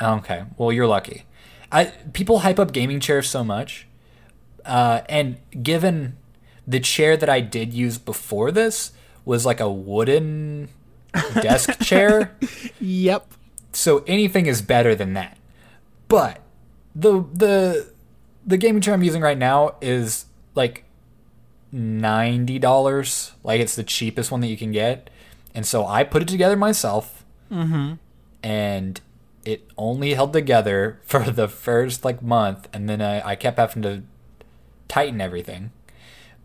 Okay. 0.01 0.43
Well, 0.57 0.71
you're 0.71 0.87
lucky. 0.87 1.25
I 1.71 1.85
people 2.13 2.39
hype 2.39 2.59
up 2.59 2.71
gaming 2.71 2.99
chairs 2.99 3.29
so 3.29 3.43
much, 3.43 3.87
uh, 4.65 5.01
and 5.09 5.37
given 5.61 6.15
the 6.65 6.79
chair 6.79 7.17
that 7.17 7.29
I 7.29 7.41
did 7.41 7.73
use 7.73 7.97
before 7.97 8.51
this 8.51 8.91
was 9.25 9.45
like 9.45 9.59
a 9.59 9.69
wooden 9.69 10.69
desk 11.41 11.79
chair, 11.81 12.35
Yep. 12.79 13.27
so 13.73 14.03
anything 14.07 14.45
is 14.45 14.61
better 14.61 14.95
than 14.95 15.13
that. 15.13 15.37
But 16.07 16.41
the 16.95 17.25
the 17.33 17.91
the 18.45 18.57
gaming 18.57 18.81
chair 18.81 18.93
I'm 18.93 19.03
using 19.03 19.21
right 19.21 19.37
now 19.37 19.75
is 19.81 20.25
like 20.53 20.85
ninety 21.71 22.59
dollars. 22.59 23.33
Like 23.43 23.59
it's 23.59 23.75
the 23.75 23.83
cheapest 23.83 24.31
one 24.31 24.41
that 24.41 24.47
you 24.47 24.57
can 24.57 24.71
get, 24.71 25.09
and 25.53 25.65
so 25.65 25.85
I 25.85 26.03
put 26.03 26.21
it 26.21 26.27
together 26.27 26.55
myself, 26.55 27.25
mm-hmm. 27.51 27.93
and 28.43 29.01
it 29.43 29.69
only 29.77 30.13
held 30.13 30.33
together 30.33 30.99
for 31.05 31.23
the 31.31 31.47
first 31.47 32.05
like 32.05 32.21
month, 32.21 32.67
and 32.73 32.89
then 32.89 33.01
I, 33.01 33.29
I 33.29 33.35
kept 33.35 33.57
having 33.57 33.83
to 33.83 34.03
tighten 34.87 35.21
everything. 35.21 35.71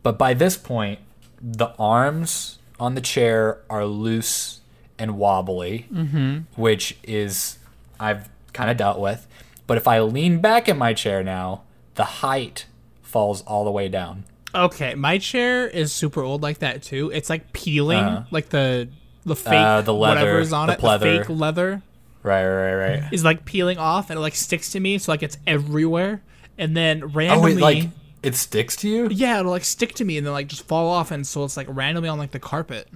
But 0.02 0.18
by 0.18 0.34
this 0.34 0.56
point, 0.56 1.00
the 1.40 1.74
arms 1.78 2.58
on 2.78 2.94
the 2.94 3.00
chair 3.00 3.61
are 3.68 3.84
loose 3.84 4.61
and 4.98 5.16
wobbly, 5.18 5.86
mm-hmm. 5.92 6.61
which 6.61 6.96
is 7.02 7.58
I've 7.98 8.28
kind 8.52 8.70
of 8.70 8.76
dealt 8.76 8.98
with. 8.98 9.26
But 9.70 9.76
if 9.76 9.86
I 9.86 10.00
lean 10.00 10.40
back 10.40 10.68
in 10.68 10.76
my 10.76 10.92
chair 10.94 11.22
now, 11.22 11.62
the 11.94 12.02
height 12.02 12.66
falls 13.02 13.42
all 13.42 13.64
the 13.64 13.70
way 13.70 13.88
down. 13.88 14.24
Okay. 14.52 14.96
My 14.96 15.18
chair 15.18 15.68
is 15.68 15.92
super 15.92 16.22
old 16.24 16.42
like 16.42 16.58
that 16.58 16.82
too. 16.82 17.12
It's 17.14 17.30
like 17.30 17.52
peeling, 17.52 17.98
Uh-huh. 17.98 18.24
like 18.32 18.48
the 18.48 18.88
the 19.24 19.36
fake 19.36 19.52
Uh, 19.54 19.80
the 19.80 19.94
leather, 19.94 20.20
whatever 20.22 20.40
is 20.40 20.52
on 20.52 20.66
the 20.66 20.72
it. 20.72 20.80
pleather. 20.80 21.18
The 21.18 21.24
fake 21.24 21.28
leather 21.38 21.82
Right, 22.24 22.44
right, 22.44 22.74
right. 22.74 23.12
is 23.12 23.22
like 23.22 23.44
peeling 23.44 23.78
off 23.78 24.10
and 24.10 24.16
it 24.18 24.20
like 24.20 24.34
sticks 24.34 24.70
to 24.72 24.80
me, 24.80 24.98
so 24.98 25.12
like 25.12 25.22
it's 25.22 25.38
everywhere. 25.46 26.20
And 26.58 26.76
then 26.76 27.04
randomly, 27.06 27.30
Oh, 27.30 27.44
randomly, 27.44 27.52
it 27.78 27.84
like 27.84 27.88
it 28.24 28.34
sticks 28.34 28.74
to 28.78 28.88
you. 28.88 29.08
yeah, 29.12 29.38
it'll 29.38 29.52
like 29.52 29.62
stick 29.64 29.94
to 29.94 30.04
me 30.04 30.18
and 30.18 30.26
then 30.26 30.32
like 30.32 30.48
just 30.48 30.66
fall 30.66 30.88
off, 30.90 31.12
and 31.12 31.24
so 31.24 31.44
it's 31.44 31.56
like 31.56 31.68
randomly 31.70 32.08
on 32.08 32.18
like 32.18 32.32
the 32.32 32.40
carpet. 32.40 32.88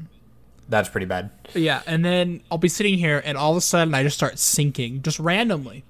That's 0.68 0.88
pretty 0.88 1.06
bad. 1.06 1.30
Yeah, 1.54 1.82
and 1.86 2.04
then 2.04 2.40
I'll 2.50 2.58
be 2.58 2.68
sitting 2.68 2.98
here, 2.98 3.22
and 3.24 3.38
all 3.38 3.52
of 3.52 3.58
a 3.58 3.60
sudden 3.60 3.94
I 3.94 4.02
just 4.02 4.16
start 4.16 4.40
sinking, 4.40 5.02
just 5.02 5.20
randomly. 5.20 5.84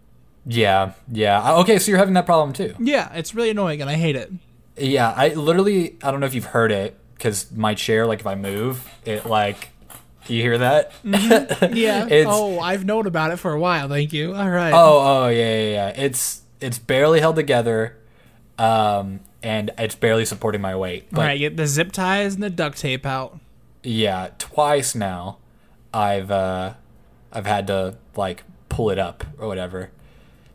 Yeah, 0.47 0.93
yeah. 1.11 1.55
Okay, 1.61 1.79
so 1.79 1.91
you're 1.91 1.99
having 1.99 2.15
that 2.15 2.27
problem 2.27 2.53
too. 2.53 2.75
Yeah, 2.79 3.13
it's 3.15 3.35
really 3.35 3.51
annoying, 3.51 3.81
and 3.81 3.89
I 3.91 3.95
hate 3.95 4.17
it. 4.17 4.31
Yeah, 4.77 5.11
I 5.17 5.29
literally 5.29 5.97
I 6.03 6.11
don't 6.11 6.21
know 6.21 6.27
if 6.27 6.35
you've 6.35 6.45
heard 6.47 6.71
it 6.73 6.97
because 7.15 7.51
my 7.53 7.75
chair, 7.75 8.07
like 8.07 8.21
if 8.21 8.27
I 8.27 8.35
move, 8.35 8.89
it 9.05 9.25
like 9.25 9.71
you 10.27 10.41
hear 10.43 10.59
that? 10.59 10.93
Yeah. 11.05 12.07
It's- 12.07 12.27
oh, 12.29 12.59
I've 12.61 12.85
known 12.85 13.07
about 13.07 13.31
it 13.33 13.37
for 13.37 13.53
a 13.53 13.61
while. 13.61 13.89
Thank 13.89 14.13
you. 14.13 14.35
All 14.35 14.49
right. 14.51 14.73
Oh, 14.75 15.25
oh 15.25 15.29
yeah, 15.29 15.57
yeah, 15.57 15.71
yeah. 15.71 15.89
It's 15.89 16.43
it's 16.61 16.79
barely 16.79 17.21
held 17.21 17.37
together, 17.37 17.97
um, 18.59 19.21
and 19.43 19.71
it's 19.79 19.95
barely 19.95 20.25
supporting 20.25 20.61
my 20.61 20.75
weight. 20.77 21.07
But 21.11 21.21
All 21.21 21.27
right. 21.27 21.39
Get 21.39 21.57
the 21.57 21.67
zip 21.67 21.93
ties 21.93 22.35
and 22.35 22.43
the 22.43 22.51
duct 22.51 22.79
tape 22.79 23.07
out. 23.07 23.39
yeah, 23.83 24.31
twice 24.39 24.95
now, 24.95 25.39
I've 25.93 26.31
uh, 26.31 26.75
I've 27.33 27.47
had 27.47 27.67
to 27.69 27.97
like 28.17 28.45
pull 28.69 28.91
it 28.91 28.99
up 28.99 29.25
or 29.39 29.47
whatever. 29.49 29.91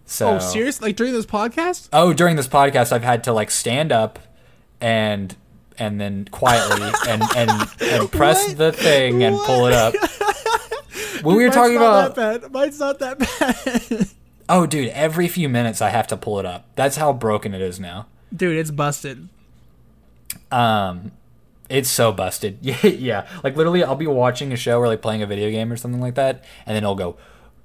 So 0.10 0.36
Oh, 0.36 0.40
seriously? 0.40 0.90
Like 0.90 0.96
during 0.96 1.14
this 1.14 1.26
podcast? 1.28 1.88
Oh, 1.94 2.14
during 2.14 2.36
this 2.36 2.48
podcast, 2.48 2.92
I've 2.92 3.04
had 3.04 3.24
to 3.26 3.34
like 3.34 3.52
stand 3.52 3.92
up 3.92 4.18
and 4.82 5.36
and 5.78 6.02
then 6.02 6.28
quietly 6.32 6.92
and 7.08 7.22
and, 7.38 7.52
and 7.80 8.12
press 8.12 8.48
What? 8.50 8.58
the 8.58 8.72
thing 8.72 9.24
and 9.24 9.38
pull 9.38 9.68
it 9.68 9.74
up. 9.74 9.94
When 11.22 11.36
we 11.36 11.44
were 11.44 11.50
Mine's 11.50 11.56
talking 11.56 11.76
not 11.76 12.12
about, 12.12 12.16
that 12.16 12.42
bad. 12.44 12.52
Mine's 12.54 12.80
not 12.80 13.00
that 13.00 13.20
bad. 14.00 14.08
oh, 14.48 14.66
dude, 14.66 14.88
every 14.92 15.28
few 15.28 15.50
minutes 15.50 15.82
I 15.82 15.90
have 15.90 16.08
to 16.08 16.18
pull 16.18 16.40
it 16.40 16.46
up. 16.46 16.66
That's 16.76 16.96
how 16.96 17.12
broken 17.12 17.54
it 17.54 17.62
is 17.62 17.78
now. 17.78 18.08
Dude, 18.34 18.56
it's 18.58 18.72
busted. 18.72 19.28
Um, 20.50 21.12
it's 21.70 21.90
so 21.90 22.14
busted. 22.14 22.60
Yeah, 22.62 22.86
yeah. 22.88 23.28
Like 23.44 23.58
literally, 23.58 23.84
I'll 23.84 23.96
be 23.96 24.08
watching 24.08 24.54
a 24.54 24.56
show 24.56 24.80
or 24.80 24.88
like 24.88 25.02
playing 25.02 25.22
a 25.22 25.28
video 25.28 25.50
game 25.52 25.72
or 25.74 25.76
something 25.78 26.00
like 26.02 26.16
that, 26.16 26.44
and 26.66 26.74
then 26.76 26.84
it'll 26.84 26.96
go, 26.96 27.18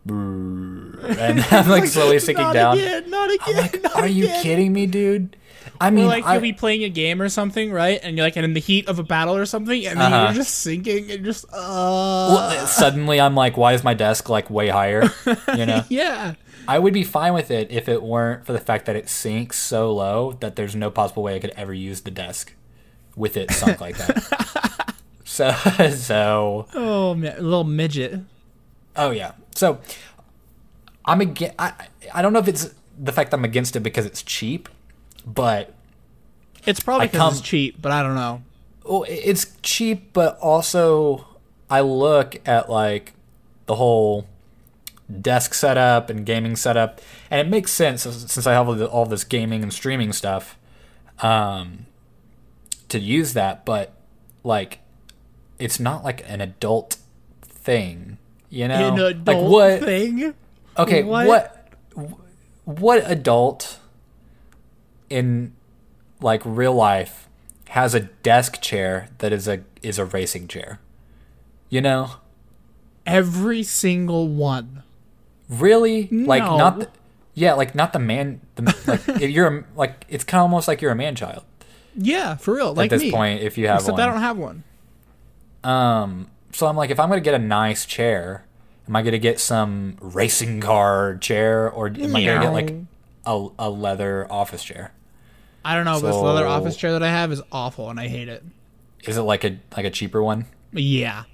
and 0.07 0.97
I'm 1.51 1.69
like 1.69 1.87
slowly 1.87 2.19
sinking 2.19 2.45
not 2.45 2.53
down. 2.55 2.79
again. 2.79 3.11
Not 3.11 3.31
again. 3.33 3.57
Like, 3.57 3.83
not 3.83 3.97
are 3.97 4.07
you 4.07 4.27
kidding 4.43 4.73
me, 4.73 4.87
dude? 4.87 5.37
I 5.81 5.91
mean, 5.91 6.05
Or 6.05 6.09
like 6.09 6.25
I, 6.25 6.35
you'll 6.35 6.43
be 6.43 6.53
playing 6.53 6.85
a 6.85 6.89
game 6.89 7.21
or 7.21 7.29
something, 7.29 7.73
right? 7.73 7.99
And 8.03 8.17
you're 8.17 8.25
like 8.27 8.37
and 8.37 8.45
in 8.45 8.55
the 8.55 8.61
heat 8.61 8.87
of 8.89 8.99
a 8.99 9.03
battle 9.03 9.35
or 9.35 9.45
something, 9.47 9.87
and 9.87 9.99
then 10.01 10.13
Uh-huh. 10.13 10.25
you're 10.27 10.35
just 10.35 10.59
sinking 10.59 11.11
and 11.11 11.25
just 11.25 11.45
uh 11.47 11.49
well, 11.53 12.67
suddenly 12.67 13.21
I'm 13.21 13.35
like, 13.35 13.57
why 13.57 13.73
is 13.73 13.83
my 13.83 13.95
desk 13.95 14.29
like 14.29 14.51
way 14.51 14.69
higher? 14.69 15.11
You 15.57 15.67
know, 15.67 15.85
yeah. 15.89 16.35
I 16.69 16.79
would 16.79 16.95
be 16.95 17.03
fine 17.03 17.35
with 17.35 17.51
it 17.51 17.71
if 17.71 17.89
it 17.89 18.03
weren't 18.03 18.47
for 18.47 18.53
the 18.53 18.61
fact 18.61 18.87
that 18.87 18.97
it 18.97 19.09
sinks 19.09 19.59
so 19.59 19.93
low 19.93 20.33
that 20.41 20.57
there's 20.57 20.75
no 20.77 20.91
possible 20.91 21.23
way 21.23 21.35
I 21.37 21.39
could 21.39 21.53
ever 21.57 21.75
use 21.75 22.03
the 22.03 22.11
desk 22.11 22.55
with 23.17 23.37
it 23.37 23.51
sunk 23.51 23.81
like 23.81 23.97
that. 23.99 24.95
So, 25.27 25.51
so, 25.91 26.67
Oh 26.75 27.15
man, 27.15 27.37
a 27.39 27.41
little 27.43 27.65
midget. 27.65 28.21
oh 28.95 29.11
yeah. 29.11 29.33
So, 29.55 29.79
I'm 31.05 31.21
against. 31.21 31.55
I, 31.59 31.73
I 32.13 32.23
don't 32.23 32.33
know 32.33 32.39
if 32.39 32.49
it's 32.49 32.75
the 32.99 33.13
fact 33.13 33.33
I'm 33.33 33.45
against 33.45 33.77
it 33.77 33.81
because 33.81 34.07
it's 34.07 34.23
cheap, 34.23 34.69
but 35.27 35.75
It's 36.67 36.81
probably 36.81 37.09
because 37.09 37.39
it's 37.39 37.49
cheap, 37.49 37.81
but 37.81 37.93
I 37.93 38.03
don't 38.03 38.15
know. 38.15 38.43
well, 38.85 39.05
it's 39.09 39.57
cheap, 39.63 40.13
but 40.13 40.39
also 40.39 41.27
I 41.71 41.81
look 41.81 42.41
at 42.47 42.71
like 42.71 43.15
the 43.67 43.77
whole 43.77 44.27
desk 45.21 45.55
setup 45.55 46.09
and 46.11 46.25
gaming 46.25 46.57
setup, 46.57 47.01
and 47.31 47.41
it 47.47 47.51
makes 47.51 47.71
sense 47.73 48.03
since 48.03 48.47
I 48.47 48.53
have 48.53 48.69
all, 48.69 48.75
the, 48.75 48.89
all 48.89 49.07
this 49.07 49.25
gaming 49.25 49.63
and 49.63 49.73
streaming 49.73 50.13
stuff 50.13 50.57
um, 51.21 51.87
to 52.89 52.99
use 52.99 53.35
that. 53.35 53.65
But 53.65 53.93
like, 54.43 54.79
it's 55.59 55.79
not 55.79 56.05
like 56.05 56.29
an 56.29 56.41
adult 56.41 56.97
thing, 57.43 58.19
you 58.55 58.69
know? 58.69 59.07
An 59.07 59.25
like 59.25 59.37
what? 59.39 59.81
thing? 59.81 60.35
Okay, 60.79 61.03
What? 61.03 61.27
what? 61.95 62.21
what 62.65 63.03
adult 63.11 63.79
in 65.11 65.53
like 66.21 66.41
real 66.45 66.75
life 66.75 67.29
has 67.69 67.95
a 67.95 68.01
desk 68.01 68.61
chair 68.61 69.09
that 69.19 69.33
is 69.33 69.47
a 69.49 69.61
is 69.83 69.99
a 69.99 70.05
racing 70.05 70.49
chair? 70.49 70.81
You 71.69 71.81
know, 71.81 72.11
Every 73.07 73.63
single 73.63 74.29
one. 74.29 74.83
really? 75.49 76.09
Like 76.09 76.43
not 76.43 76.79
the, 76.79 76.89
yeah, 77.35 77.53
like 77.55 77.75
not 77.75 77.93
the 77.93 77.99
man. 77.99 78.41
The, 78.55 78.75
like 78.87 79.21
you're 79.31 79.47
a, 79.59 79.65
like 79.77 80.07
it's 80.09 80.25
kind 80.25 80.39
of 80.41 80.43
almost 80.45 80.69
like 80.69 80.81
you're 80.81 80.93
a 80.93 80.97
man 80.97 81.15
child 81.17 81.43
Yeah, 81.97 82.37
for 82.37 82.55
real. 82.55 82.73
Like 82.75 82.87
at 82.93 82.97
this 82.99 83.03
me. 83.03 83.11
point 83.11 83.43
if 83.43 83.59
you 83.59 83.67
have 83.69 83.81
Except 83.81 83.99
one. 83.99 84.01
I 84.01 84.07
don't 84.13 84.21
have 84.23 84.39
one. 84.39 84.65
Um, 85.65 86.31
so 86.55 86.67
I'm 86.67 86.77
like, 86.77 86.91
if 86.91 87.01
I'm 87.01 87.09
gonna 87.09 87.21
get 87.21 87.35
a 87.35 87.39
nice 87.39 87.85
chair, 87.85 88.45
am 88.89 88.97
I 88.97 89.03
gonna 89.03 89.19
get 89.19 89.41
some 89.41 89.97
racing 90.01 90.61
car 90.61 91.17
chair, 91.17 91.71
or 91.71 91.89
am 91.89 92.17
I 92.17 92.25
gonna 92.25 92.41
get 92.41 92.53
like 92.53 92.75
a, 93.27 93.49
a 93.59 93.71
leather 93.71 94.27
office 94.31 94.63
chair? 94.65 94.93
I 95.65 95.75
don't 95.75 95.85
know. 95.85 95.99
This 95.99 96.15
leather 96.15 96.47
office 96.47 96.77
chair 96.77 96.93
that 96.93 97.03
I 97.03 97.09
have 97.09 97.33
is 97.33 97.43
awful, 97.51 97.91
and 97.91 97.99
I 97.99 98.09
hate 98.09 98.29
it. 98.29 98.45
Is 99.05 99.17
it 99.17 99.23
like 99.23 99.45
a 99.45 99.59
like 99.77 99.85
a 99.85 99.91
cheaper 99.91 100.23
one? 100.23 100.47
Yeah. 100.73 101.25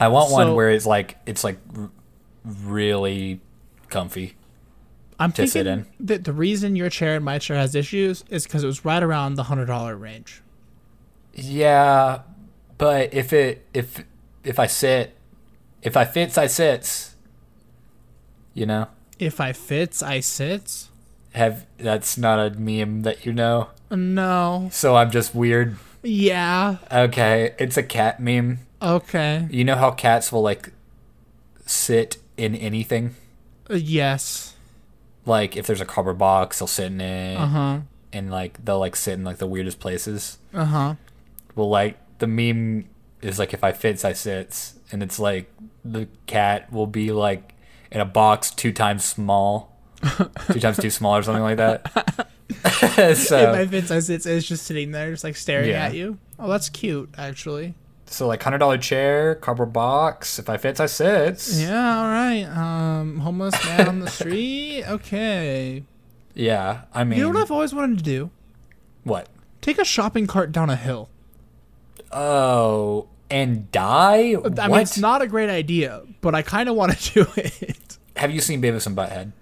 I 0.00 0.08
want 0.08 0.32
one 0.32 0.54
where 0.54 0.70
it's 0.70 0.86
like 0.86 1.18
it's 1.26 1.44
like 1.44 1.58
r- 1.76 1.90
really 2.44 3.40
comfy. 3.88 4.36
I'm 5.18 5.30
To 5.32 5.46
sit 5.46 5.66
thinking 5.66 5.92
that 6.00 6.24
the 6.24 6.32
reason 6.32 6.74
your 6.74 6.90
chair 6.90 7.16
and 7.16 7.24
my 7.24 7.38
chair 7.38 7.56
has 7.56 7.74
issues 7.74 8.24
is 8.28 8.44
because 8.44 8.64
it 8.64 8.66
was 8.66 8.84
right 8.84 9.02
around 9.02 9.34
the 9.36 9.44
hundred 9.44 9.66
dollar 9.66 9.96
range. 9.96 10.42
Yeah, 11.34 12.22
but 12.78 13.14
if 13.14 13.32
it 13.32 13.64
if 13.72 14.04
if 14.44 14.58
I 14.58 14.66
sit, 14.66 15.14
if 15.82 15.96
I 15.96 16.04
fits, 16.04 16.36
I 16.38 16.46
sits. 16.46 17.14
You 18.54 18.66
know, 18.66 18.88
If 19.18 19.40
I 19.40 19.52
fits, 19.52 20.02
I 20.02 20.20
sits. 20.20 20.90
have 21.34 21.64
that's 21.78 22.18
not 22.18 22.38
a 22.38 22.50
meme 22.58 23.02
that 23.02 23.24
you 23.24 23.32
know. 23.32 23.68
No. 23.90 24.68
So 24.72 24.94
I'm 24.96 25.10
just 25.10 25.34
weird. 25.34 25.76
Yeah. 26.02 26.76
Okay, 26.92 27.54
it's 27.58 27.76
a 27.76 27.82
cat 27.82 28.20
meme. 28.20 28.58
Okay. 28.82 29.46
You 29.50 29.64
know 29.64 29.76
how 29.76 29.90
cats 29.92 30.30
will 30.32 30.42
like 30.42 30.72
sit 31.66 32.18
in 32.36 32.54
anything? 32.54 33.14
Uh, 33.70 33.74
yes. 33.76 34.54
Like 35.24 35.56
if 35.56 35.66
there's 35.66 35.80
a 35.80 35.84
cardboard 35.86 36.18
box, 36.18 36.58
they'll 36.58 36.66
sit 36.66 36.86
in 36.86 37.00
it, 37.00 37.36
Uh 37.36 37.46
huh. 37.46 37.78
and 38.12 38.30
like 38.30 38.62
they'll 38.64 38.80
like 38.80 38.96
sit 38.96 39.14
in 39.14 39.24
like 39.24 39.38
the 39.38 39.46
weirdest 39.46 39.78
places. 39.80 40.38
Uh 40.52 40.64
huh. 40.64 40.94
Well, 41.54 41.70
like 41.70 41.96
the 42.18 42.26
meme 42.26 42.86
is 43.22 43.38
like 43.38 43.54
if 43.54 43.62
I 43.64 43.72
fits, 43.72 44.04
I 44.04 44.12
sits, 44.12 44.74
and 44.90 45.02
it's 45.02 45.18
like 45.18 45.50
the 45.84 46.08
cat 46.26 46.72
will 46.72 46.86
be 46.86 47.12
like 47.12 47.54
in 47.90 48.00
a 48.00 48.04
box 48.04 48.50
two 48.50 48.72
times 48.72 49.04
small, 49.04 49.76
two 50.52 50.60
times 50.60 50.78
too 50.78 50.90
small 50.90 51.16
or 51.16 51.22
something 51.22 51.42
like 51.42 51.56
that. 51.58 52.28
If 52.64 53.18
so, 53.18 53.52
my 53.52 53.66
fits, 53.66 53.90
I 53.90 54.00
sits. 54.00 54.26
It's 54.26 54.46
just 54.46 54.66
sitting 54.66 54.90
there, 54.90 55.10
just 55.10 55.24
like 55.24 55.36
staring 55.36 55.70
Yeah. 55.70 55.86
at 55.86 55.94
you. 55.94 56.18
Oh, 56.38 56.48
that's 56.50 56.68
cute, 56.68 57.08
actually. 57.16 57.74
so 58.06 58.26
like 58.26 58.42
hundred 58.42 58.58
dollar 58.58 58.76
chair, 58.76 59.34
cardboard 59.36 59.72
box. 59.72 60.38
If 60.38 60.50
I 60.50 60.58
fits, 60.58 60.78
I 60.78 60.86
sits. 60.86 61.58
Yeah. 61.60 61.98
All 61.98 62.04
right. 62.04 62.44
Um, 62.44 63.20
homeless 63.20 63.54
man 63.64 63.88
on 63.88 64.00
the 64.00 64.10
street. 64.10 64.84
Okay. 64.86 65.84
Yeah, 66.34 66.82
I 66.92 67.04
mean, 67.04 67.18
You 67.18 67.24
know 67.24 67.30
what 67.30 67.42
I've 67.42 67.50
always 67.50 67.74
wanted 67.74 67.98
to 67.98 68.04
do? 68.04 68.30
what? 69.04 69.28
Take 69.62 69.78
a 69.78 69.84
shopping 69.84 70.26
cart 70.26 70.52
down 70.52 70.68
a 70.70 70.76
hill. 70.76 71.08
Oh, 72.10 73.08
and 73.32 73.70
die? 73.72 74.32
I 74.34 74.36
what? 74.36 74.68
mean, 74.70 74.80
it's 74.80 74.98
not 74.98 75.22
a 75.22 75.26
great 75.26 75.48
idea, 75.50 76.02
but 76.20 76.34
I 76.34 76.42
kind 76.42 76.68
of 76.68 76.76
want 76.76 76.96
to 76.96 77.12
do 77.24 77.26
it. 77.36 77.98
Have 78.16 78.30
you 78.30 78.40
seen 78.40 78.60
Beavis 78.62 78.86
and 78.86 78.96
Butthead? 78.96 79.32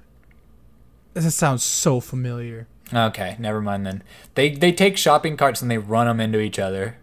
This 1.15 1.35
sounds 1.35 1.65
so 1.65 2.01
familiar. 2.01 2.69
Okay, 2.95 3.37
never 3.39 3.61
mind 3.61 3.85
then. 3.87 4.03
They 4.35 4.51
they 4.51 4.73
take 4.73 4.97
shopping 4.97 5.37
carts 5.37 5.61
and 5.63 5.71
they 5.71 5.79
run 5.79 6.07
them 6.07 6.21
into 6.21 6.41
each 6.41 6.59
other, 6.59 6.97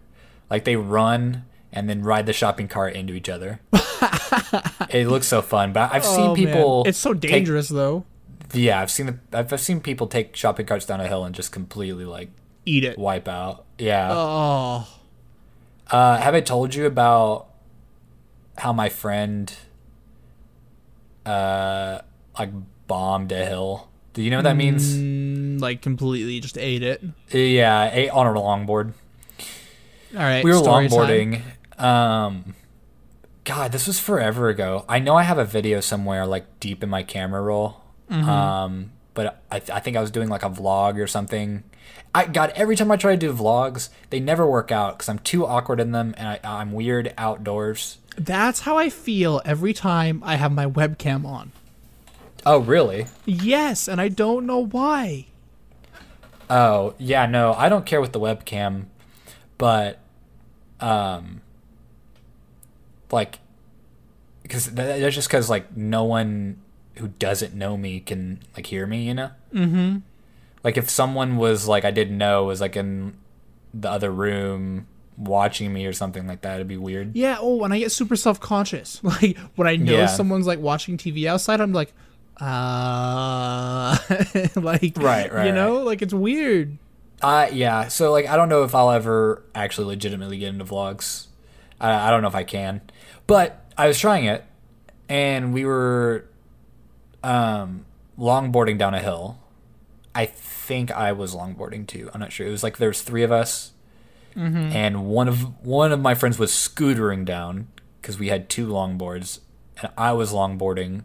like 0.50 0.64
they 0.64 0.76
run 0.76 1.44
and 1.72 1.88
then 1.88 2.02
ride 2.02 2.24
the 2.26 2.32
shopping 2.32 2.68
cart 2.68 2.94
into 2.94 3.12
each 3.12 3.28
other. 3.28 3.60
it 4.90 5.06
looks 5.08 5.26
so 5.26 5.42
fun, 5.42 5.72
but 5.72 5.92
I've 5.92 6.04
seen 6.04 6.20
Oh, 6.30 6.34
man. 6.34 6.36
people. 6.36 6.84
It's 6.86 6.98
so 6.98 7.12
take- 7.14 7.30
dangerous, 7.30 7.68
though. 7.68 8.04
yeah, 8.54 8.80
I've 8.80 8.90
seen 8.90 9.06
the 9.06 9.18
I've, 9.38 9.52
I've 9.52 9.60
seen 9.60 9.80
people 9.80 10.06
take 10.06 10.34
shopping 10.34 10.64
carts 10.66 10.86
down 10.86 11.00
a 11.00 11.06
hill 11.08 11.24
and 11.24 11.34
just 11.34 11.52
completely 11.52 12.04
like 12.06 12.30
Eat 12.64 12.84
it. 12.84 12.98
wipe 12.98 13.28
out. 13.28 13.64
Yeah. 13.78 14.08
Oh. 14.12 14.88
Uh, 15.90 16.18
have 16.18 16.34
I 16.34 16.40
told 16.40 16.74
you 16.74 16.86
about 16.86 17.48
how 18.56 18.72
my 18.72 18.88
friend 18.88 19.52
uh 21.24 22.00
like 22.38 22.50
bombed 22.86 23.32
a 23.32 23.44
hill? 23.44 23.88
Do 24.14 24.22
you 24.22 24.30
know 24.30 24.38
what 24.38 24.42
that 24.44 24.56
means? 24.56 24.96
Mm, 24.96 25.60
like 25.60 25.82
completely 25.82 26.40
just 26.40 26.58
ate 26.58 26.82
it. 26.82 27.02
Yeah, 27.30 27.90
ate 27.92 28.10
on 28.10 28.26
a 28.26 28.38
longboard. 28.38 28.92
All 30.14 30.20
right. 30.20 30.42
we 30.42 30.50
were 30.50 30.58
story 30.58 30.88
time. 30.88 30.98
longboarding. 30.98 31.42
Um, 31.80 32.54
God, 33.44 33.72
this 33.72 33.86
was 33.86 33.98
forever 33.98 34.48
ago. 34.48 34.84
I 34.88 34.98
know 34.98 35.16
I 35.16 35.22
have 35.22 35.38
a 35.38 35.44
video 35.44 35.80
somewhere, 35.80 36.26
like 36.26 36.60
deep 36.60 36.82
in 36.82 36.88
my 36.88 37.02
camera 37.02 37.42
roll. 37.42 37.80
Mm-hmm. 38.10 38.28
Um, 38.28 38.92
but 39.14 39.42
I, 39.50 39.56
I 39.56 39.80
think 39.80 39.96
I 39.96 40.00
was 40.00 40.10
doing 40.10 40.28
like 40.28 40.42
a 40.42 40.50
vlog 40.50 40.98
or 40.98 41.06
something. 41.06 41.62
I 42.14 42.26
God, 42.26 42.52
every 42.54 42.76
time 42.76 42.90
I 42.90 42.96
try 42.96 43.12
to 43.12 43.18
do 43.18 43.32
vlogs, 43.32 43.90
they 44.10 44.20
never 44.20 44.46
work 44.46 44.72
out 44.72 44.98
because 44.98 45.08
I'm 45.08 45.18
too 45.18 45.46
awkward 45.46 45.80
in 45.80 45.92
them 45.92 46.14
and 46.16 46.28
I, 46.28 46.40
I'm 46.42 46.72
weird 46.72 47.12
outdoors. 47.18 47.98
That's 48.16 48.60
how 48.60 48.78
I 48.78 48.90
feel 48.90 49.40
every 49.44 49.72
time 49.72 50.22
I 50.24 50.36
have 50.36 50.52
my 50.52 50.66
webcam 50.66 51.24
on. 51.24 51.52
Oh, 52.44 52.58
really? 52.58 53.06
Yes, 53.24 53.88
and 53.88 54.00
I 54.00 54.08
don't 54.08 54.46
know 54.46 54.64
why. 54.64 55.26
Oh 56.50 56.94
yeah, 56.98 57.26
no, 57.26 57.52
I 57.52 57.68
don't 57.68 57.84
care 57.84 58.00
with 58.00 58.12
the 58.12 58.20
webcam, 58.20 58.86
but 59.58 59.98
um, 60.80 61.42
like, 63.10 63.38
because 64.42 64.66
that's 64.72 65.14
just 65.14 65.28
because 65.28 65.50
like 65.50 65.76
no 65.76 66.04
one 66.04 66.58
who 66.96 67.08
doesn't 67.08 67.54
know 67.54 67.76
me 67.76 68.00
can 68.00 68.40
like 68.56 68.66
hear 68.66 68.86
me, 68.86 69.06
you 69.06 69.14
know. 69.14 69.30
Mm-hmm. 69.52 69.98
Like 70.64 70.76
if 70.76 70.90
someone 70.90 71.36
was 71.36 71.66
like 71.68 71.84
I 71.84 71.90
didn't 71.90 72.18
know 72.18 72.44
was 72.44 72.60
like 72.60 72.76
in 72.76 73.16
the 73.74 73.90
other 73.90 74.10
room 74.10 74.86
watching 75.16 75.72
me 75.72 75.84
or 75.86 75.92
something 75.92 76.26
like 76.26 76.40
that, 76.42 76.56
it'd 76.56 76.68
be 76.68 76.76
weird. 76.76 77.14
Yeah. 77.16 77.38
Oh, 77.40 77.56
when 77.56 77.72
I 77.72 77.78
get 77.78 77.92
super 77.92 78.16
self 78.16 78.40
conscious, 78.40 79.00
like 79.04 79.36
when 79.56 79.66
I 79.68 79.76
know 79.76 79.98
Yeah. 79.98 80.06
someone's 80.06 80.46
like 80.46 80.58
watching 80.60 80.96
TV 80.96 81.26
outside, 81.26 81.60
I'm 81.60 81.72
like, 81.72 81.92
uh, 82.40 83.96
like, 84.56 84.96
Right, 84.96 85.32
right, 85.32 85.46
You 85.46 85.52
know, 85.52 85.82
like 85.82 86.02
it's 86.02 86.14
weird. 86.14 86.78
Uh, 87.20 87.48
yeah. 87.52 87.88
So 87.88 88.12
like, 88.12 88.26
I 88.26 88.36
don't 88.36 88.48
know 88.48 88.62
if 88.64 88.74
I'll 88.74 88.90
ever 88.92 89.42
actually 89.54 89.88
legitimately 89.88 90.38
get 90.38 90.48
into 90.50 90.64
vlogs. 90.64 91.26
I, 91.80 92.08
I 92.08 92.10
don't 92.10 92.22
know 92.22 92.28
if 92.28 92.34
I 92.34 92.44
can, 92.44 92.80
but 93.26 93.64
I 93.76 93.86
was 93.88 93.98
trying 93.98 94.24
it, 94.26 94.44
and 95.08 95.52
we 95.52 95.64
were 95.64 96.26
um, 97.24 97.84
longboarding 98.18 98.78
down 98.78 98.94
a 98.94 99.00
hill. 99.00 99.38
I 100.18 100.26
think 100.26 100.90
I 100.90 101.12
was 101.12 101.34
longboarding 101.34 101.86
too. 101.86 102.10
I'm 102.12 102.20
not 102.20 102.32
sure. 102.32 102.46
It 102.46 102.50
was 102.50 102.62
like 102.62 102.76
there's 102.78 103.02
three 103.02 103.22
of 103.22 103.32
us, 103.32 103.72
and 104.34 105.06
one 105.06 105.28
of 105.28 105.64
one 105.64 105.90
of 105.92 106.00
my 106.00 106.14
friends 106.14 106.38
was 106.38 106.50
scootering 106.52 107.24
down 107.24 107.68
because 108.00 108.18
we 108.18 108.28
had 108.28 108.48
two 108.48 108.66
longboards, 108.68 109.40
and 109.80 109.90
I 109.96 110.12
was 110.12 110.32
longboarding, 110.32 111.02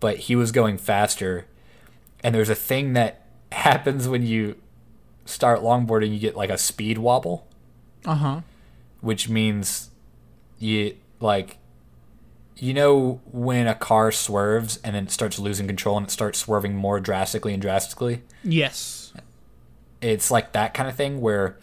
but 0.00 0.14
he 0.26 0.36
was 0.36 0.52
going 0.52 0.78
faster. 0.78 1.46
And 2.22 2.34
there's 2.34 2.48
a 2.50 2.54
thing 2.54 2.92
that 2.94 3.24
happens 3.52 4.06
when 4.08 4.22
you 4.22 4.56
start 5.24 5.60
longboarding, 5.60 6.12
you 6.12 6.18
get 6.18 6.36
like 6.36 6.50
a 6.50 6.58
speed 6.58 6.98
wobble, 6.98 7.46
Uh 8.04 8.14
huh. 8.14 8.40
which 9.00 9.28
means 9.28 9.90
you 10.58 10.96
like 11.20 11.56
you 12.60 12.72
know 12.74 13.20
when 13.32 13.66
a 13.66 13.74
car 13.74 14.12
swerves 14.12 14.78
and 14.84 14.94
then 14.94 15.04
it 15.04 15.10
starts 15.10 15.38
losing 15.38 15.66
control 15.66 15.96
and 15.96 16.06
it 16.06 16.10
starts 16.10 16.38
swerving 16.38 16.76
more 16.76 17.00
drastically 17.00 17.52
and 17.54 17.60
drastically. 17.62 18.22
Yes. 18.44 19.12
It's 20.00 20.30
like 20.30 20.52
that 20.52 20.74
kind 20.74 20.88
of 20.88 20.94
thing 20.94 21.20
where 21.20 21.58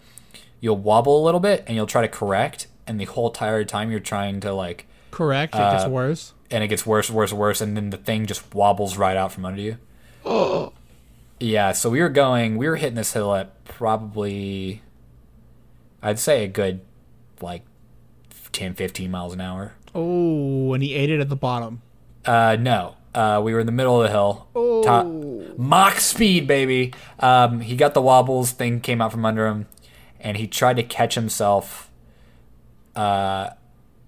you'll 0.60 0.76
wobble 0.76 1.22
a 1.22 1.24
little 1.24 1.40
bit 1.40 1.64
and 1.66 1.76
you'll 1.76 1.86
try 1.86 2.02
to 2.02 2.08
correct 2.08 2.66
and 2.86 3.00
the 3.00 3.04
whole 3.04 3.28
entire 3.28 3.64
time 3.64 3.90
you're 3.90 4.00
trying 4.00 4.40
to 4.40 4.52
like 4.52 4.86
Correct. 5.10 5.54
It 5.54 5.58
gets 5.58 5.84
Uh, 5.84 5.88
worse. 5.90 6.34
and 6.50 6.62
it 6.62 6.68
gets 6.68 6.84
worse, 6.84 7.08
worse, 7.10 7.32
worse, 7.32 7.60
and 7.60 7.76
then 7.76 7.90
the 7.90 7.96
thing 7.96 8.26
just 8.26 8.54
wobbles 8.54 8.96
right 8.96 9.16
out 9.16 9.32
from 9.32 9.44
under 9.46 9.60
you. 9.62 9.76
Yeah, 11.40 11.70
so 11.70 11.88
we 11.88 12.00
were 12.00 12.08
going, 12.08 12.56
we 12.56 12.66
were 12.68 12.74
hitting 12.74 12.96
this 12.96 13.12
hill 13.12 13.32
at 13.32 13.64
probably, 13.64 14.82
I'd 16.02 16.18
say 16.18 16.42
a 16.42 16.48
good, 16.48 16.80
like, 17.40 17.62
10, 18.50 18.74
15 18.74 19.08
miles 19.08 19.34
an 19.34 19.40
hour. 19.40 19.74
Oh, 19.94 20.74
and 20.74 20.82
he 20.82 20.94
ate 20.94 21.10
it 21.10 21.20
at 21.20 21.28
the 21.28 21.36
bottom. 21.36 21.82
Uh, 22.24 22.56
no, 22.58 22.96
uh, 23.14 23.40
we 23.42 23.54
were 23.54 23.60
in 23.60 23.66
the 23.66 23.72
middle 23.72 24.00
of 24.00 24.06
the 24.06 24.12
hill. 24.12 24.82
Top, 24.84 25.06
Mach 25.58 25.98
speed, 25.98 26.46
baby. 26.46 26.92
Um, 27.18 27.60
he 27.60 27.76
got 27.76 27.94
the 27.94 28.02
wobbles, 28.02 28.52
thing 28.52 28.80
came 28.80 29.00
out 29.00 29.12
from 29.12 29.24
under 29.24 29.46
him, 29.46 29.66
and 30.20 30.36
he 30.36 30.46
tried 30.46 30.76
to 30.76 30.82
catch 30.82 31.14
himself. 31.14 31.90
Uh, 32.94 33.50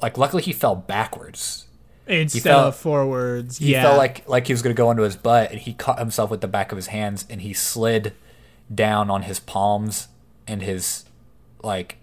like, 0.02 0.18
luckily 0.18 0.42
he 0.42 0.52
fell 0.52 0.76
backwards. 0.76 1.66
Instead 2.06 2.42
felt- 2.42 2.66
of 2.68 2.76
forwards. 2.76 3.58
He 3.58 3.72
yeah. 3.72 3.82
felt 3.82 3.96
like 3.96 4.28
like 4.28 4.48
he 4.48 4.52
was 4.52 4.62
gonna 4.62 4.74
go 4.74 4.90
into 4.90 5.04
his 5.04 5.16
butt, 5.16 5.52
and 5.52 5.60
he 5.60 5.74
caught 5.74 5.98
himself 5.98 6.28
with 6.30 6.40
the 6.40 6.48
back 6.48 6.72
of 6.72 6.76
his 6.76 6.88
hands, 6.88 7.24
and 7.30 7.40
he 7.40 7.52
slid 7.52 8.14
down 8.72 9.10
on 9.10 9.22
his 9.22 9.38
palms 9.38 10.08
and 10.46 10.60
his 10.62 11.04
like 11.62 11.98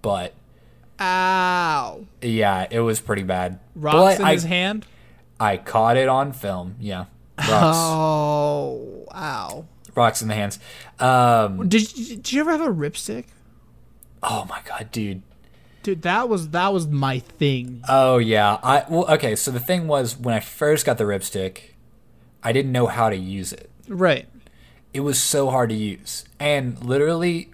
butt. 0.00 0.32
Ow. 1.00 2.04
Yeah, 2.22 2.66
it 2.70 2.80
was 2.80 3.00
pretty 3.00 3.22
bad. 3.22 3.60
Rocks 3.74 4.16
But 4.16 4.20
in 4.20 4.26
I, 4.26 4.32
his 4.32 4.44
hand. 4.44 4.86
I 5.40 5.56
caught 5.56 5.96
it 5.96 6.08
on 6.08 6.32
film. 6.32 6.74
Yeah, 6.80 7.04
rocks, 7.38 7.76
Oh, 7.78 9.06
ow. 9.14 9.64
rocks 9.94 10.20
in 10.22 10.28
the 10.28 10.34
hands. 10.34 10.58
Um, 10.98 11.68
Did 11.68 11.96
you, 11.96 12.16
did 12.16 12.32
you 12.32 12.40
ever 12.40 12.50
have 12.52 12.60
a 12.60 12.68
ripstick? 12.72 13.26
oh 14.22 14.44
my 14.48 14.60
god, 14.66 14.90
dude. 14.90 15.22
Dude, 15.84 16.02
that 16.02 16.28
was 16.28 16.48
that 16.50 16.72
was 16.72 16.88
my 16.88 17.20
thing. 17.20 17.82
Oh 17.88 18.18
yeah. 18.18 18.58
I 18.64 18.84
well, 18.88 19.06
okay. 19.12 19.36
So 19.36 19.52
the 19.52 19.60
thing 19.60 19.86
was, 19.86 20.16
when 20.18 20.34
I 20.34 20.40
first 20.40 20.84
got 20.84 20.98
the 20.98 21.04
ripstick, 21.04 21.60
I 22.42 22.50
didn't 22.52 22.72
know 22.72 22.88
how 22.88 23.08
to 23.10 23.16
use 23.16 23.52
it. 23.52 23.70
Right. 23.86 24.28
it 24.92 25.00
was 25.00 25.20
so 25.22 25.50
hard 25.50 25.70
to 25.70 25.76
use. 25.76 26.24
And 26.40 26.82
literally, 26.84 27.50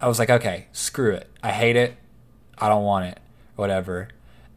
I 0.00 0.06
was 0.08 0.18
like, 0.18 0.28
okay, 0.30 0.66
screw 0.72 1.12
it. 1.14 1.28
I 1.42 1.50
hate 1.52 1.76
it. 1.76 1.94
I 2.58 2.68
don't 2.68 2.84
want 2.84 3.06
it. 3.06 3.20
Whatever. 3.56 4.08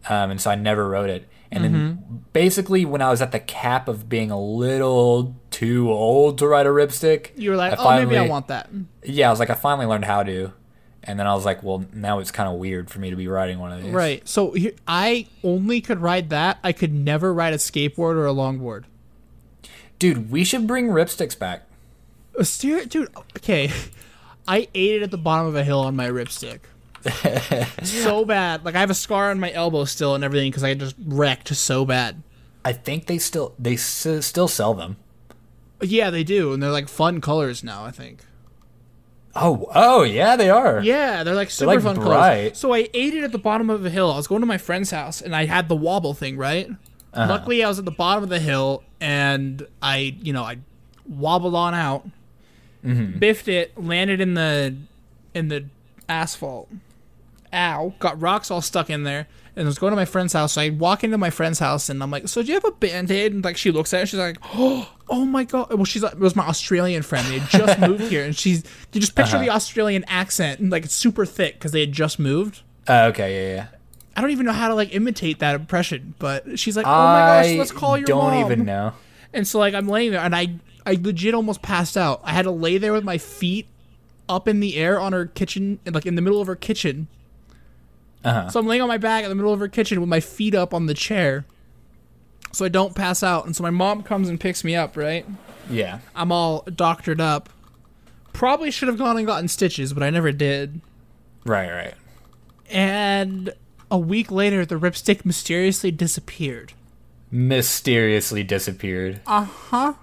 Um, 0.07 0.31
and 0.31 0.41
so 0.41 0.51
I 0.51 0.55
never 0.55 0.87
wrote 0.87 1.09
it. 1.09 1.27
And 1.51 1.63
then 1.63 2.25
basically, 2.33 2.83
when 2.85 3.01
I 3.01 3.09
was 3.09 3.21
at 3.21 3.31
the 3.31 3.39
cap 3.39 3.87
of 3.87 4.09
being 4.09 4.29
a 4.29 4.39
little 4.39 5.35
too 5.51 5.89
old 5.89 6.37
to 6.39 6.47
write 6.47 6.65
a 6.65 6.69
ripstick, 6.69 7.29
You 7.37 7.51
were 7.51 7.55
like, 7.55 7.79
I 7.79 8.01
oh, 8.01 8.05
maybe 8.05 8.17
I 8.17 8.27
want 8.27 8.47
that. 8.47 8.69
Yeah, 9.03 9.27
I 9.27 9.31
was 9.31 9.39
like, 9.39 9.49
I 9.49 9.53
finally 9.53 9.85
learned 9.85 10.05
how 10.05 10.23
to. 10.23 10.51
And 11.03 11.19
then 11.19 11.27
I 11.27 11.33
was 11.33 11.45
like, 11.45 11.63
well, 11.63 11.85
now 11.93 12.19
it's 12.19 12.31
kind 12.31 12.49
of 12.49 12.55
weird 12.55 12.89
for 12.89 12.99
me 12.99 13.11
to 13.11 13.15
be 13.15 13.27
writing 13.27 13.59
one 13.59 13.71
of 13.71 13.81
these. 13.83 13.93
Right. 13.93 14.27
So 14.27 14.51
here, 14.51 14.73
I 14.87 15.27
only 15.43 15.79
could 15.79 16.01
ride 16.01 16.29
that. 16.31 16.57
I 16.63 16.73
could 16.73 16.93
never 16.93 17.33
ride 17.33 17.53
a 17.53 17.57
skateboard 17.57 18.15
or 18.15 18.25
a 18.25 18.33
longboard. 18.33 18.85
Dude, 19.99 20.31
we 20.31 20.43
should 20.43 20.67
bring 20.67 20.87
ripsticks 20.87 21.37
back. 21.37 21.61
A 22.37 22.43
steer, 22.43 22.85
dude. 22.85 23.09
Okay, 23.37 23.71
I 24.47 24.67
ate 24.73 24.95
it 24.95 25.03
at 25.03 25.11
the 25.11 25.17
bottom 25.17 25.47
of 25.47 25.55
a 25.55 25.63
hill 25.63 25.79
on 25.79 25.95
my 25.95 26.07
ripstick. 26.07 26.61
So 27.83 28.25
bad. 28.25 28.65
Like 28.65 28.75
I 28.75 28.79
have 28.79 28.89
a 28.89 28.95
scar 28.95 29.31
on 29.31 29.39
my 29.39 29.51
elbow 29.51 29.85
still 29.85 30.15
and 30.15 30.23
everything 30.23 30.51
because 30.51 30.63
I 30.63 30.73
just 30.73 30.95
wrecked 31.05 31.53
so 31.55 31.85
bad. 31.85 32.21
I 32.63 32.73
think 32.73 33.05
they 33.05 33.17
still 33.17 33.53
they 33.59 33.73
s- 33.75 34.07
still 34.25 34.47
sell 34.47 34.73
them. 34.73 34.97
Yeah, 35.81 36.09
they 36.09 36.23
do, 36.23 36.53
and 36.53 36.63
they're 36.63 36.71
like 36.71 36.87
fun 36.87 37.21
colors 37.21 37.63
now. 37.63 37.85
I 37.85 37.91
think. 37.91 38.23
Oh, 39.35 39.69
oh 39.75 40.03
yeah, 40.03 40.35
they 40.37 40.49
are. 40.49 40.81
Yeah, 40.81 41.23
they're 41.23 41.35
like 41.35 41.49
super 41.51 41.73
like, 41.73 41.81
fun 41.81 41.95
bright. 41.95 42.05
colors. 42.45 42.57
So 42.57 42.73
I 42.73 42.87
ate 42.93 43.13
it 43.13 43.23
at 43.23 43.31
the 43.33 43.37
bottom 43.37 43.69
of 43.69 43.85
a 43.85 43.89
hill. 43.89 44.09
I 44.11 44.15
was 44.15 44.27
going 44.27 44.39
to 44.41 44.47
my 44.47 44.57
friend's 44.57 44.91
house 44.91 45.21
and 45.21 45.35
I 45.35 45.45
had 45.45 45.67
the 45.67 45.75
wobble 45.75 46.13
thing, 46.13 46.37
right? 46.37 46.69
Uh-huh. 47.13 47.27
Luckily, 47.29 47.61
I 47.63 47.67
was 47.67 47.77
at 47.77 47.83
the 47.85 47.91
bottom 47.91 48.23
of 48.23 48.29
the 48.29 48.39
hill 48.39 48.83
and 49.01 49.65
I, 49.81 50.15
you 50.21 50.31
know, 50.31 50.43
I 50.43 50.57
wobbled 51.07 51.53
on 51.55 51.73
out, 51.73 52.07
Mm-hmm. 52.85 53.17
biffed 53.19 53.47
it, 53.47 53.77
landed 53.83 54.21
in 54.21 54.35
the 54.35 54.75
in 55.33 55.47
the 55.49 55.65
asphalt. 56.07 56.69
Ow! 57.55 57.93
Got 57.99 58.21
rocks 58.21 58.51
all 58.51 58.61
stuck 58.61 58.89
in 58.89 59.03
there. 59.03 59.27
And 59.57 59.65
I 59.65 59.69
was 59.69 59.79
going 59.79 59.91
to 59.91 59.95
my 59.95 60.03
friend's 60.05 60.33
house. 60.33 60.53
So 60.53 60.61
I 60.61 60.69
walk 60.69 61.05
into 61.05 61.17
my 61.17 61.29
friend's 61.29 61.59
house 61.59 61.87
and 61.87 62.03
I'm 62.03 62.11
like, 62.11 62.27
"So 62.27 62.41
do 62.41 62.49
you 62.49 62.55
have 62.55 62.65
a 62.65 62.71
band 62.71 63.09
aid?" 63.09 63.31
And 63.33 63.41
like 63.43 63.55
she 63.55 63.71
looks 63.71 63.93
at 63.93 64.01
it, 64.03 64.07
she's 64.07 64.19
like, 64.19 64.37
"Oh, 64.53 64.91
oh 65.09 65.23
my 65.23 65.45
god!" 65.45 65.73
Well, 65.73 65.85
she's 65.85 66.03
like, 66.03 66.13
it 66.13 66.19
was 66.19 66.35
my 66.35 66.45
Australian 66.45 67.01
friend. 67.03 67.25
They 67.27 67.39
had 67.39 67.49
just 67.49 67.79
moved 67.87 68.03
here, 68.03 68.25
and 68.25 68.35
she's 68.35 68.63
you 68.91 68.99
just 68.99 69.15
picture 69.15 69.37
Uh-huh. 69.37 69.45
the 69.45 69.51
Australian 69.51 70.03
accent 70.09 70.59
and 70.59 70.69
like 70.71 70.83
it's 70.83 70.93
super 70.95 71.25
thick 71.25 71.53
because 71.53 71.71
they 71.71 71.79
had 71.79 71.93
just 71.93 72.19
moved. 72.19 72.61
Oh, 72.89 73.05
okay, 73.07 73.49
yeah, 73.51 73.55
yeah. 73.55 73.67
I 74.17 74.21
don't 74.21 74.31
even 74.31 74.45
know 74.45 74.51
how 74.53 74.67
to 74.67 74.75
like 74.75 74.93
imitate 74.93 75.39
that 75.39 75.55
impression, 75.55 76.15
but 76.19 76.59
she's 76.59 76.75
like, 76.75 76.85
"Oh 76.85 76.89
my 76.89 77.19
gosh, 77.19 77.45
I 77.45 77.55
let's 77.55 77.71
call 77.71 77.97
your 77.97 78.05
don't 78.07 78.31
mom." 78.33 78.45
even 78.45 78.65
know. 78.65 78.91
And 79.33 79.47
so 79.47 79.59
like 79.59 79.73
I'm 79.73 79.87
laying 79.87 80.11
there, 80.11 80.19
and 80.21 80.35
I 80.35 80.55
I 80.85 80.99
legit 81.01 81.33
almost 81.33 81.61
passed 81.61 81.95
out. 81.95 82.19
I 82.25 82.31
had 82.33 82.43
to 82.43 82.51
lay 82.51 82.77
there 82.77 82.91
with 82.91 83.05
my 83.05 83.17
feet 83.17 83.67
up 84.27 84.49
in 84.49 84.59
the 84.59 84.75
air 84.75 84.99
on 84.99 85.13
her 85.13 85.27
kitchen, 85.27 85.79
like 85.85 86.05
in 86.05 86.15
the 86.15 86.21
middle 86.21 86.41
of 86.41 86.47
her 86.47 86.55
kitchen. 86.57 87.07
Uh-huh. 88.25 88.49
So 88.49 88.59
I'm 88.59 88.67
laying 88.67 88.81
on 88.81 88.87
my 88.87 88.97
back 88.97 89.23
in 89.23 89.29
the 89.29 89.35
middle 89.35 89.53
of 89.53 89.59
her 89.59 89.67
kitchen 89.67 89.99
with 90.01 90.09
my 90.09 90.19
feet 90.19 90.53
up 90.55 90.73
on 90.73 90.87
the 90.87 90.93
chair, 90.93 91.45
so 92.51 92.65
I 92.65 92.69
don't 92.69 92.95
pass 92.95 93.21
out. 93.23 93.45
And 93.45 93.55
so 93.55 93.63
my 93.63 93.69
mom 93.69 94.03
comes 94.03 94.27
and 94.27 94.39
picks 94.39 94.63
me 94.63 94.75
up. 94.75 94.97
Right, 94.97 95.25
Yeah. 95.69 95.99
I'm 96.15 96.31
all 96.31 96.61
doctored 96.63 97.21
up. 97.21 97.49
Probably 98.33 98.71
should 98.71 98.87
have 98.89 98.97
gone 98.97 99.15
and 99.17 99.25
gotten 99.25 99.47
stitches, 99.47 99.93
but 99.93 100.03
I 100.03 100.09
never 100.09 100.31
did. 100.31 100.81
Right, 101.45 101.71
right. 101.71 101.93
And 102.69 103.53
a 103.91 103.97
week 103.97 104.31
later, 104.31 104.65
the 104.65 104.75
ripstick 104.79 105.23
mysteriously 105.23 105.91
disappeared. 105.91 106.73
Mysteriously 107.31 108.43
disappeared. 108.43 109.21
Uh 109.27 109.43
huh. 109.43 109.93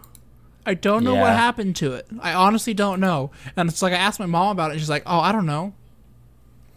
I 0.65 0.75
don't 0.75 1.03
know 1.03 1.15
what 1.17 1.33
happened 1.33 1.75
to 1.77 1.95
it. 1.95 2.07
I 2.21 2.35
honestly 2.35 2.73
don't 2.73 3.01
know. 3.01 3.33
And 3.57 3.69
it's 3.69 3.83
like 3.83 3.93
I 3.93 3.97
asked 3.97 4.21
my 4.21 4.27
mom 4.27 4.51
about 4.53 4.71
it, 4.71 4.75
and 4.75 4.81
she's 4.81 4.89
like, 4.91 5.03
"Oh, 5.07 5.19
I 5.19 5.33
don't 5.33 5.47
know." 5.47 5.75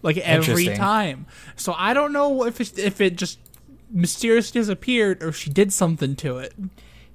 Like 0.06 0.18
every 0.18 0.68
time. 0.68 1.26
So 1.56 1.74
I 1.76 1.96
don't 1.96 2.14
know 2.14 2.46
if 2.46 2.62
it, 2.62 2.78
if 2.78 3.02
it 3.02 3.16
just 3.16 3.40
mysteriously 3.90 4.62
disappeared 4.62 5.24
or 5.24 5.30
if 5.30 5.36
she 5.36 5.50
did 5.50 5.74
something 5.74 6.16
to 6.18 6.38
it. 6.38 6.54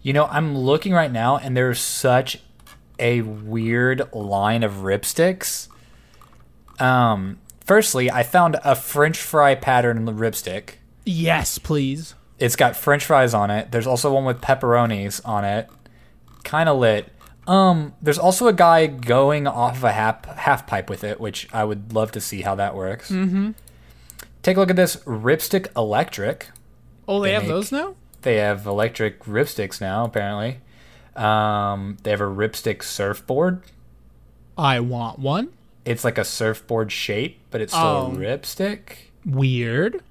You 0.02 0.12
know, 0.12 0.26
I'm 0.26 0.58
looking 0.58 0.92
right 0.92 1.12
now, 1.12 1.36
and 1.36 1.56
there's 1.56 1.78
such 1.78 2.40
a 2.98 3.22
weird 3.22 4.12
line 4.12 4.64
of 4.64 4.72
ripsticks. 4.78 5.68
Um, 6.80 7.38
firstly, 7.64 8.10
I 8.10 8.24
found 8.24 8.58
a 8.64 8.74
French 8.74 9.18
fry 9.18 9.54
pattern 9.54 10.06
ripstick. 10.06 10.74
Yes, 11.04 11.58
please. 11.58 12.16
It's 12.40 12.56
got 12.56 12.74
French 12.74 13.04
fries 13.04 13.34
on 13.34 13.52
it. 13.52 13.70
There's 13.70 13.86
also 13.86 14.12
one 14.12 14.24
with 14.24 14.40
pepperonis 14.40 15.20
on 15.24 15.44
it. 15.44 15.68
Kind 16.42 16.68
of 16.68 16.78
lit. 16.78 17.12
Um, 17.50 17.94
there's 18.00 18.18
also 18.18 18.46
a 18.46 18.52
guy 18.52 18.86
going 18.86 19.46
off 19.46 19.78
of 19.78 19.84
a 19.84 19.92
half 19.92 20.24
half 20.24 20.66
pipe 20.66 20.88
with 20.88 21.02
it, 21.02 21.18
which 21.20 21.48
I 21.52 21.64
would 21.64 21.92
love 21.92 22.12
to 22.12 22.20
see 22.20 22.42
how 22.42 22.54
that 22.54 22.74
works. 22.76 23.10
Mm-hmm. 23.10 23.50
Take 24.42 24.56
a 24.56 24.60
look 24.60 24.70
at 24.70 24.76
this 24.76 24.96
Ripstick 24.98 25.66
Electric. 25.76 26.48
Oh, 27.08 27.20
they, 27.20 27.28
They 27.28 27.34
have 27.34 27.42
make- 27.42 27.48
those 27.50 27.72
now. 27.72 27.96
They 28.22 28.36
have 28.36 28.66
electric 28.66 29.24
ripsticks 29.24 29.80
now, 29.80 30.04
apparently. 30.04 30.58
Um, 31.16 31.96
they 32.02 32.10
have 32.10 32.20
a 32.20 32.24
ripstick 32.24 32.82
surfboard. 32.82 33.62
I 34.58 34.78
want 34.80 35.18
one. 35.18 35.48
It's 35.86 36.04
like 36.04 36.18
a 36.18 36.24
surfboard 36.24 36.92
shape, 36.92 37.38
but 37.50 37.60
it's 37.62 37.72
still 37.72 37.82
Oh. 37.84 38.12
a 38.12 38.16
ripstick. 38.16 39.08
Weird. 39.24 40.02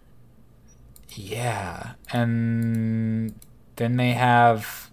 Yeah, 1.16 1.92
and 2.12 3.34
then 3.78 3.96
they 3.98 4.12
have. 4.14 4.89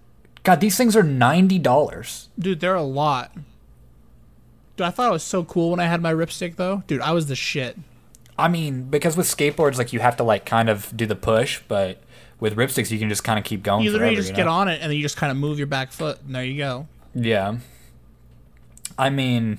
God, 0.47 0.61
these 0.61 0.77
things 0.77 0.95
are 0.95 1.03
ninety 1.03 1.59
dollars. 1.59 2.29
Dude, 2.39 2.61
they're 2.61 2.77
a 2.77 2.83
lot. 2.85 3.33
Dude, 4.77 4.87
I 4.87 4.91
thought 4.91 5.09
it 5.09 5.13
was 5.13 5.25
so 5.25 5.43
cool 5.43 5.73
when 5.73 5.81
I 5.81 5.87
had 5.87 6.01
my 6.01 6.15
ripstick 6.15 6.55
though. 6.55 6.85
Dude, 6.87 7.01
I 7.01 7.11
was 7.11 7.27
the 7.27 7.35
shit. 7.35 7.77
I 8.39 8.47
mean, 8.47 8.85
because 8.85 9.17
with 9.17 9.27
skateboards, 9.27 9.77
like 9.77 9.93
you 9.93 9.99
have 9.99 10.17
to 10.19 10.23
like 10.23 10.47
kind 10.47 10.71
of 10.71 10.97
do 10.97 11.05
the 11.05 11.17
push, 11.17 11.61
but 11.67 12.01
with 12.39 12.55
ripsticks, 12.55 12.93
you 12.93 12.99
can 13.01 13.09
just 13.09 13.25
kind 13.25 13.41
of 13.41 13.45
keep 13.45 13.65
going. 13.65 13.85
You 13.85 13.91
literally 13.91 14.15
forever, 14.15 14.23
just 14.23 14.31
you 14.31 14.37
get 14.37 14.47
on 14.47 14.69
it 14.69 14.81
and 14.81 14.89
then 14.89 14.97
you 14.97 15.03
just 15.03 15.17
kind 15.17 15.33
of 15.33 15.37
move 15.37 15.59
your 15.59 15.67
back 15.67 15.91
foot 15.91 16.21
and 16.25 16.33
there 16.33 16.45
you 16.45 16.59
go. 16.59 16.87
Yeah. 17.13 17.57
I 18.97 19.11
mean, 19.11 19.59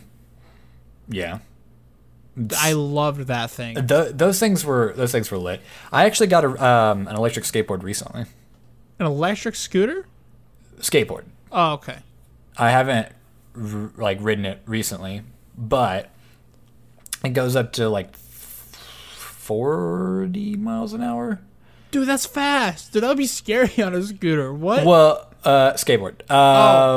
yeah. 1.09 1.39
I 2.57 2.71
loved 2.71 3.27
that 3.27 3.51
thing. 3.51 3.75
Th- 3.75 4.13
those 4.13 4.39
things 4.39 4.63
were 4.63 4.93
those 4.95 5.11
things 5.11 5.29
were 5.31 5.37
lit. 5.37 5.59
I 5.91 6.05
actually 6.05 6.27
got 6.27 6.45
a 6.45 6.65
um, 6.65 7.09
an 7.09 7.15
electric 7.17 7.43
skateboard 7.43 7.83
recently. 7.83 8.21
An 8.99 9.05
electric 9.05 9.55
scooter? 9.55 10.05
Skateboard. 10.79 11.23
Oh, 11.51 11.73
okay. 11.73 11.97
I 12.57 12.69
haven't 12.71 13.07
r- 13.55 13.91
like 13.97 14.17
ridden 14.21 14.45
it 14.45 14.61
recently, 14.65 15.21
but 15.57 16.09
it 17.23 17.29
goes 17.29 17.55
up 17.55 17.73
to 17.73 17.89
like 17.89 18.15
forty 19.17 20.55
miles 20.55 20.93
an 20.93 21.01
hour. 21.01 21.39
Dude, 21.91 22.07
that's 22.07 22.25
fast. 22.25 22.91
Dude, 22.93 23.03
that 23.03 23.07
would 23.07 23.17
be 23.17 23.27
scary 23.27 23.71
on 23.83 23.93
a 23.95 24.03
scooter. 24.03 24.53
What? 24.53 24.85
Well, 24.85 25.31
uh, 25.43 25.73
skateboard. 25.73 26.15
oh, 26.29 26.35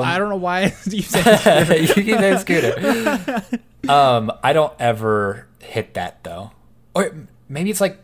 Um, 0.01 0.05
I 0.05 0.19
don't 0.19 0.29
know 0.29 0.37
why 0.37 0.75
you 0.87 1.03
said 1.03 1.69
you 1.97 2.05
can 2.05 2.19
say 2.19 2.37
scooter. 2.39 3.43
um, 3.89 4.33
I 4.43 4.53
don't 4.53 4.73
ever 4.81 5.47
hit 5.61 5.95
that 5.95 6.25
though, 6.25 6.51
or 6.95 7.15
maybe 7.49 7.71
it's 7.71 7.81
like 7.81 7.99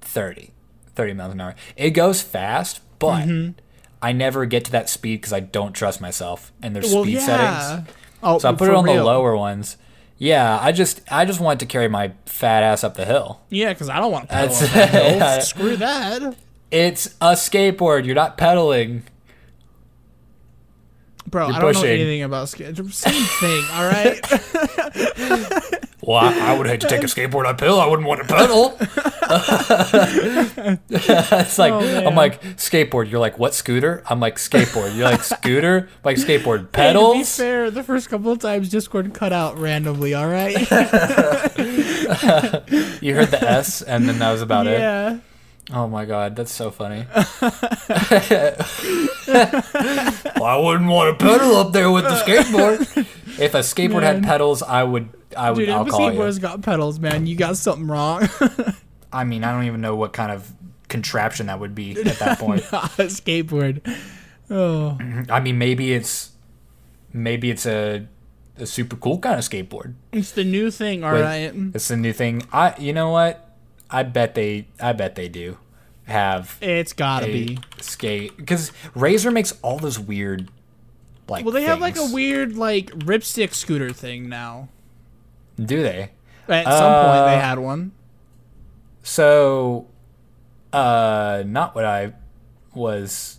30, 0.00 0.50
30 0.94 1.12
miles 1.14 1.32
an 1.32 1.40
hour. 1.40 1.54
It 1.76 1.90
goes 1.90 2.20
fast, 2.22 2.80
but 2.98 3.24
Mm-hmm. 3.26 3.58
I 4.04 4.12
never 4.12 4.44
get 4.44 4.66
to 4.66 4.72
that 4.72 4.90
speed 4.90 5.22
because 5.22 5.32
I 5.32 5.40
don't 5.40 5.72
trust 5.72 6.00
myself 6.00 6.52
and 6.62 6.76
there's 6.76 6.92
well, 6.92 7.04
speed 7.04 7.14
yeah. 7.14 7.58
settings. 7.60 7.90
Oh, 8.22 8.38
So 8.38 8.50
I 8.50 8.52
put 8.52 8.68
it 8.68 8.74
on 8.74 8.84
the 8.84 9.02
lower 9.02 9.34
ones. 9.34 9.78
Yeah, 10.18 10.58
I 10.60 10.72
just 10.72 11.00
I 11.10 11.24
just 11.24 11.40
want 11.40 11.60
to 11.60 11.66
carry 11.66 11.88
my 11.88 12.12
fat 12.26 12.62
ass 12.62 12.84
up 12.84 12.94
the 12.96 13.04
hill. 13.06 13.40
Yeah, 13.48 13.72
because 13.72 13.88
I 13.88 14.00
don't 14.00 14.12
want 14.12 14.28
to 14.28 14.34
pedal 14.34 14.54
That's- 14.54 14.62
up 14.68 14.74
that 14.74 14.90
hill. 15.10 15.16
yeah. 15.16 15.38
Screw 15.40 15.76
that. 15.78 16.36
It's 16.70 17.06
a 17.20 17.32
skateboard. 17.32 18.04
You're 18.04 18.14
not 18.14 18.36
pedaling. 18.36 19.04
Bro, 21.26 21.48
You're 21.48 21.56
I 21.56 21.60
don't 21.60 21.74
know 21.74 21.82
anything 21.82 22.22
about 22.22 22.48
skate. 22.50 22.76
Same 22.76 23.24
thing, 23.40 23.64
all 23.72 23.88
right? 23.88 24.20
Well, 26.06 26.18
I, 26.18 26.52
I 26.52 26.58
would 26.58 26.66
hate 26.66 26.82
to 26.82 26.88
take 26.88 27.02
a 27.02 27.06
skateboard 27.06 27.46
uphill. 27.46 27.80
I 27.80 27.86
wouldn't 27.86 28.06
want 28.06 28.20
to 28.20 28.26
pedal. 28.34 28.76
it's 30.90 31.58
like 31.58 31.72
Oh. 31.72 32.06
I'm 32.06 32.14
like 32.14 32.42
skateboard. 32.56 33.10
You're 33.10 33.20
like 33.20 33.38
what 33.38 33.54
scooter? 33.54 34.02
I'm 34.06 34.20
like 34.20 34.36
skateboard. 34.36 34.94
You're 34.96 35.06
like 35.06 35.22
scooter. 35.34 35.88
I'm 35.88 36.00
like 36.04 36.16
skateboard 36.18 36.58
Hey, 36.58 36.58
to 36.58 36.64
be 36.64 36.68
pedals. 36.72 37.36
fair, 37.36 37.70
the 37.70 37.82
first 37.82 38.08
couple 38.10 38.30
of 38.32 38.38
times 38.38 38.68
Discord 38.68 39.14
cut 39.14 39.32
out 39.32 39.58
randomly, 39.58 40.12
all 40.14 40.28
right? 40.28 40.54
You 43.00 43.14
heard 43.14 43.28
the 43.30 43.38
S, 43.42 43.80
and 43.82 44.06
then 44.08 44.18
that 44.18 44.32
was 44.32 44.42
about 44.42 44.66
it. 44.66 44.78
yeah. 44.78 45.18
Oh 45.72 45.88
my 45.88 46.04
god, 46.04 46.36
that's 46.36 46.52
so 46.52 46.70
funny. 46.70 47.06
well, 47.14 47.24
I 50.44 50.60
wouldn't 50.62 50.90
want 50.90 51.18
to 51.18 51.24
pedal 51.24 51.56
up 51.56 51.72
there 51.72 51.90
with 51.90 52.04
the 52.04 52.10
skateboard. 52.16 53.06
If 53.40 53.54
a 53.54 53.60
skateboard 53.60 54.02
Man. 54.02 54.16
had 54.16 54.24
pedals, 54.24 54.62
I 54.62 54.82
would. 54.82 55.08
I 55.36 55.50
would. 55.50 55.60
Dude, 55.60 55.68
I'll 55.70 55.86
call 55.86 56.12
you. 56.12 56.40
got 56.40 56.62
pedals, 56.62 56.98
man, 56.98 57.26
you 57.26 57.36
got 57.36 57.56
something 57.56 57.86
wrong. 57.86 58.28
I 59.12 59.24
mean, 59.24 59.44
I 59.44 59.52
don't 59.52 59.64
even 59.64 59.80
know 59.80 59.94
what 59.94 60.12
kind 60.12 60.32
of 60.32 60.52
contraption 60.88 61.46
that 61.46 61.60
would 61.60 61.74
be 61.74 61.92
at 62.00 62.18
that 62.18 62.38
point. 62.40 62.60
a 62.72 63.06
skateboard. 63.08 63.80
Oh. 64.50 64.98
I 65.30 65.40
mean, 65.40 65.58
maybe 65.58 65.92
it's 65.92 66.32
maybe 67.12 67.50
it's 67.50 67.66
a 67.66 68.06
a 68.58 68.66
super 68.66 68.96
cool 68.96 69.18
kind 69.18 69.38
of 69.38 69.44
skateboard. 69.44 69.94
It's 70.12 70.32
the 70.32 70.44
new 70.44 70.70
thing, 70.70 71.02
all 71.04 71.12
Wait, 71.12 71.22
right. 71.22 71.52
It's 71.74 71.88
the 71.88 71.96
new 71.96 72.12
thing. 72.12 72.42
I 72.52 72.74
you 72.78 72.92
know 72.92 73.10
what? 73.10 73.56
I 73.90 74.02
bet 74.02 74.34
they 74.34 74.66
I 74.80 74.92
bet 74.92 75.14
they 75.14 75.28
do 75.28 75.58
have 76.06 76.58
It's 76.60 76.92
gotta 76.92 77.26
a 77.26 77.32
be. 77.32 77.58
skate 77.80 78.36
because 78.36 78.72
Razor 78.94 79.30
makes 79.30 79.52
all 79.62 79.78
those 79.78 79.98
weird 79.98 80.50
like. 81.28 81.44
Well, 81.44 81.54
they 81.54 81.62
have 81.62 81.80
like 81.80 81.96
a 81.96 82.06
weird 82.12 82.56
like 82.56 82.90
ripstick 82.90 83.54
scooter 83.54 83.90
thing 83.90 84.28
now. 84.28 84.68
Do 85.62 85.82
they? 85.82 86.10
At 86.48 86.64
some 86.78 86.94
point, 87.00 87.24
they 87.26 87.36
Uh, 87.36 87.40
had 87.40 87.58
one. 87.58 87.92
So, 89.02 89.86
uh, 90.72 91.42
not 91.46 91.74
what 91.74 91.84
I 91.84 92.12
was 92.74 93.38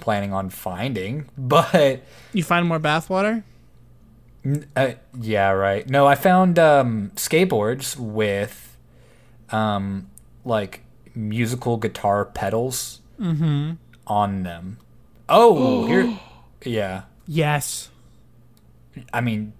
planning 0.00 0.32
on 0.32 0.50
finding, 0.50 1.28
but 1.38 2.02
You 2.32 2.42
find 2.42 2.66
more 2.66 2.80
bathwater? 2.80 3.42
uh, 4.76 4.92
yeah, 5.18 5.50
right. 5.50 5.88
No, 5.88 6.06
I 6.06 6.14
found 6.14 6.58
um, 6.58 7.12
skateboards 7.16 7.96
with 7.96 8.76
um, 9.50 10.10
like 10.44 10.82
musical 11.14 11.76
guitar 11.76 12.24
pedals 12.24 13.00
on 14.06 14.42
them. 14.42 14.78
Oh, 15.28 15.86
here, 15.86 16.18
yeah. 16.64 17.02
Yes. 17.26 17.88
I 19.12 19.20
mean, 19.22 19.54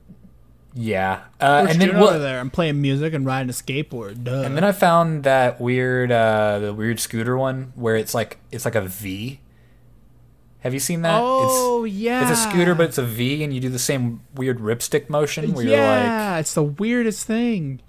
yeah. 0.75 1.23
Uh, 1.41 1.67
and 1.69 1.81
then 1.81 1.99
what? 1.99 2.19
there? 2.19 2.41
I'm 2.41 2.51
playing 2.51 2.81
music 2.81 3.15
and 3.15 3.25
riding 3.25 3.49
a 3.49 3.53
skateboard. 3.53 4.25
Duh. 4.25 4.43
And 4.43 4.57
then 4.57 4.65
I 4.65 4.73
found 4.73 5.25
that 5.25 5.61
weird, 5.61 6.11
uh, 6.11 6.59
the 6.59 6.75
weird 6.75 6.99
scooter 7.01 7.37
one 7.37 7.73
where 7.75 7.97
it's 7.97 8.15
like 8.15 8.39
it's 8.51 8.65
like 8.65 8.75
a 8.75 8.83
V. 8.83 9.41
Have 10.61 10.73
you 10.73 10.81
seen 10.81 11.03
that? 11.03 11.21
oh 11.23 11.85
it's, 11.85 11.95
yeah, 11.95 12.23
It's 12.23 12.39
a 12.39 12.43
scooter, 12.43 12.75
but 12.75 12.87
it's 12.87 12.99
a 12.99 13.05
V, 13.05 13.45
and 13.45 13.53
you 13.53 13.61
do 13.61 13.69
the 13.69 13.79
same 13.79 14.23
weird 14.35 14.59
ripstick 14.59 15.11
motion 15.11 15.53
where 15.53 15.65
you're 15.65 15.77
like, 15.77 16.05
yeah, 16.05 16.39
it's 16.39 16.55
the 16.55 16.63
weirdest 16.63 17.27
thing. 17.27 17.81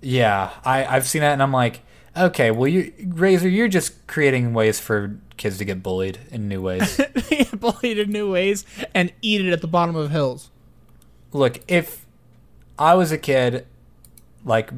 yeah, 0.00 0.50
I 0.64 0.84
I've 0.84 1.08
seen 1.08 1.22
that, 1.22 1.32
and 1.32 1.42
I'm 1.42 1.52
like, 1.52 1.80
okay, 2.16 2.50
well, 2.52 2.68
you 2.68 2.92
Razor, 3.04 3.48
you're 3.48 3.68
just 3.68 4.06
creating 4.06 4.54
ways 4.54 4.78
for 4.78 5.18
kids 5.36 5.58
to 5.58 5.64
get 5.64 5.82
bullied 5.82 6.18
in 6.30 6.48
new 6.48 6.62
ways. 6.62 7.00
bullied 7.54 7.98
in 7.98 8.12
new 8.12 8.30
ways 8.30 8.64
and 8.94 9.12
eat 9.22 9.44
it 9.44 9.52
at 9.52 9.60
the 9.60 9.66
bottom 9.66 9.96
of 9.96 10.10
hills. 10.10 10.50
Look, 11.32 11.60
if 11.66 12.06
I 12.80 12.94
was 12.94 13.12
a 13.12 13.18
kid, 13.18 13.66
like 14.44 14.70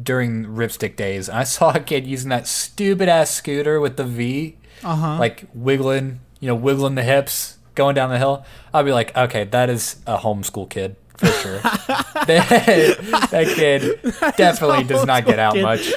during 0.00 0.44
ripstick 0.44 0.94
days, 0.96 1.28
and 1.28 1.38
I 1.38 1.44
saw 1.56 1.70
a 1.74 1.80
kid 1.80 2.06
using 2.06 2.28
that 2.30 2.46
stupid 2.46 3.08
ass 3.08 3.30
scooter 3.30 3.80
with 3.80 3.96
the 3.96 4.04
V, 4.04 4.56
Uh 4.84 4.94
huh. 4.94 5.18
like 5.18 5.46
wiggling, 5.54 6.20
you 6.40 6.48
know, 6.48 6.54
wiggling 6.54 6.94
the 6.94 7.02
hips, 7.02 7.58
going 7.74 7.94
down 7.94 8.10
the 8.10 8.18
hill, 8.18 8.44
I'd 8.72 8.84
be 8.84 8.92
like, 8.92 9.16
okay, 9.16 9.44
that 9.44 9.70
is 9.70 9.96
a 10.06 10.18
homeschool 10.18 10.68
kid 10.70 10.96
for 11.16 11.26
sure. 11.26 11.58
that, 11.60 13.28
that 13.30 13.46
kid 13.56 14.00
definitely 14.36 14.84
does 14.84 15.06
not 15.06 15.24
get 15.24 15.38
out 15.38 15.54
homeschool 15.54 15.62
much. 15.62 15.92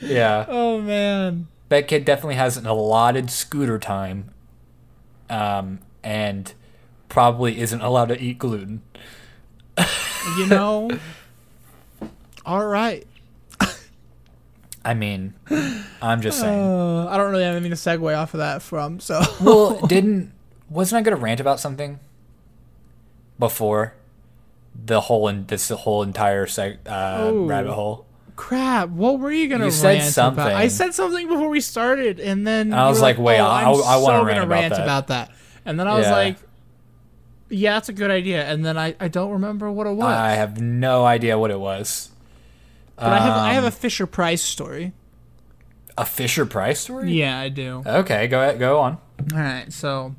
Yeah, 0.00 0.44
oh 0.48 0.80
man. 0.82 1.46
that 1.70 1.88
kid 1.88 2.04
definitely 2.04 2.34
has 2.34 2.56
an 2.58 2.66
allotted 2.66 3.30
scooter 3.30 3.78
time, 3.78 4.30
um, 5.30 5.78
and 6.02 6.52
probably 7.08 7.60
isn't 7.60 7.80
allowed 7.80 8.08
to 8.08 8.20
eat 8.20 8.38
gluten. 8.38 8.82
You 10.38 10.46
know. 10.46 10.90
All 12.46 12.64
right. 12.66 13.06
I 14.84 14.92
mean, 14.94 15.34
I'm 16.02 16.20
just 16.20 16.40
saying. 16.40 16.60
Uh, 16.60 17.06
I 17.08 17.16
don't 17.16 17.30
really 17.30 17.44
have 17.44 17.54
anything 17.54 17.70
to 17.70 17.76
segue 17.76 18.16
off 18.18 18.34
of 18.34 18.38
that 18.38 18.60
from. 18.62 19.00
So. 19.00 19.20
well, 19.40 19.80
didn't 19.86 20.32
wasn't 20.68 21.00
I 21.00 21.02
going 21.08 21.16
to 21.16 21.22
rant 21.22 21.40
about 21.40 21.60
something 21.60 22.00
before 23.38 23.94
the 24.74 25.02
whole 25.02 25.28
in 25.28 25.46
this 25.46 25.68
whole 25.70 26.02
entire 26.02 26.46
seg- 26.46 26.78
uh, 26.86 27.30
Ooh. 27.30 27.46
rabbit 27.46 27.72
hole? 27.72 28.06
Crap! 28.36 28.88
What 28.88 29.20
were 29.20 29.30
you 29.30 29.48
gonna 29.48 29.66
You 29.66 29.70
said 29.70 29.98
rant 30.00 30.12
something. 30.12 30.42
about? 30.44 30.54
I 30.56 30.66
said 30.68 30.92
something 30.92 31.28
before 31.28 31.48
we 31.48 31.60
started, 31.60 32.18
and 32.18 32.44
then 32.46 32.74
I 32.74 32.88
was 32.88 32.98
were 32.98 33.02
like, 33.02 33.18
wait, 33.18 33.38
oh, 33.38 33.44
I- 33.46 33.62
I- 33.62 33.94
I 33.94 33.96
wanna 33.98 34.18
so 34.18 34.24
rant 34.24 34.38
about 34.40 34.48
rant 34.50 34.74
that. 34.74 34.82
about 34.82 35.06
that. 35.08 35.30
And 35.64 35.78
then 35.78 35.86
I 35.86 35.96
was 35.96 36.06
Yeah. 36.06 36.12
like, 36.12 36.36
yeah, 37.54 37.74
that's 37.74 37.88
a 37.88 37.92
good 37.92 38.10
idea. 38.10 38.44
And 38.44 38.64
then 38.64 38.76
I, 38.76 38.94
I 39.00 39.08
don't 39.08 39.30
remember 39.32 39.70
what 39.70 39.86
it 39.86 39.92
was. 39.94 40.06
I 40.12 40.30
have 40.32 40.60
no 40.60 41.04
idea 41.04 41.38
what 41.38 41.50
it 41.50 41.60
was. 41.60 42.10
but 42.96 43.06
I 43.06 43.18
have 43.18 43.36
I 43.36 43.52
have 43.54 43.64
Um, 43.64 43.68
a 43.68 43.70
Fisher 43.70 44.06
Price 44.06 44.42
story. 44.42 44.92
a 45.96 46.04
Fisher 46.04 46.44
Price 46.46 46.80
story. 46.80 47.12
Yeah, 47.12 47.38
I 47.38 47.48
do. 47.48 47.82
Okay, 47.86 48.26
go 48.26 48.40
ahead, 48.42 48.58
go 48.58 48.80
on. 48.80 48.98
All 49.32 49.38
right, 49.38 49.72
so 49.72 50.14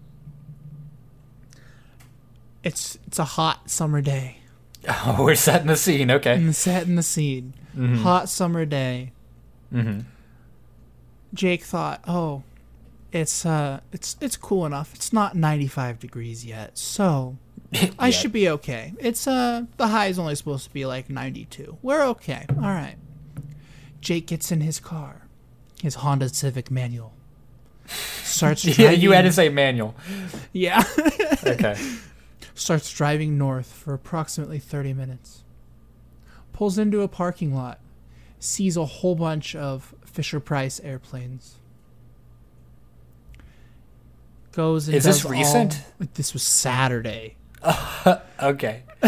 It's 2.64 2.98
it's 3.08 3.20
a 3.20 3.24
hot 3.26 3.70
summer 3.70 4.02
day. 4.02 4.38
Oh, 4.88 5.24
we're 5.24 5.34
setting 5.34 5.66
the 5.66 5.76
scene. 5.76 6.12
Okay. 6.12 6.36
And 6.36 6.56
setting 6.56 6.94
the 6.96 7.02
scene. 7.02 7.54
Hot 7.76 8.30
summer 8.30 8.66
day. 8.66 9.14
Mm-hmm. 9.74 10.02
Jake 11.34 11.64
thought, 11.64 12.02
"Oh, 12.08 12.44
it's 13.16 13.46
uh 13.46 13.80
it's 13.94 14.18
it's 14.20 14.36
cool 14.36 14.66
enough. 14.66 14.94
It's 14.94 15.14
not 15.14 15.36
95 15.36 16.00
degrees 16.00 16.46
yet. 16.46 16.78
So, 16.78 17.38
I 18.00 18.10
should 18.10 18.34
be 18.34 18.50
okay. 18.50 18.94
It's 19.00 19.26
uh 19.26 19.64
the 19.78 19.88
high 19.88 20.08
is 20.08 20.20
only 20.20 20.36
supposed 20.36 20.66
to 20.66 20.74
be 20.74 20.86
like 20.86 21.10
92. 21.10 21.78
We're 21.82 22.04
okay. 22.04 22.46
All 22.50 22.62
right." 22.62 22.98
Jake 24.02 24.28
gets 24.28 24.52
in 24.52 24.62
his 24.62 24.80
car. 24.80 25.24
His 25.82 25.96
Honda 25.96 26.30
Civic 26.30 26.70
manual. 26.70 27.14
Starts 27.88 28.62
driving. 28.64 28.86
Yeah, 28.86 28.92
you 28.92 29.12
had 29.14 29.24
to 29.24 29.32
say 29.32 29.50
manual. 29.50 29.96
Yeah. 30.52 30.84
Okay. 31.48 31.76
starts 32.56 32.92
driving 32.92 33.38
north 33.38 33.72
for 33.72 33.94
approximately 33.94 34.58
30 34.58 34.94
minutes. 34.94 35.44
Pulls 36.54 36.80
into 36.80 37.02
a 37.02 37.08
parking 37.08 37.54
lot, 37.54 37.80
sees 38.40 38.76
a 38.76 38.86
whole 38.86 39.14
bunch 39.14 39.56
of 39.56 39.94
Fisher 40.04 40.40
Price 40.40 40.80
airplanes. 40.80 41.60
Goes 44.56 44.88
and 44.88 44.96
Is 44.96 45.04
this 45.04 45.18
does 45.18 45.26
all- 45.26 45.32
recent? 45.32 45.84
this 46.16 46.34
was 46.34 46.44
Saturday. 46.44 47.36
Okay. 48.42 48.84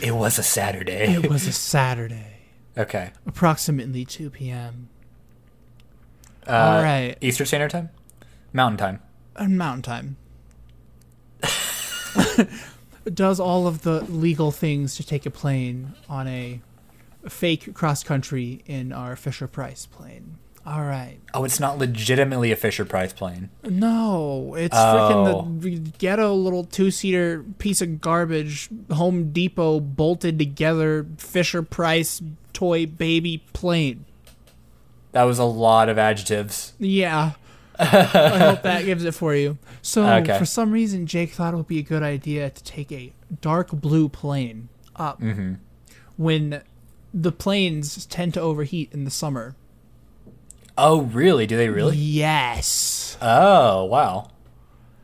it 0.00 0.14
was 0.14 0.38
a 0.38 0.42
Saturday. 0.42 1.14
It 1.14 1.28
was 1.30 1.46
a 1.48 1.52
Saturday, 1.52 2.36
Okay. 2.78 3.10
approximately 3.26 4.04
2 4.04 4.30
p.m. 4.30 4.88
Uh, 6.46 6.50
All 6.52 6.82
right. 6.82 7.16
Eastern 7.20 7.46
Standard 7.46 7.70
Time? 7.70 7.88
Mountain 8.52 8.76
Time. 8.78 9.00
on 9.36 9.56
Mountain 9.56 9.82
Time. 9.82 10.16
Does 13.12 13.40
all 13.40 13.66
of 13.66 13.82
the 13.82 14.02
legal 14.04 14.50
things 14.52 14.94
to 14.96 15.04
take 15.04 15.26
a 15.26 15.30
plane 15.30 15.94
on 16.08 16.28
a 16.28 16.60
fake 17.28 17.74
cross 17.74 18.04
country 18.04 18.62
in 18.66 18.92
our 18.92 19.16
Fisher 19.16 19.46
Price 19.48 19.86
plane. 19.86 20.38
All 20.66 20.82
right. 20.82 21.18
Oh, 21.34 21.44
it's 21.44 21.60
not 21.60 21.76
legitimately 21.76 22.50
a 22.50 22.56
Fisher 22.56 22.86
Price 22.86 23.12
plane. 23.12 23.50
No, 23.64 24.54
it's 24.54 24.74
Oh. 24.74 25.46
freaking 25.60 25.60
the 25.60 25.78
ghetto 25.98 26.34
little 26.34 26.64
two 26.64 26.90
seater 26.90 27.44
piece 27.58 27.82
of 27.82 28.00
garbage, 28.00 28.70
Home 28.90 29.30
Depot 29.30 29.78
bolted 29.80 30.38
together 30.38 31.06
Fisher 31.18 31.62
Price 31.62 32.22
toy 32.54 32.86
baby 32.86 33.42
plane. 33.52 34.06
That 35.12 35.24
was 35.24 35.38
a 35.38 35.44
lot 35.44 35.88
of 35.90 35.98
adjectives. 35.98 36.72
Yeah. 36.78 37.32
I 37.78 38.38
hope 38.38 38.62
that 38.62 38.84
gives 38.86 39.04
it 39.04 39.12
for 39.14 39.34
you. 39.34 39.58
So, 39.82 40.06
Okay. 40.06 40.38
for 40.38 40.44
some 40.46 40.70
reason, 40.72 41.06
Jake 41.06 41.32
thought 41.32 41.52
it 41.52 41.56
would 41.56 41.66
be 41.66 41.78
a 41.78 41.82
good 41.82 42.02
idea 42.02 42.48
to 42.50 42.64
take 42.64 42.90
a 42.90 43.12
dark 43.42 43.70
blue 43.70 44.08
plane 44.08 44.68
up 44.96 45.20
Mm-hmm. 45.20 45.54
when 46.16 46.62
the 47.12 47.32
planes 47.32 48.06
tend 48.06 48.32
to 48.34 48.40
overheat 48.40 48.90
in 48.92 49.04
the 49.04 49.10
summer. 49.10 49.56
Oh, 50.76 51.02
really? 51.02 51.46
Do 51.46 51.56
they 51.56 51.68
really? 51.68 51.96
Yes. 51.96 53.16
Oh, 53.22 53.84
wow. 53.84 54.30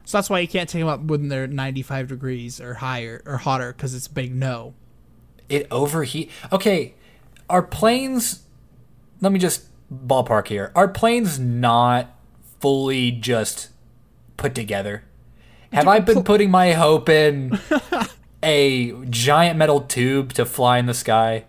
So 0.04 0.18
that's 0.18 0.28
why 0.28 0.40
you 0.40 0.48
can't 0.48 0.68
take 0.68 0.80
them 0.80 0.88
up 0.88 1.02
when 1.02 1.28
they're 1.28 1.46
95 1.46 2.08
degrees 2.08 2.60
or 2.60 2.74
higher 2.74 3.22
or 3.24 3.36
hotter 3.36 3.72
because 3.72 3.94
it's 3.94 4.08
a 4.08 4.12
big 4.12 4.34
no. 4.34 4.74
It 5.48 5.68
overheat. 5.70 6.30
Okay, 6.52 6.94
are 7.48 7.62
planes? 7.62 8.42
Let 9.20 9.32
me 9.32 9.38
just 9.38 9.66
ballpark 9.92 10.48
here. 10.48 10.72
Are 10.74 10.88
planes 10.88 11.38
not 11.38 12.08
fully 12.60 13.12
just 13.12 13.68
put 14.36 14.54
together? 14.54 15.04
Have 15.72 15.86
I 15.86 16.00
been 16.00 16.24
putting 16.24 16.50
my 16.50 16.72
hope 16.72 17.08
in 17.08 17.58
a 18.42 18.92
giant 19.06 19.58
metal 19.58 19.82
tube 19.82 20.32
to 20.32 20.44
fly 20.44 20.78
in 20.78 20.86
the 20.86 20.94
sky? 20.94 21.44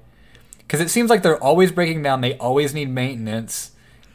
Because 0.60 0.80
it 0.80 0.90
seems 0.90 1.10
like 1.10 1.24
they're 1.24 1.42
always 1.44 1.72
breaking 1.72 2.04
down. 2.04 2.22
They 2.22 2.38
always 2.38 2.74
need 2.74 2.90
maintenance, 2.90 3.71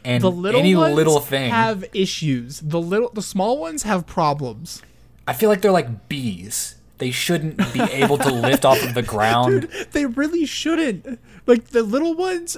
and 0.07 0.23
The 0.23 0.31
little 0.31 0.59
any 0.61 0.75
little 0.75 1.19
thing. 1.19 1.51
have 1.51 1.83
issues. 1.93 2.59
The 2.61 2.79
little, 2.79 3.09
the 3.09 3.21
small 3.21 3.57
ones 3.59 3.83
have 3.83 4.07
problems. 4.07 4.81
I 5.27 5.33
feel 5.33 5.49
like 5.49 5.61
they're 5.61 5.71
like 5.71 6.07
bees. 6.09 6.75
They 6.97 7.11
shouldn't 7.11 7.57
be 7.73 7.81
able 7.81 8.17
to 8.19 8.31
lift 8.31 8.65
off 8.65 8.81
of 8.83 8.93
the 8.95 9.03
ground. 9.13 9.63
They 9.91 10.05
really 10.05 10.45
shouldn't. 10.45 11.19
Like 11.45 11.65
the 11.67 11.83
little 11.83 12.15
ones, 12.15 12.57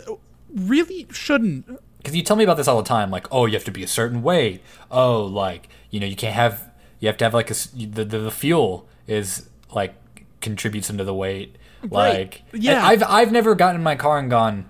really 0.54 1.08
shouldn't. 1.12 1.66
because 1.98 2.16
you 2.16 2.22
tell 2.24 2.36
me 2.38 2.44
about 2.44 2.58
this 2.58 2.68
all 2.68 2.78
the 2.82 2.88
time 2.88 3.12
like 3.12 3.28
oh 3.32 3.46
you 3.46 3.54
have 3.54 3.64
to 3.66 3.72
be 3.72 3.84
a 3.84 3.88
certain 3.88 4.24
weight 4.24 4.62
oh 4.90 5.22
like 5.26 5.68
you 5.92 6.00
know 6.00 6.08
you 6.08 6.16
can't 6.16 6.34
have 6.34 6.72
you 7.00 7.08
have 7.08 7.18
to 7.18 7.26
have 7.26 7.34
like 7.34 7.52
a 7.52 7.56
the, 7.76 8.06
the, 8.06 8.18
the 8.20 8.32
fuel 8.32 8.88
is 9.06 9.48
like 9.76 9.94
contributes 10.42 10.90
into 10.90 11.04
the 11.04 11.14
weight 11.14 11.56
Right. 11.84 11.92
like 11.92 12.42
Yeah. 12.54 12.84
i've 12.86 13.04
i've 13.04 13.32
never 13.32 13.54
gotten 13.54 13.76
in 13.76 13.84
my 13.84 13.96
car 13.96 14.18
and 14.18 14.30
gone 14.30 14.66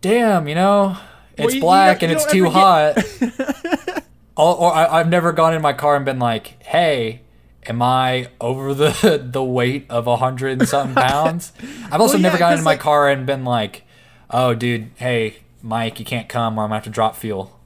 damn 0.00 0.48
you 0.48 0.54
know 0.54 0.96
it's 1.44 1.54
you- 1.54 1.58
you 1.60 1.64
black 1.64 2.00
don't- 2.00 2.10
and 2.10 2.18
it's 2.20 2.30
too 2.30 2.46
ever 2.46 2.52
hot 2.54 4.04
or, 4.36 4.56
or 4.56 4.72
I, 4.74 5.00
i've 5.00 5.08
never 5.08 5.32
gone 5.32 5.54
in 5.54 5.62
my 5.62 5.72
car 5.72 5.96
and 5.96 6.04
been 6.04 6.18
like 6.18 6.62
hey 6.64 7.22
am 7.66 7.82
i 7.82 8.28
over 8.40 8.72
the 8.74 9.20
the 9.32 9.42
weight 9.44 9.86
of 9.90 10.06
a 10.06 10.16
hundred 10.16 10.58
and 10.60 10.68
something 10.68 10.94
pounds 11.02 11.52
i've 11.90 12.00
also 12.00 12.14
Well, 12.14 12.22
never 12.22 12.36
yeah, 12.36 12.38
gotten 12.40 12.52
'cause, 12.56 12.60
in 12.60 12.64
my 12.64 12.70
like- 12.72 12.80
car 12.80 13.08
and 13.08 13.26
been 13.26 13.44
like 13.44 13.82
oh 14.30 14.54
dude 14.54 14.90
hey 14.96 15.36
mike 15.62 15.98
you 15.98 16.04
can't 16.04 16.28
come 16.28 16.58
or 16.58 16.62
i'm 16.62 16.68
gonna 16.68 16.76
have 16.76 16.84
to 16.84 16.90
drop 16.90 17.16
fuel 17.16 17.56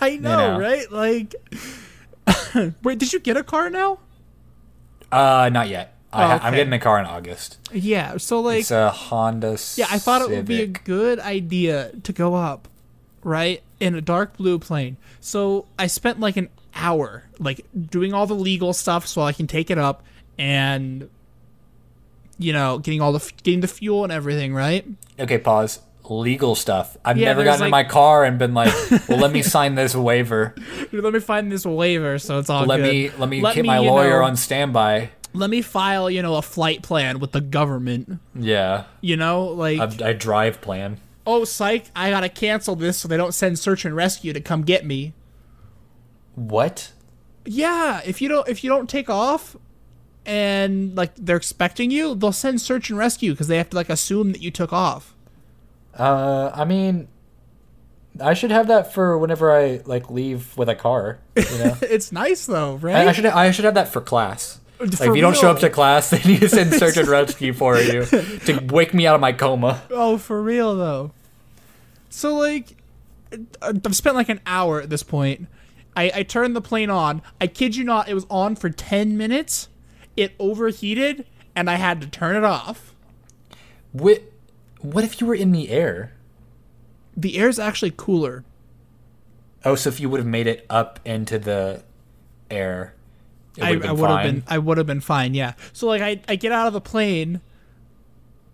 I 0.00 0.16
know, 0.16 0.52
know. 0.56 0.60
right? 0.60 0.90
Like, 0.92 1.34
wait, 2.82 2.98
did 2.98 3.12
you 3.12 3.18
get 3.20 3.36
a 3.36 3.42
car 3.42 3.68
now? 3.70 3.98
uh 5.10 5.48
not 5.52 5.68
yet 5.68 5.93
I, 6.14 6.34
I'm 6.34 6.40
okay. 6.48 6.56
getting 6.56 6.72
a 6.72 6.78
car 6.78 6.98
in 7.00 7.06
august 7.06 7.58
Yeah. 7.72 8.16
So 8.18 8.40
like, 8.40 8.60
it's 8.60 8.70
a 8.70 8.90
honda 8.90 9.58
yeah, 9.76 9.86
I 9.90 9.98
thought 9.98 10.22
it 10.22 10.30
would 10.30 10.46
be 10.46 10.62
a 10.62 10.66
good 10.66 11.18
idea 11.18 11.90
to 12.02 12.12
go 12.12 12.34
up, 12.34 12.68
right, 13.22 13.62
in 13.80 13.94
a 13.94 14.00
dark 14.00 14.36
blue 14.36 14.58
plane. 14.58 14.96
So 15.20 15.66
I 15.78 15.86
spent 15.88 16.20
like 16.20 16.36
an 16.36 16.48
hour, 16.74 17.24
like 17.38 17.64
doing 17.90 18.12
all 18.12 18.26
the 18.26 18.34
legal 18.34 18.72
stuff 18.72 19.06
so 19.06 19.22
I 19.22 19.32
can 19.32 19.46
take 19.46 19.70
it 19.70 19.78
up 19.78 20.02
and, 20.38 21.08
you 22.38 22.52
know, 22.52 22.78
getting 22.78 23.00
all 23.00 23.12
the 23.12 23.32
getting 23.42 23.60
the 23.60 23.68
fuel 23.68 24.04
and 24.04 24.12
everything, 24.12 24.54
right? 24.54 24.84
okay 25.20 25.38
pause 25.38 25.78
legal 26.10 26.54
stuff 26.56 26.96
i've 27.04 27.16
Yeah, 27.16 27.26
never 27.28 27.44
gotten 27.44 27.64
in 27.66 27.70
my 27.70 27.84
car 27.84 28.24
and 28.24 28.36
been 28.38 28.52
like 28.52 28.74
well 29.08 29.16
let 29.18 29.30
me 29.30 29.40
sign 29.42 29.74
this 29.76 29.94
waiver 29.94 30.54
Let 30.92 31.12
me 31.14 31.20
find 31.20 31.50
this 31.52 31.64
waiver 31.64 32.18
so 32.18 32.38
it's 32.40 32.50
all 32.50 32.66
let 32.66 32.78
good. 32.78 32.90
me 32.92 33.10
let 33.16 33.28
me 33.30 33.40
Let 33.40 33.54
get 33.54 33.62
me, 33.62 33.68
my 33.68 33.78
lawyer 33.78 34.18
know- 34.18 34.26
on 34.26 34.36
standby 34.36 35.10
Let 35.34 35.50
me 35.50 35.60
file, 35.62 36.08
you 36.08 36.22
know, 36.22 36.36
a 36.36 36.42
flight 36.42 36.82
plan 36.82 37.18
with 37.18 37.32
the 37.32 37.40
government. 37.40 38.20
yeah 38.34 38.84
You 39.00 39.16
know, 39.16 39.44
like 39.46 39.78
a, 39.78 40.10
a 40.10 40.14
drive 40.14 40.60
plan 40.60 41.00
oh 41.26 41.42
psych 41.42 41.86
i 41.96 42.10
gotta 42.10 42.28
cancel 42.28 42.76
this 42.76 42.98
so 42.98 43.08
they 43.08 43.16
don't 43.16 43.32
send 43.32 43.58
search 43.58 43.86
and 43.86 43.96
rescue 43.96 44.34
to 44.34 44.40
come 44.42 44.60
get 44.60 44.84
me 44.84 45.14
what 46.34 46.92
yeah 47.46 48.02
if 48.04 48.20
you 48.20 48.28
don't 48.28 48.46
if 48.46 48.62
you 48.62 48.68
don't 48.68 48.90
take 48.90 49.08
off 49.08 49.56
and 50.26 50.94
like 50.96 51.14
they're 51.16 51.36
expecting 51.38 51.90
you 51.90 52.14
they'll 52.14 52.30
send 52.30 52.60
search 52.60 52.90
and 52.90 52.98
rescue 52.98 53.32
because 53.32 53.48
they 53.48 53.56
have 53.56 53.70
to 53.70 53.76
like 53.76 53.88
assume 53.88 54.32
that 54.32 54.42
you 54.42 54.50
took 54.50 54.70
off 54.72 55.14
Uh, 55.96 56.50
I 56.52 56.64
mean, 56.64 57.08
I 58.20 58.34
should 58.34 58.50
have 58.50 58.66
that 58.66 58.92
for 58.92 59.16
whenever 59.16 59.50
I 59.52 59.80
like 59.86 60.10
leave 60.10 60.56
with 60.56 60.68
a 60.68 60.74
car. 60.74 61.20
You 61.36 61.58
know, 61.58 61.76
it's 61.82 62.10
nice 62.12 62.46
though 62.46 62.74
I, 62.74 62.76
right 62.76 63.08
I 63.08 63.12
should 63.12 63.26
I 63.26 63.50
should 63.50 63.64
have 63.64 63.74
that 63.74 63.88
for 63.88 64.00
class. 64.00 64.60
Like, 64.84 65.10
if 65.10 65.16
you 65.16 65.22
don't 65.22 65.36
show 65.36 65.50
up 65.50 65.58
to 65.60 65.70
class, 65.70 66.10
they 66.10 66.22
need 66.22 66.40
to 66.40 66.48
send 66.48 66.72
search 66.74 66.96
and 66.96 67.08
rescue 67.08 67.52
for 67.52 67.78
you 67.78 68.04
to 68.04 68.60
wake 68.70 68.94
me 68.94 69.06
out 69.06 69.14
of 69.14 69.20
my 69.20 69.32
coma. 69.32 69.82
oh 69.90 70.18
for 70.18 70.42
real 70.42 70.76
though. 70.76 71.12
So 72.10 72.34
like 72.36 72.76
i've 73.62 73.96
spent 73.96 74.14
like 74.14 74.28
an 74.28 74.40
hour 74.46 74.80
at 74.80 74.90
this 74.90 75.02
point. 75.02 75.48
I, 75.96 76.10
I 76.14 76.22
turned 76.22 76.54
the 76.56 76.60
plane 76.60 76.90
on. 76.90 77.22
I 77.40 77.46
kid 77.46 77.76
you 77.76 77.84
not 77.84 78.08
it 78.08 78.14
was 78.14 78.26
on 78.30 78.56
for 78.56 78.70
10 78.70 79.16
minutes. 79.16 79.68
It 80.16 80.34
overheated 80.38 81.26
and 81.56 81.68
i 81.70 81.74
had 81.74 82.00
to 82.00 82.06
turn 82.06 82.36
it 82.36 82.44
off. 82.44 82.94
What 83.92 84.22
What 84.80 85.04
if 85.04 85.20
you 85.20 85.26
were 85.26 85.34
in 85.34 85.52
the 85.52 85.70
air? 85.70 86.12
the 87.16 87.38
air's 87.38 87.58
actually 87.58 87.92
cooler. 87.96 88.44
Oh, 89.64 89.74
so 89.76 89.88
if 89.88 90.00
you 90.00 90.08
would 90.10 90.18
have 90.18 90.26
made 90.26 90.46
it 90.46 90.66
up 90.68 91.00
into 91.04 91.38
the 91.38 91.82
air, 92.50 92.93
I, 93.60 93.72
would 93.72 93.82
have 93.82 93.82
been 93.82 93.88
I 93.88 93.92
would 93.92 94.10
have 94.10 94.18
fine. 94.18 94.34
been 94.34 94.42
I 94.48 94.58
would 94.58 94.78
have 94.78 94.86
been 94.86 95.00
fine, 95.00 95.34
yeah. 95.34 95.54
So 95.72 95.86
like 95.86 96.02
I, 96.02 96.20
I 96.28 96.36
get 96.36 96.52
out 96.52 96.66
of 96.66 96.72
the 96.72 96.80
plane 96.80 97.40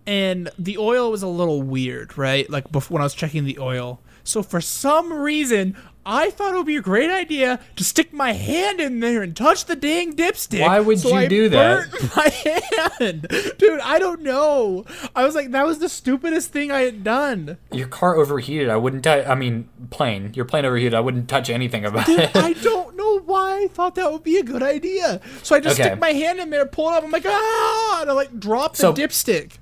and 0.06 0.50
the 0.58 0.78
oil 0.78 1.10
was 1.10 1.22
a 1.22 1.28
little 1.28 1.62
weird, 1.62 2.16
right? 2.18 2.48
Like 2.50 2.70
before 2.72 2.96
when 2.96 3.02
I 3.02 3.04
was 3.04 3.14
checking 3.14 3.44
the 3.44 3.58
oil. 3.58 4.00
So 4.24 4.42
for 4.42 4.60
some 4.60 5.12
reason, 5.12 5.76
I 6.04 6.30
thought 6.30 6.54
it 6.54 6.56
would 6.56 6.66
be 6.66 6.76
a 6.76 6.82
great 6.82 7.10
idea 7.10 7.60
to 7.76 7.84
stick 7.84 8.12
my 8.12 8.32
hand 8.32 8.80
in 8.80 9.00
there 9.00 9.22
and 9.22 9.36
touch 9.36 9.66
the 9.66 9.76
dang 9.76 10.14
dipstick. 10.14 10.60
Why 10.60 10.80
would 10.80 10.98
so 10.98 11.10
you 11.10 11.14
I 11.14 11.26
do 11.28 11.48
that? 11.50 12.12
My 12.16 12.28
hand, 12.98 13.26
dude. 13.58 13.80
I 13.80 13.98
don't 13.98 14.22
know. 14.22 14.84
I 15.14 15.24
was 15.24 15.34
like, 15.34 15.50
that 15.50 15.66
was 15.66 15.78
the 15.78 15.88
stupidest 15.88 16.52
thing 16.52 16.70
I 16.70 16.80
had 16.80 17.04
done. 17.04 17.58
Your 17.70 17.86
car 17.86 18.16
overheated. 18.16 18.70
I 18.70 18.76
wouldn't. 18.76 19.04
tou- 19.04 19.24
I 19.26 19.34
mean, 19.34 19.68
plane. 19.90 20.32
Your 20.34 20.46
plane 20.46 20.64
overheated. 20.64 20.94
I 20.94 21.00
wouldn't 21.00 21.28
touch 21.28 21.50
anything 21.50 21.84
about 21.84 22.06
Dude, 22.06 22.20
it. 22.20 22.36
I 22.36 22.54
don't 22.54 22.89
I 23.64 23.68
thought 23.68 23.94
that 23.96 24.10
would 24.12 24.24
be 24.24 24.36
a 24.38 24.42
good 24.42 24.62
idea. 24.62 25.20
So 25.42 25.54
I 25.56 25.60
just 25.60 25.78
Okay. 25.78 25.90
stick 25.90 25.98
my 26.00 26.10
hand 26.10 26.38
in 26.40 26.50
there, 26.50 26.66
pull 26.66 26.88
it 26.90 26.94
up. 26.94 27.04
I'm 27.04 27.10
like, 27.10 27.24
ah, 27.26 27.98
and 28.02 28.10
I 28.10 28.12
like 28.12 28.38
drop 28.40 28.72
the 28.72 28.78
So- 28.78 28.92
dipstick. 28.94 29.52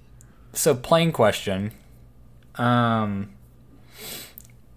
So 0.53 0.75
plane 0.75 1.13
question. 1.13 1.73
Um 2.57 3.31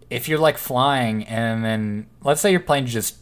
if 0.09 0.28
you're 0.28 0.39
like 0.39 0.57
flying 0.57 1.24
and 1.24 1.63
then 1.63 2.05
let's 2.24 2.41
say 2.41 2.51
your 2.51 2.59
plane 2.59 2.86
just 2.86 3.15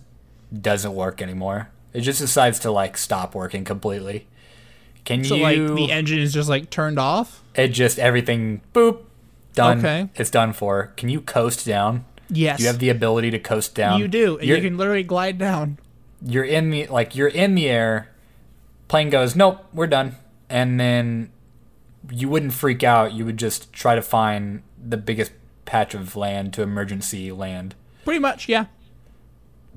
doesn't 0.61 0.93
work 0.95 1.21
anymore. 1.21 1.69
It 1.93 2.01
just 2.01 2.19
decides 2.19 2.59
to 2.59 2.71
like 2.71 2.97
stop 2.97 3.35
working 3.35 3.63
completely. 3.63 4.27
Can 5.05 5.23
So 5.23 5.35
you 5.35 5.43
like 5.43 5.57
the 5.75 5.91
engine 5.91 6.19
is 6.19 6.33
just 6.33 6.49
like 6.49 6.69
turned 6.69 6.99
off. 6.99 7.43
it 7.55 7.69
just 7.69 7.99
everything 7.99 8.61
boop 8.73 8.99
done. 9.53 9.79
Okay. 9.79 10.09
It's 10.15 10.29
done 10.29 10.53
for. 10.53 10.91
Can 10.97 11.09
you 11.09 11.21
coast 11.21 11.65
down? 11.65 12.05
Yes, 12.31 12.59
you 12.59 12.67
have 12.67 12.77
the 12.79 12.89
ability 12.89 13.31
to 13.31 13.39
coast 13.39 13.73
down? 13.73 13.99
you 13.99 14.07
do, 14.07 14.37
and 14.37 14.47
You're, 14.47 14.57
you 14.57 14.63
can 14.69 14.77
literally 14.77 15.01
glide 15.01 15.39
down. 15.39 15.79
You're 16.25 16.43
in 16.43 16.69
the 16.71 16.87
like 16.87 17.15
you're 17.15 17.27
in 17.27 17.55
the 17.55 17.69
air. 17.69 18.09
Plane 18.87 19.09
goes, 19.09 19.35
"Nope, 19.35 19.65
we're 19.73 19.87
done." 19.87 20.15
And 20.49 20.79
then 20.79 21.31
you 22.11 22.27
wouldn't 22.29 22.53
freak 22.53 22.83
out. 22.83 23.13
You 23.13 23.25
would 23.25 23.37
just 23.37 23.71
try 23.73 23.95
to 23.95 24.01
find 24.01 24.63
the 24.83 24.97
biggest 24.97 25.31
patch 25.65 25.93
of 25.93 26.15
land 26.15 26.53
to 26.53 26.61
emergency 26.63 27.31
land. 27.31 27.75
Pretty 28.03 28.19
much, 28.19 28.49
yeah. 28.49 28.65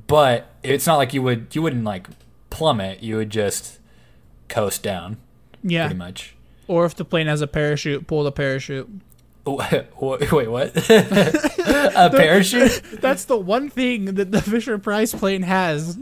But 0.06 0.50
it's 0.62 0.86
not 0.86 0.96
like 0.96 1.12
you 1.14 1.22
would 1.22 1.54
you 1.54 1.62
wouldn't 1.62 1.84
like 1.84 2.06
plummet. 2.50 3.02
You 3.02 3.16
would 3.16 3.30
just 3.30 3.78
coast 4.48 4.82
down 4.82 5.16
Yeah. 5.62 5.86
pretty 5.86 5.98
much. 5.98 6.34
Or 6.68 6.84
if 6.86 6.94
the 6.96 7.04
plane 7.04 7.26
has 7.26 7.40
a 7.40 7.46
parachute, 7.46 8.06
pull 8.06 8.24
the 8.24 8.32
parachute. 8.32 8.88
Wait, 9.46 10.48
what? 10.48 10.72
a 10.90 12.10
parachute? 12.10 12.82
That's 13.00 13.24
the 13.24 13.36
one 13.36 13.68
thing 13.68 14.06
that 14.14 14.30
the 14.30 14.40
Fisher 14.40 14.78
Price 14.78 15.12
plane 15.14 15.42
has 15.42 15.98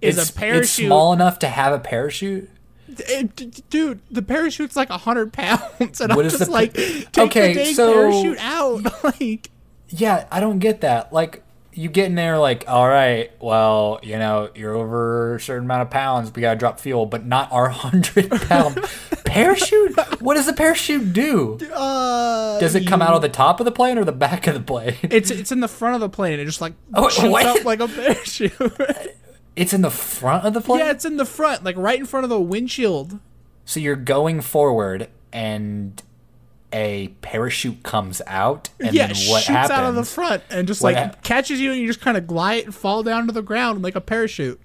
is 0.00 0.18
It's, 0.18 0.30
a 0.30 0.32
parachute. 0.32 0.62
it's 0.64 0.72
small 0.72 1.12
enough 1.12 1.38
to 1.40 1.48
have 1.48 1.72
a 1.72 1.78
parachute. 1.78 2.48
It- 2.88 3.68
dude, 3.70 4.00
the 4.10 4.22
parachute's 4.22 4.74
like 4.76 4.90
a 4.90 4.98
hundred 4.98 5.32
pounds, 5.32 6.00
and 6.00 6.14
What 6.14 6.24
I'm 6.24 6.30
just 6.30 6.44
the 6.46 6.50
like, 6.50 6.74
take 6.74 7.18
Okay, 7.18 7.52
the 7.54 7.72
so- 7.74 7.92
parachute 7.92 8.38
out. 8.40 9.04
like, 9.20 9.50
Yeah, 9.88 10.26
I 10.30 10.40
don't 10.40 10.58
get 10.58 10.80
that. 10.82 11.12
Like, 11.12 11.42
you 11.72 11.88
get 11.88 12.06
in 12.06 12.16
there, 12.16 12.38
like, 12.38 12.64
all 12.66 12.88
right, 12.88 13.30
well, 13.40 14.00
you 14.02 14.18
know, 14.18 14.50
you're 14.56 14.74
over 14.74 15.36
a 15.36 15.40
certain 15.40 15.64
amount 15.66 15.82
of 15.82 15.90
pounds. 15.90 16.34
We 16.34 16.42
gotta 16.42 16.58
drop 16.58 16.80
fuel, 16.80 17.06
but 17.06 17.24
not 17.24 17.52
our 17.52 17.68
hundred 17.84 18.30
pound 18.30 18.76
parachute. 19.24 19.96
What 20.20 20.34
does 20.34 20.46
the 20.46 20.52
parachute 20.54 21.12
do? 21.12 21.56
uh, 21.72 22.58
Does 22.58 22.74
it 22.74 22.86
come 22.86 23.00
out 23.00 23.14
of 23.14 23.22
the 23.22 23.28
top 23.28 23.60
of 23.60 23.64
the 23.64 23.70
plane 23.70 23.96
or 23.96 24.04
the 24.04 24.10
back 24.12 24.48
of 24.48 24.54
the 24.54 24.60
plane? 24.60 24.96
It's 25.02 25.30
it's 25.30 25.52
in 25.52 25.60
the 25.60 25.68
front 25.68 25.94
of 25.94 26.00
the 26.00 26.08
plane. 26.08 26.32
and 26.32 26.42
It 26.42 26.46
just 26.46 26.60
like 26.60 26.72
Oh, 26.94 27.08
shoots 27.08 27.28
what? 27.28 27.46
up 27.46 27.64
like 27.64 27.78
a 27.80 27.86
parachute. 27.86 28.52
It's 29.58 29.72
in 29.72 29.82
the 29.82 29.90
front 29.90 30.44
of 30.44 30.54
the 30.54 30.60
plane. 30.60 30.80
yeah, 30.80 30.90
it's 30.90 31.04
in 31.04 31.16
the 31.16 31.24
front, 31.24 31.64
like 31.64 31.76
right 31.76 31.98
in 31.98 32.06
front 32.06 32.24
of 32.24 32.30
the 32.30 32.40
windshield. 32.40 33.18
So 33.64 33.80
you're 33.80 33.96
going 33.96 34.40
forward, 34.40 35.08
and 35.32 36.02
a 36.72 37.08
parachute 37.22 37.82
comes 37.82 38.20
out, 38.26 38.70
and 38.80 38.94
yeah, 38.94 39.06
then 39.08 39.16
what 39.30 39.42
shoots 39.42 39.46
happens? 39.48 39.70
out 39.70 39.84
of 39.84 39.94
the 39.94 40.04
front 40.04 40.42
and 40.50 40.66
just 40.68 40.82
What 40.82 40.94
like 40.94 41.02
hap- 41.02 41.22
catches 41.24 41.60
you, 41.60 41.72
and 41.72 41.80
you 41.80 41.86
just 41.86 42.00
kind 42.00 42.16
of 42.16 42.26
glide 42.26 42.64
and 42.64 42.74
fall 42.74 43.02
down 43.02 43.26
to 43.26 43.32
the 43.32 43.42
ground 43.42 43.82
like 43.82 43.94
a 43.94 44.00
parachute. 44.00 44.60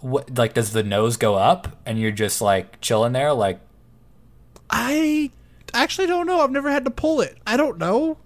what, 0.00 0.36
like, 0.36 0.54
does 0.54 0.72
the 0.72 0.82
nose 0.82 1.16
go 1.16 1.34
up, 1.36 1.78
and 1.86 1.98
you're 1.98 2.10
just 2.10 2.40
like 2.40 2.80
chilling 2.80 3.12
there, 3.12 3.32
like? 3.32 3.60
I 4.70 5.30
actually 5.74 6.06
don't 6.06 6.26
know. 6.26 6.40
I've 6.40 6.50
never 6.50 6.70
had 6.70 6.84
to 6.84 6.90
pull 6.90 7.20
it. 7.20 7.36
I 7.46 7.56
don't 7.56 7.78
know. 7.78 8.18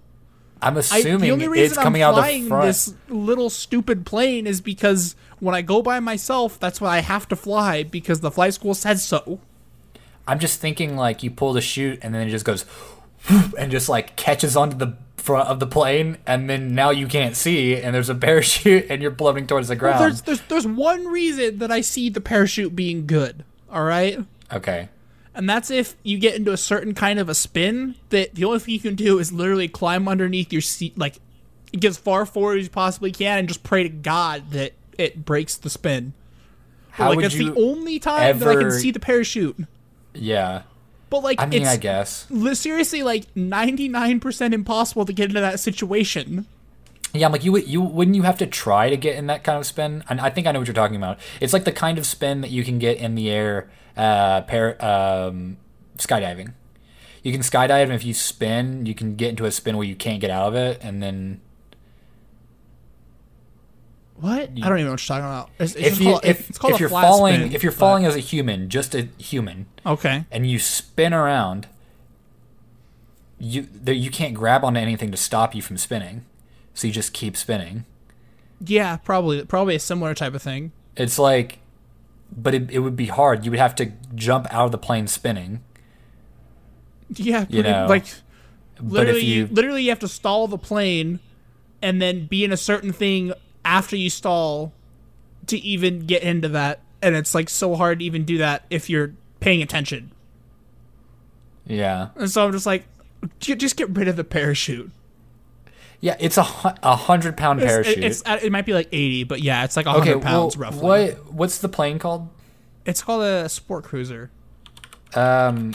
I'm 0.61 0.77
assuming 0.77 1.19
the 1.19 1.31
only 1.31 1.47
reason 1.47 1.65
it's 1.65 1.77
coming 1.77 2.03
I'm 2.03 2.09
out 2.09 2.17
of 2.17 2.23
flying 2.23 2.47
front. 2.47 2.65
this 2.65 2.93
little 3.09 3.49
stupid 3.49 4.05
plane 4.05 4.47
is 4.47 4.61
because 4.61 5.15
when 5.39 5.53
I 5.55 5.61
go 5.61 5.81
by 5.81 5.99
myself, 5.99 6.59
that's 6.59 6.81
why 6.81 6.97
I 6.97 6.99
have 6.99 7.27
to 7.29 7.35
fly 7.35 7.83
because 7.83 8.21
the 8.21 8.31
flight 8.31 8.53
school 8.53 8.73
says 8.73 9.03
so. 9.03 9.39
I'm 10.27 10.39
just 10.39 10.59
thinking 10.59 10.95
like 10.97 11.23
you 11.23 11.31
pull 11.31 11.53
the 11.53 11.61
chute 11.61 11.99
and 12.01 12.13
then 12.13 12.27
it 12.27 12.31
just 12.31 12.45
goes 12.45 12.65
and 13.57 13.71
just 13.71 13.87
like 13.87 14.15
catches 14.15 14.57
onto 14.57 14.77
the 14.77 14.97
front 15.17 15.49
of 15.49 15.59
the 15.59 15.67
plane 15.67 16.17
and 16.25 16.49
then 16.49 16.73
now 16.73 16.89
you 16.89 17.05
can't 17.07 17.35
see 17.35 17.75
and 17.75 17.93
there's 17.93 18.09
a 18.09 18.15
parachute 18.27 18.87
and 18.89 19.01
you're 19.01 19.11
plummeting 19.11 19.47
towards 19.47 19.67
the 19.67 19.75
ground. 19.75 20.01
There's 20.01 20.21
there's 20.23 20.41
there's 20.41 20.67
one 20.67 21.07
reason 21.07 21.59
that 21.59 21.71
I 21.71 21.81
see 21.81 22.09
the 22.09 22.21
parachute 22.21 22.75
being 22.75 23.05
good. 23.05 23.43
All 23.71 23.83
right. 23.83 24.19
okay. 24.51 24.89
And 25.37 25.47
that's 25.47 25.69
if 25.69 25.95
you 26.01 26.17
get 26.17 26.35
into 26.35 26.51
a 26.51 26.57
certain 26.57 26.95
kind 26.95 27.19
of 27.19 27.29
a 27.29 27.35
spin 27.35 27.95
that 28.09 28.33
the 28.33 28.43
only 28.43 28.59
thing 28.59 28.73
you 28.73 28.79
can 28.79 28.95
do 28.95 29.19
is 29.19 29.31
literally 29.31 29.67
climb 29.67 30.07
underneath 30.07 30.51
your 30.51 30.63
seat, 30.63 30.97
like 30.97 31.19
get 31.71 31.89
as 31.89 31.97
far 31.97 32.25
forward 32.25 32.57
as 32.57 32.65
you 32.65 32.69
possibly 32.71 33.11
can, 33.11 33.37
and 33.37 33.47
just 33.47 33.63
pray 33.63 33.83
to 33.83 33.89
God 33.89 34.51
that 34.51 34.73
it 34.97 35.25
breaks 35.25 35.55
the 35.55 35.69
spin. 35.69 36.13
But, 36.89 37.03
How 37.03 37.09
like 37.09 37.17
would 37.17 37.25
that's 37.25 37.35
you 37.35 37.53
the 37.53 37.61
only 37.61 37.99
time 37.99 38.39
that 38.39 38.47
I 38.47 38.55
can 38.55 38.71
see 38.71 38.89
the 38.89 38.99
parachute. 38.99 39.57
Yeah. 40.15 40.63
But 41.11 41.23
like 41.23 41.39
I 41.39 41.45
mean, 41.45 41.61
it's 41.61 41.71
I 41.71 41.77
guess. 41.77 42.27
seriously 42.53 43.03
like 43.03 43.33
99% 43.35 44.53
impossible 44.53 45.05
to 45.05 45.13
get 45.13 45.29
into 45.29 45.39
that 45.39 45.59
situation. 45.59 46.47
Yeah, 47.13 47.27
I'm 47.27 47.31
like 47.31 47.45
you 47.45 47.51
would 47.51 47.67
you 47.67 47.81
wouldn't 47.81 48.15
you 48.15 48.23
have 48.23 48.37
to 48.39 48.47
try 48.47 48.89
to 48.89 48.97
get 48.97 49.15
in 49.15 49.27
that 49.27 49.43
kind 49.43 49.57
of 49.57 49.65
spin? 49.65 50.03
And 50.09 50.19
I 50.19 50.29
think 50.29 50.47
I 50.47 50.51
know 50.51 50.59
what 50.59 50.67
you're 50.67 50.75
talking 50.75 50.97
about. 50.97 51.19
It's 51.39 51.53
like 51.53 51.63
the 51.63 51.71
kind 51.71 51.97
of 51.97 52.05
spin 52.05 52.41
that 52.41 52.51
you 52.51 52.63
can 52.63 52.79
get 52.79 52.97
in 52.97 53.15
the 53.15 53.29
air 53.29 53.69
uh 53.97 54.41
par- 54.41 54.77
um 54.83 55.57
skydiving. 55.97 56.53
You 57.23 57.31
can 57.31 57.41
skydive 57.41 57.83
and 57.83 57.93
if 57.93 58.05
you 58.05 58.13
spin, 58.13 58.85
you 58.85 58.95
can 58.95 59.15
get 59.15 59.29
into 59.29 59.45
a 59.45 59.51
spin 59.51 59.75
where 59.75 59.87
you 59.87 59.95
can't 59.95 60.21
get 60.21 60.29
out 60.29 60.47
of 60.49 60.55
it 60.55 60.79
and 60.81 61.01
then 61.03 61.41
What? 64.19 64.39
I 64.39 64.45
don't 64.45 64.57
even 64.57 64.85
know 64.85 64.91
what 64.91 65.07
you're 65.07 65.19
talking 65.19 65.25
about. 65.25 65.49
It's, 65.59 65.75
it's 65.75 65.87
if 65.87 65.99
you 65.99 66.11
called, 66.11 66.25
if, 66.25 66.49
it's 66.49 66.57
called 66.57 66.73
if 66.73 66.79
you're 66.79 66.89
falling 66.89 67.35
spin, 67.35 67.53
if 67.53 67.61
you're 67.63 67.71
but- 67.71 67.77
falling 67.79 68.05
as 68.05 68.15
a 68.15 68.19
human, 68.19 68.69
just 68.69 68.95
a 68.95 69.09
human, 69.17 69.67
okay. 69.85 70.25
and 70.31 70.49
you 70.49 70.57
spin 70.57 71.13
around, 71.13 71.67
you 73.39 73.67
there, 73.73 73.93
you 73.93 74.09
can't 74.09 74.33
grab 74.33 74.63
onto 74.63 74.79
anything 74.79 75.11
to 75.11 75.17
stop 75.17 75.53
you 75.53 75.61
from 75.61 75.77
spinning, 75.77 76.25
so 76.73 76.87
you 76.87 76.93
just 76.93 77.13
keep 77.13 77.37
spinning. 77.37 77.85
Yeah, 78.59 78.97
probably 78.97 79.45
probably 79.45 79.75
a 79.75 79.79
similar 79.79 80.15
type 80.15 80.33
of 80.33 80.41
thing. 80.41 80.71
It's 80.95 81.19
like, 81.19 81.59
but 82.35 82.53
it, 82.53 82.71
it 82.71 82.79
would 82.79 82.95
be 82.95 83.07
hard. 83.07 83.45
You 83.45 83.51
would 83.51 83.59
have 83.59 83.75
to 83.75 83.91
jump 84.15 84.47
out 84.51 84.65
of 84.65 84.71
the 84.71 84.77
plane 84.77 85.07
spinning. 85.07 85.63
Yeah, 87.09 87.45
You 87.49 87.63
know, 87.63 87.85
like 87.87 88.05
But 88.75 88.85
literally 88.85 89.19
if 89.21 89.27
you, 89.27 89.47
literally 89.47 89.83
you 89.83 89.89
have 89.89 89.99
to 89.99 90.07
stall 90.07 90.47
the 90.47 90.57
plane 90.57 91.19
and 91.81 92.01
then 92.01 92.25
be 92.25 92.43
in 92.43 92.51
a 92.51 92.57
certain 92.57 92.91
thing 92.91 93.33
after 93.63 93.95
you 93.95 94.09
stall 94.09 94.73
to 95.47 95.57
even 95.59 96.05
get 96.05 96.23
into 96.23 96.49
that 96.49 96.81
and 97.01 97.15
it's 97.15 97.33
like 97.33 97.49
so 97.49 97.75
hard 97.75 97.99
to 97.99 98.05
even 98.05 98.25
do 98.25 98.37
that 98.39 98.65
if 98.69 98.89
you're 98.89 99.13
paying 99.39 99.61
attention. 99.61 100.11
yeah, 101.65 102.09
And 102.15 102.29
so 102.29 102.45
I'm 102.45 102.51
just 102.51 102.65
like 102.65 102.85
just 103.39 103.77
get 103.77 103.89
rid 103.89 104.07
of 104.07 104.15
the 104.15 104.23
parachute. 104.23 104.91
Yeah, 105.99 106.15
it's 106.19 106.37
a 106.37 106.41
a 106.83 106.95
hundred 106.95 107.37
pound 107.37 107.59
It's- 107.59 107.71
parachute. 107.71 108.03
It's, 108.03 108.21
it 108.43 108.51
might 108.51 108.65
be 108.65 108.73
like 108.73 108.87
80, 108.91 109.23
but 109.25 109.41
yeah, 109.41 109.63
it's 109.63 109.75
like 109.77 109.87
okay, 109.87 110.15
100 110.15 110.21
pounds 110.21 110.57
well, 110.57 110.71
roughly. 110.71 110.81
what 110.87 111.33
what's 111.33 111.57
the 111.59 111.69
plane 111.69 111.99
called? 111.99 112.29
It's 112.85 113.01
called 113.01 113.23
a 113.23 113.49
sport 113.49 113.83
cruiser. 113.83 114.31
Um, 115.15 115.73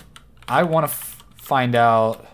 I 0.49 0.63
want 0.63 0.87
to 0.87 0.93
f- 0.93 1.25
find 1.37 1.75
out 1.75 2.27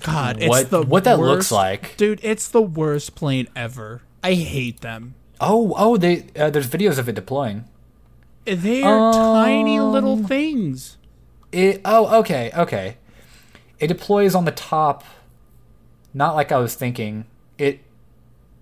God, 0.00 0.36
it's 0.38 0.48
what 0.48 0.70
the 0.70 0.82
what 0.82 1.04
that 1.04 1.18
looks 1.18 1.50
like. 1.50 1.96
Dude, 1.96 2.20
it's 2.22 2.48
the 2.48 2.62
worst 2.62 3.14
plane 3.14 3.48
ever. 3.56 4.02
I 4.22 4.34
hate 4.34 4.80
them. 4.80 5.14
Oh, 5.40 5.74
oh, 5.76 5.96
they 5.96 6.26
uh, 6.36 6.50
there's 6.50 6.68
videos 6.68 6.98
of 6.98 7.08
it 7.08 7.14
deploying. 7.14 7.64
They 8.44 8.82
are 8.82 9.12
tiny 9.12 9.78
little 9.80 10.14
Um, 10.14 10.24
things. 10.24 10.96
It 11.52 11.80
oh 11.84 12.20
okay 12.20 12.50
okay. 12.56 12.96
It 13.78 13.88
deploys 13.88 14.34
on 14.34 14.44
the 14.44 14.50
top. 14.52 15.04
Not 16.14 16.34
like 16.34 16.52
I 16.52 16.58
was 16.58 16.74
thinking. 16.74 17.26
It 17.58 17.80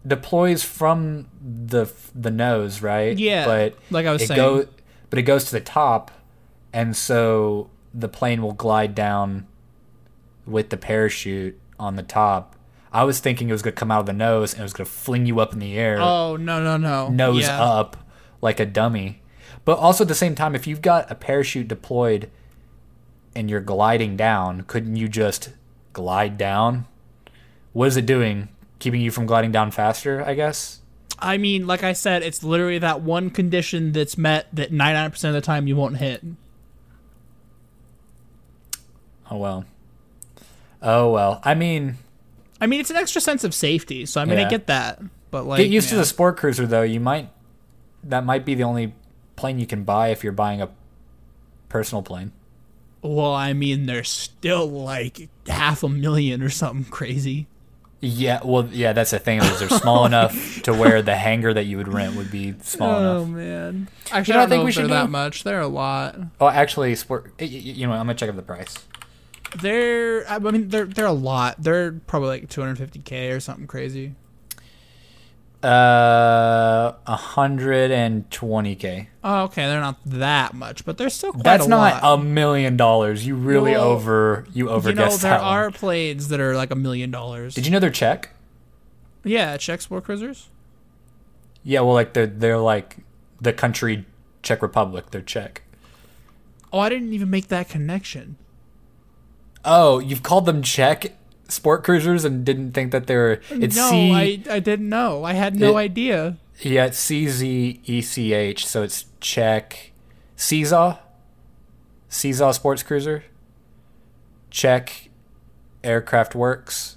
deploys 0.07 0.63
from 0.63 1.29
the 1.41 1.87
the 2.15 2.31
nose, 2.31 2.83
right? 2.83 3.17
Yeah, 3.19 3.45
but 3.45 3.79
like 3.91 4.07
I 4.07 4.13
was 4.13 4.23
it 4.23 4.29
saying. 4.29 4.39
Go, 4.41 4.69
but 5.11 5.19
it 5.19 5.23
goes 5.23 5.45
to 5.47 5.53
the 5.53 5.61
top, 5.61 6.11
and 6.73 6.97
so 6.97 7.71
the 7.95 8.09
plane 8.09 8.43
will 8.43 8.53
glide 8.53 8.95
down 8.95 9.47
with 10.47 10.71
the 10.71 10.77
parachute 10.77 11.59
on 11.79 11.97
the 11.97 12.03
top. 12.03 12.55
I 12.93 13.05
was 13.05 13.21
thinking 13.21 13.49
it 13.49 13.53
was 13.53 13.63
gonna 13.63 13.77
come 13.77 13.91
out 13.91 14.01
of 14.01 14.07
the 14.07 14.13
nose 14.13 14.53
and 14.53 14.61
it 14.61 14.63
was 14.63 14.73
gonna 14.73 14.87
fling 14.87 15.27
you 15.27 15.41
up 15.41 15.53
in 15.53 15.59
the 15.59 15.77
air 15.77 15.99
Oh 16.01 16.37
no 16.37 16.63
no 16.63 16.77
no! 16.77 17.09
nose 17.09 17.43
yeah. 17.43 17.63
up 17.63 17.97
like 18.41 18.61
a 18.61 18.67
dummy. 18.67 19.21
But 19.65 19.79
also 19.79 20.05
at 20.05 20.09
the 20.09 20.15
same 20.15 20.35
time, 20.35 20.55
if 20.55 20.67
you've 20.67 20.83
got 20.83 21.11
a 21.11 21.15
parachute 21.15 21.69
deployed 21.69 22.31
and 23.35 23.51
you're 23.51 23.61
gliding 23.61 24.17
down, 24.17 24.63
couldn't 24.63 24.97
you 24.97 25.09
just 25.09 25.51
glide 25.93 26.39
down? 26.39 26.87
What 27.77 27.89
is 27.89 27.99
it 27.99 28.07
doing? 28.07 28.49
Keeping 28.79 29.03
you 29.03 29.11
from 29.11 29.27
gliding 29.27 29.53
down 29.53 29.71
faster, 29.71 30.25
I 30.25 30.33
guess? 30.33 30.81
I 31.19 31.37
mean, 31.37 31.67
like 31.67 31.83
I 31.83 31.93
said, 31.93 32.23
it's 32.23 32.43
literally 32.43 32.79
that 32.79 33.03
one 33.03 33.29
condition 33.29 33.93
that's 33.93 34.17
met 34.17 34.47
that 34.55 34.73
99% 34.73 35.13
of 35.25 35.35
the 35.35 35.43
time 35.43 35.67
you 35.67 35.77
won't 35.77 35.99
hit. 35.99 36.25
Oh 39.31 39.37
well. 39.37 39.67
Oh 40.81 41.11
well. 41.13 41.43
I 41.45 41.53
mean, 41.55 41.99
I 42.63 42.67
mean, 42.67 42.81
it's 42.81 42.89
an 42.89 42.97
extra 42.97 43.21
sense 43.21 43.45
of 43.45 43.53
safety, 43.53 44.07
so 44.07 44.23
I 44.23 44.25
mean, 44.25 44.39
I 44.39 44.43
Yeah. 44.43 44.49
get 44.49 44.69
that. 44.69 45.03
But 45.31 45.45
like, 45.45 45.59
get 45.59 45.69
used 45.69 45.91
to 45.91 45.97
the 45.97 46.07
sport 46.07 46.39
cruiser 46.39 46.67
though. 46.67 46.81
You 46.81 47.01
might 47.01 47.29
that 48.05 48.25
might 48.25 48.47
be 48.47 48.55
the 48.55 48.63
only 48.63 48.95
plane 49.37 49.59
you 49.59 49.67
can 49.67 49.85
buy 49.85 50.09
if 50.09 50.25
you're 50.25 50.33
buying 50.33 50.63
a 50.63 50.71
personal 51.69 52.01
plane. 52.01 52.33
Well, 53.03 53.35
I 53.35 53.53
mean, 53.53 53.85
they're 53.85 54.03
still 54.03 54.67
like 54.67 55.29
half 55.47 55.83
a 55.83 55.91
million 55.91 56.43
or 56.43 56.49
something 56.49 56.91
crazy. 56.91 57.49
Yeah, 58.01 58.41
well, 58.45 58.67
yeah, 58.71 58.93
that's 58.93 59.11
the 59.11 59.19
thing. 59.19 59.41
Is 59.41 59.59
they're 59.59 59.69
small 59.69 60.03
oh 60.03 60.07
enough 60.07 60.63
to 60.63 60.75
where 60.75 61.01
the 61.01 61.17
hangar 61.17 61.55
that 61.55 61.65
you 61.65 61.79
would 61.79 61.93
rent 61.93 62.15
would 62.17 62.31
be 62.31 62.55
small 62.61 62.95
Oh 62.95 62.99
enough. 62.99 63.23
Oh 63.23 63.25
man, 63.27 63.89
actually, 64.13 64.35
know 64.35 64.41
I 64.41 64.43
don't 64.43 64.49
think 64.51 64.65
we 64.65 64.73
should 64.73 64.91
that 64.91 65.11
much. 65.11 65.45
They're 65.45 65.61
a 65.61 65.67
lot. 65.67 66.17
Oh, 66.41 66.49
actually, 66.49 66.95
sport. 66.95 67.33
You 67.41 67.87
know, 67.87 67.93
I'm 67.93 68.01
gonna 68.01 68.15
check 68.15 68.29
up 68.29 68.37
the 68.37 68.43
price. 68.43 68.77
They're, 69.61 70.29
I 70.29 70.39
mean, 70.39 70.69
they're 70.69 70.85
they're 70.85 71.07
a 71.07 71.13
lot. 71.13 71.57
They're 71.59 71.93
probably 71.93 72.29
like 72.29 72.49
250k 72.49 73.35
or 73.35 73.41
something 73.41 73.67
crazy. 73.67 74.15
Uh, 75.67 76.95
120k. 77.07 79.07
Oh, 79.25 79.43
okay, 79.45 79.67
they're 79.67 79.81
not 79.81 79.97
that 80.07 80.55
much, 80.55 80.85
but 80.85 80.99
they're 80.99 81.11
still 81.11 81.33
quite 81.33 81.45
That's 81.45 81.67
a 81.67 81.69
not 81.69 82.03
lot. 82.03 82.21
a 82.21 82.23
million 82.23 82.77
dollars. 82.77 83.27
You 83.27 83.35
really 83.35 83.73
Well, 83.73 83.85
over 83.85 84.47
you 84.53 84.71
over 84.71 84.91
you 84.91 84.95
know, 84.95 85.09
there 85.09 85.19
that 85.19 85.41
one. 85.43 85.49
are 85.53 85.71
planes 85.71 86.29
that 86.29 86.41
are 86.41 86.55
like 86.55 86.71
a 86.71 86.77
million 86.77 87.11
dollars. 87.11 87.55
Did 87.55 87.67
you 87.67 87.73
know 87.73 87.79
they're 87.81 87.91
Czech? 87.91 88.31
Yeah, 89.25 89.57
Czech 89.57 89.81
sport 89.81 90.05
cruisers. 90.05 90.49
Yeah, 91.65 91.81
well, 91.81 91.95
like 91.95 92.13
they're 92.13 92.27
they're 92.27 92.59
like 92.59 92.99
the 93.41 93.53
country 93.53 94.05
Czech 94.43 94.63
Republic. 94.63 95.11
They're 95.11 95.21
Czech. 95.23 95.63
Oh, 96.73 96.79
I 96.79 96.89
didn't 96.89 97.13
even 97.13 97.31
make 97.31 97.49
that 97.49 97.69
connection. 97.69 98.37
Oh, 99.65 99.99
you've 99.99 100.23
called 100.23 100.47
them 100.47 100.63
Czech 100.63 101.13
sport 101.49 101.85
cruisers 101.85 102.25
and 102.25 102.45
didn't 102.45 102.73
think 102.73 102.93
that 102.93 103.07
they're 103.07 103.41
it's 103.51 103.77
no, 103.77 103.91
C 103.91 104.13
I 104.13 104.43
I 104.51 104.59
didn't 104.61 104.89
know. 104.89 105.25
I 105.25 105.33
had 105.35 105.57
no 105.57 105.77
It- 105.79 105.83
idea. 105.83 106.37
yeah 106.61 106.87
it's 106.87 106.99
C 106.99 107.29
Z 107.29 107.81
E 107.85 108.01
C 108.03 108.33
H 108.33 108.67
so 108.67 108.83
it's 108.83 109.05
Czech 109.21 109.93
Cza 110.37 110.99
Cza 112.11 112.55
sports 112.55 112.83
cruiser 112.83 113.25
Czech 114.51 115.09
aircraft 115.85 116.35
works. 116.35 116.97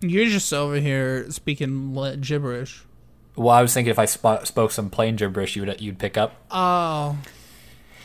You're 0.00 0.26
just 0.26 0.52
over 0.52 0.76
here 0.76 1.30
speaking 1.30 1.94
gibberish. 2.20 2.84
Well, 3.36 3.50
I 3.50 3.62
was 3.62 3.72
thinking 3.72 3.90
if 3.90 3.98
I 3.98 4.04
sp- 4.06 4.44
spoke 4.44 4.72
some 4.72 4.90
plain 4.90 5.16
gibberish, 5.16 5.56
you'd 5.56 5.80
you'd 5.80 5.98
pick 5.98 6.16
up. 6.16 6.34
Oh, 6.50 7.16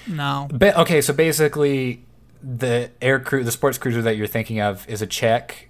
no. 0.07 0.47
Ba- 0.51 0.79
okay, 0.81 1.01
so 1.01 1.13
basically, 1.13 2.03
the 2.41 2.91
air 3.01 3.19
crew, 3.19 3.43
the 3.43 3.51
sports 3.51 3.77
cruiser 3.77 4.01
that 4.03 4.15
you're 4.15 4.27
thinking 4.27 4.61
of, 4.61 4.87
is 4.87 5.01
a 5.01 5.07
Czech 5.07 5.69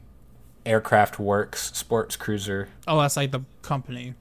aircraft 0.67 1.19
works 1.19 1.71
sports 1.75 2.15
cruiser. 2.15 2.69
Oh, 2.87 2.99
that's 3.01 3.17
like 3.17 3.31
the 3.31 3.41
company. 3.61 4.13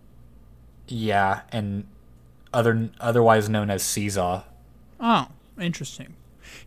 Yeah, 0.89 1.41
and 1.51 1.85
other 2.55 2.91
otherwise 3.01 3.49
known 3.49 3.71
as 3.71 3.83
Cza. 3.83 4.45
Oh, 5.01 5.27
interesting. 5.61 6.15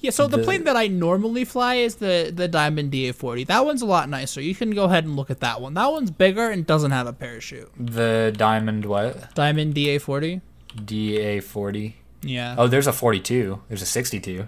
Yeah, 0.01 0.11
so 0.11 0.27
the, 0.27 0.37
The- 0.37 0.43
plane 0.43 0.65
that 0.65 0.75
I 0.75 0.87
normally 0.87 1.45
fly 1.45 1.75
is 1.75 1.95
the 1.95 2.31
the 2.35 2.47
Diamond 2.47 2.91
DA40. 2.91 3.47
That 3.47 3.65
one's 3.65 3.81
a 3.81 3.85
lot 3.85 4.09
nicer. 4.09 4.41
You 4.41 4.53
can 4.53 4.71
go 4.71 4.85
ahead 4.85 5.05
and 5.05 5.15
look 5.15 5.29
at 5.31 5.39
that 5.39 5.61
one. 5.61 5.73
That 5.73 5.91
one's 5.91 6.11
bigger 6.11 6.49
and 6.49 6.65
doesn't 6.67 6.91
have 6.91 7.07
a 7.07 7.13
parachute. 7.13 7.71
The 7.79 8.33
Diamond 8.35 8.85
what? 8.85 9.33
Diamond 9.35 9.73
DA40. 9.75 10.41
DA 10.85 11.39
forty. 11.39 11.95
Yeah. 12.21 12.55
Oh, 12.57 12.67
there's 12.67 12.87
a 12.87 12.93
forty 12.93 13.19
two. 13.21 13.61
There's 13.69 13.81
a 13.81 13.85
sixty 13.87 14.19
two. 14.19 14.47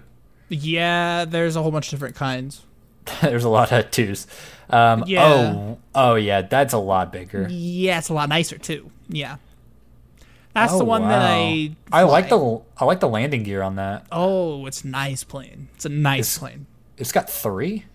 Yeah, 0.50 1.24
there's 1.24 1.56
a 1.56 1.62
whole 1.62 1.70
bunch 1.70 1.86
of 1.86 1.90
different 1.92 2.14
kinds. 2.14 2.62
there's 3.22 3.44
a 3.44 3.48
lot 3.48 3.72
of 3.72 3.90
twos. 3.90 4.26
Um, 4.70 5.04
Yeah. 5.06 5.24
Oh, 5.26 5.78
oh 5.94 6.14
yeah, 6.14 6.42
that's 6.42 6.72
a 6.72 6.78
lot 6.78 7.12
bigger. 7.12 7.46
Yeah, 7.50 7.98
it's 7.98 8.08
a 8.08 8.14
lot 8.14 8.28
nicer 8.28 8.58
too. 8.58 8.90
Yeah. 9.08 9.36
That's 10.54 10.72
Oh, 10.74 10.78
the 10.78 10.84
one 10.84 11.02
that 11.02 11.18
wow. 11.20 11.34
I 11.34 11.76
I 11.92 12.02
like 12.02 12.28
the 12.28 12.60
I 12.76 12.84
like 12.84 13.00
the 13.00 13.08
landing 13.08 13.42
gear 13.42 13.62
on 13.62 13.76
that. 13.76 14.06
Oh, 14.12 14.66
it's 14.66 14.84
nice 14.84 15.24
plane. 15.24 15.68
It's 15.74 15.84
a 15.84 15.88
nice 15.88 16.36
It's- 16.36 16.38
plane. 16.38 16.66
It's 16.98 17.10
got 17.12 17.28
three. 17.28 17.86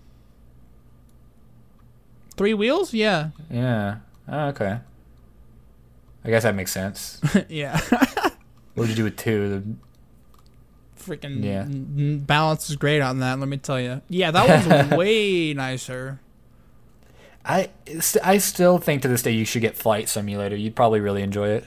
Three 2.36 2.54
wheels? 2.54 2.92
Yeah. 2.94 3.30
Yeah. 3.50 3.96
Oh, 4.28 4.46
okay. 4.48 4.80
I 6.24 6.28
guess 6.30 6.42
that 6.42 6.54
makes 6.54 6.72
sense. 6.72 7.20
yeah. 7.48 7.78
what 7.80 8.32
would 8.76 8.88
you 8.90 8.94
do 8.94 9.04
with 9.04 9.16
two? 9.16 9.76
Freaking 11.08 11.42
Yeah. 11.42 11.64
balance 12.26 12.68
is 12.70 12.76
great 12.76 13.00
on 13.00 13.20
that, 13.20 13.38
let 13.38 13.48
me 13.48 13.56
tell 13.56 13.80
you. 13.80 14.02
Yeah, 14.08 14.30
that 14.30 14.66
one's 14.66 14.90
way 14.98 15.54
nicer. 15.54 16.20
I 17.44 17.70
I 18.22 18.38
still 18.38 18.78
think 18.78 19.02
to 19.02 19.08
this 19.08 19.22
day 19.22 19.30
you 19.32 19.44
should 19.44 19.62
get 19.62 19.76
Flight 19.76 20.08
Simulator. 20.08 20.54
You'd 20.56 20.76
probably 20.76 21.00
really 21.00 21.22
enjoy 21.22 21.48
it. 21.50 21.64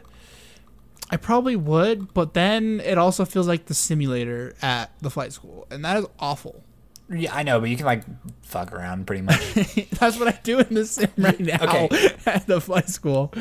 I 1.09 1.17
probably 1.17 1.55
would, 1.55 2.13
but 2.13 2.33
then 2.33 2.79
it 2.85 2.97
also 2.97 3.25
feels 3.25 3.47
like 3.47 3.65
the 3.65 3.73
simulator 3.73 4.55
at 4.61 4.91
the 5.01 5.09
flight 5.09 5.33
school, 5.33 5.67
and 5.69 5.83
that 5.83 5.97
is 5.97 6.05
awful. 6.19 6.63
Yeah, 7.09 7.35
I 7.35 7.43
know, 7.43 7.59
but 7.59 7.69
you 7.69 7.75
can 7.75 7.85
like 7.85 8.03
fuck 8.43 8.71
around 8.71 9.07
pretty 9.07 9.21
much. 9.23 9.39
That's 9.99 10.17
what 10.17 10.29
I 10.29 10.39
do 10.43 10.59
in 10.59 10.73
the 10.73 10.85
sim 10.85 11.09
right 11.17 11.37
now 11.41 11.57
Okay. 11.61 12.09
at 12.25 12.47
the 12.47 12.61
flight 12.61 12.87
school. 12.87 13.33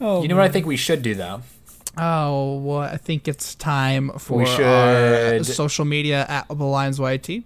Oh, 0.00 0.22
you 0.22 0.28
know 0.28 0.36
what 0.36 0.44
I 0.44 0.48
think 0.50 0.66
we 0.66 0.76
should 0.76 1.02
do 1.02 1.14
though? 1.16 1.42
Oh, 1.98 2.56
well, 2.58 2.80
I 2.80 2.96
think 2.98 3.26
it's 3.26 3.54
time 3.54 4.10
for 4.18 4.38
We 4.38 4.44
our 4.44 5.38
should- 5.38 5.46
social 5.46 5.84
media 5.84 6.26
at 6.28 6.46
the 6.48 6.54
Blinds 6.54 6.98
YT. 7.00 7.44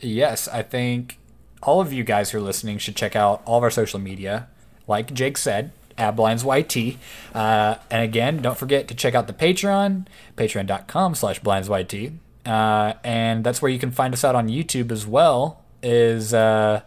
Yes, 0.00 0.46
I 0.48 0.62
think 0.62 1.18
all 1.62 1.80
of 1.80 1.92
you 1.92 2.04
guys 2.04 2.30
who 2.30 2.38
are 2.38 2.42
listening 2.42 2.78
should 2.78 2.96
check 2.96 3.14
out 3.16 3.42
all 3.44 3.58
of 3.58 3.64
our 3.64 3.70
social 3.70 3.98
media. 3.98 4.46
Like 4.86 5.12
Jake 5.12 5.36
said, 5.36 5.72
at 5.98 6.16
Blinds 6.16 6.44
YT. 6.44 6.96
Uh, 7.34 7.74
and 7.90 8.02
again, 8.02 8.38
don't 8.42 8.56
forget 8.56 8.88
to 8.88 8.94
check 8.94 9.14
out 9.14 9.26
the 9.26 9.32
Patreon, 9.32 10.06
patreon.com 10.36 11.14
slash 11.14 11.38
Blinds 11.40 11.68
YT. 11.68 12.12
Uh, 12.46 12.94
and 13.04 13.44
that's 13.44 13.60
where 13.60 13.70
you 13.70 13.78
can 13.78 13.90
find 13.90 14.14
us 14.14 14.24
out 14.24 14.34
on 14.34 14.48
YouTube 14.48 14.90
as 14.90 15.06
well, 15.06 15.62
is 15.82 16.32
uh, 16.32 16.80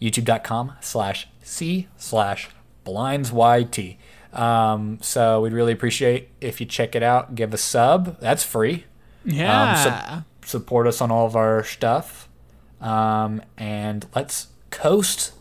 youtube.com 0.00 0.72
slash 0.80 1.28
C 1.42 1.88
slash 1.98 2.48
Blinds 2.84 3.30
YT. 3.32 3.96
Um, 4.36 4.98
so 5.00 5.40
we'd 5.40 5.52
really 5.54 5.72
appreciate 5.72 6.28
if 6.40 6.60
you 6.60 6.66
check 6.66 6.94
it 6.94 7.02
out, 7.02 7.34
give 7.34 7.52
a 7.54 7.56
sub. 7.56 8.20
That's 8.20 8.44
free. 8.44 8.84
Yeah. 9.24 10.22
su- 10.22 10.24
support 10.46 10.86
us 10.86 11.00
on 11.00 11.10
all 11.10 11.26
of 11.26 11.34
our 11.34 11.64
stuff. 11.64 12.28
Um, 12.80 13.42
and 13.56 14.06
let's 14.14 14.48
coast 14.70 15.32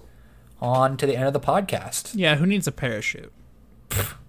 on 0.62 0.96
to 0.98 1.06
the 1.06 1.16
end 1.16 1.28
of 1.28 1.34
the 1.34 1.40
podcast. 1.40 2.14
yeah, 2.16 2.36
who 2.36 2.46
needs 2.46 2.66
a 2.68 2.72
parachute? 2.72 3.32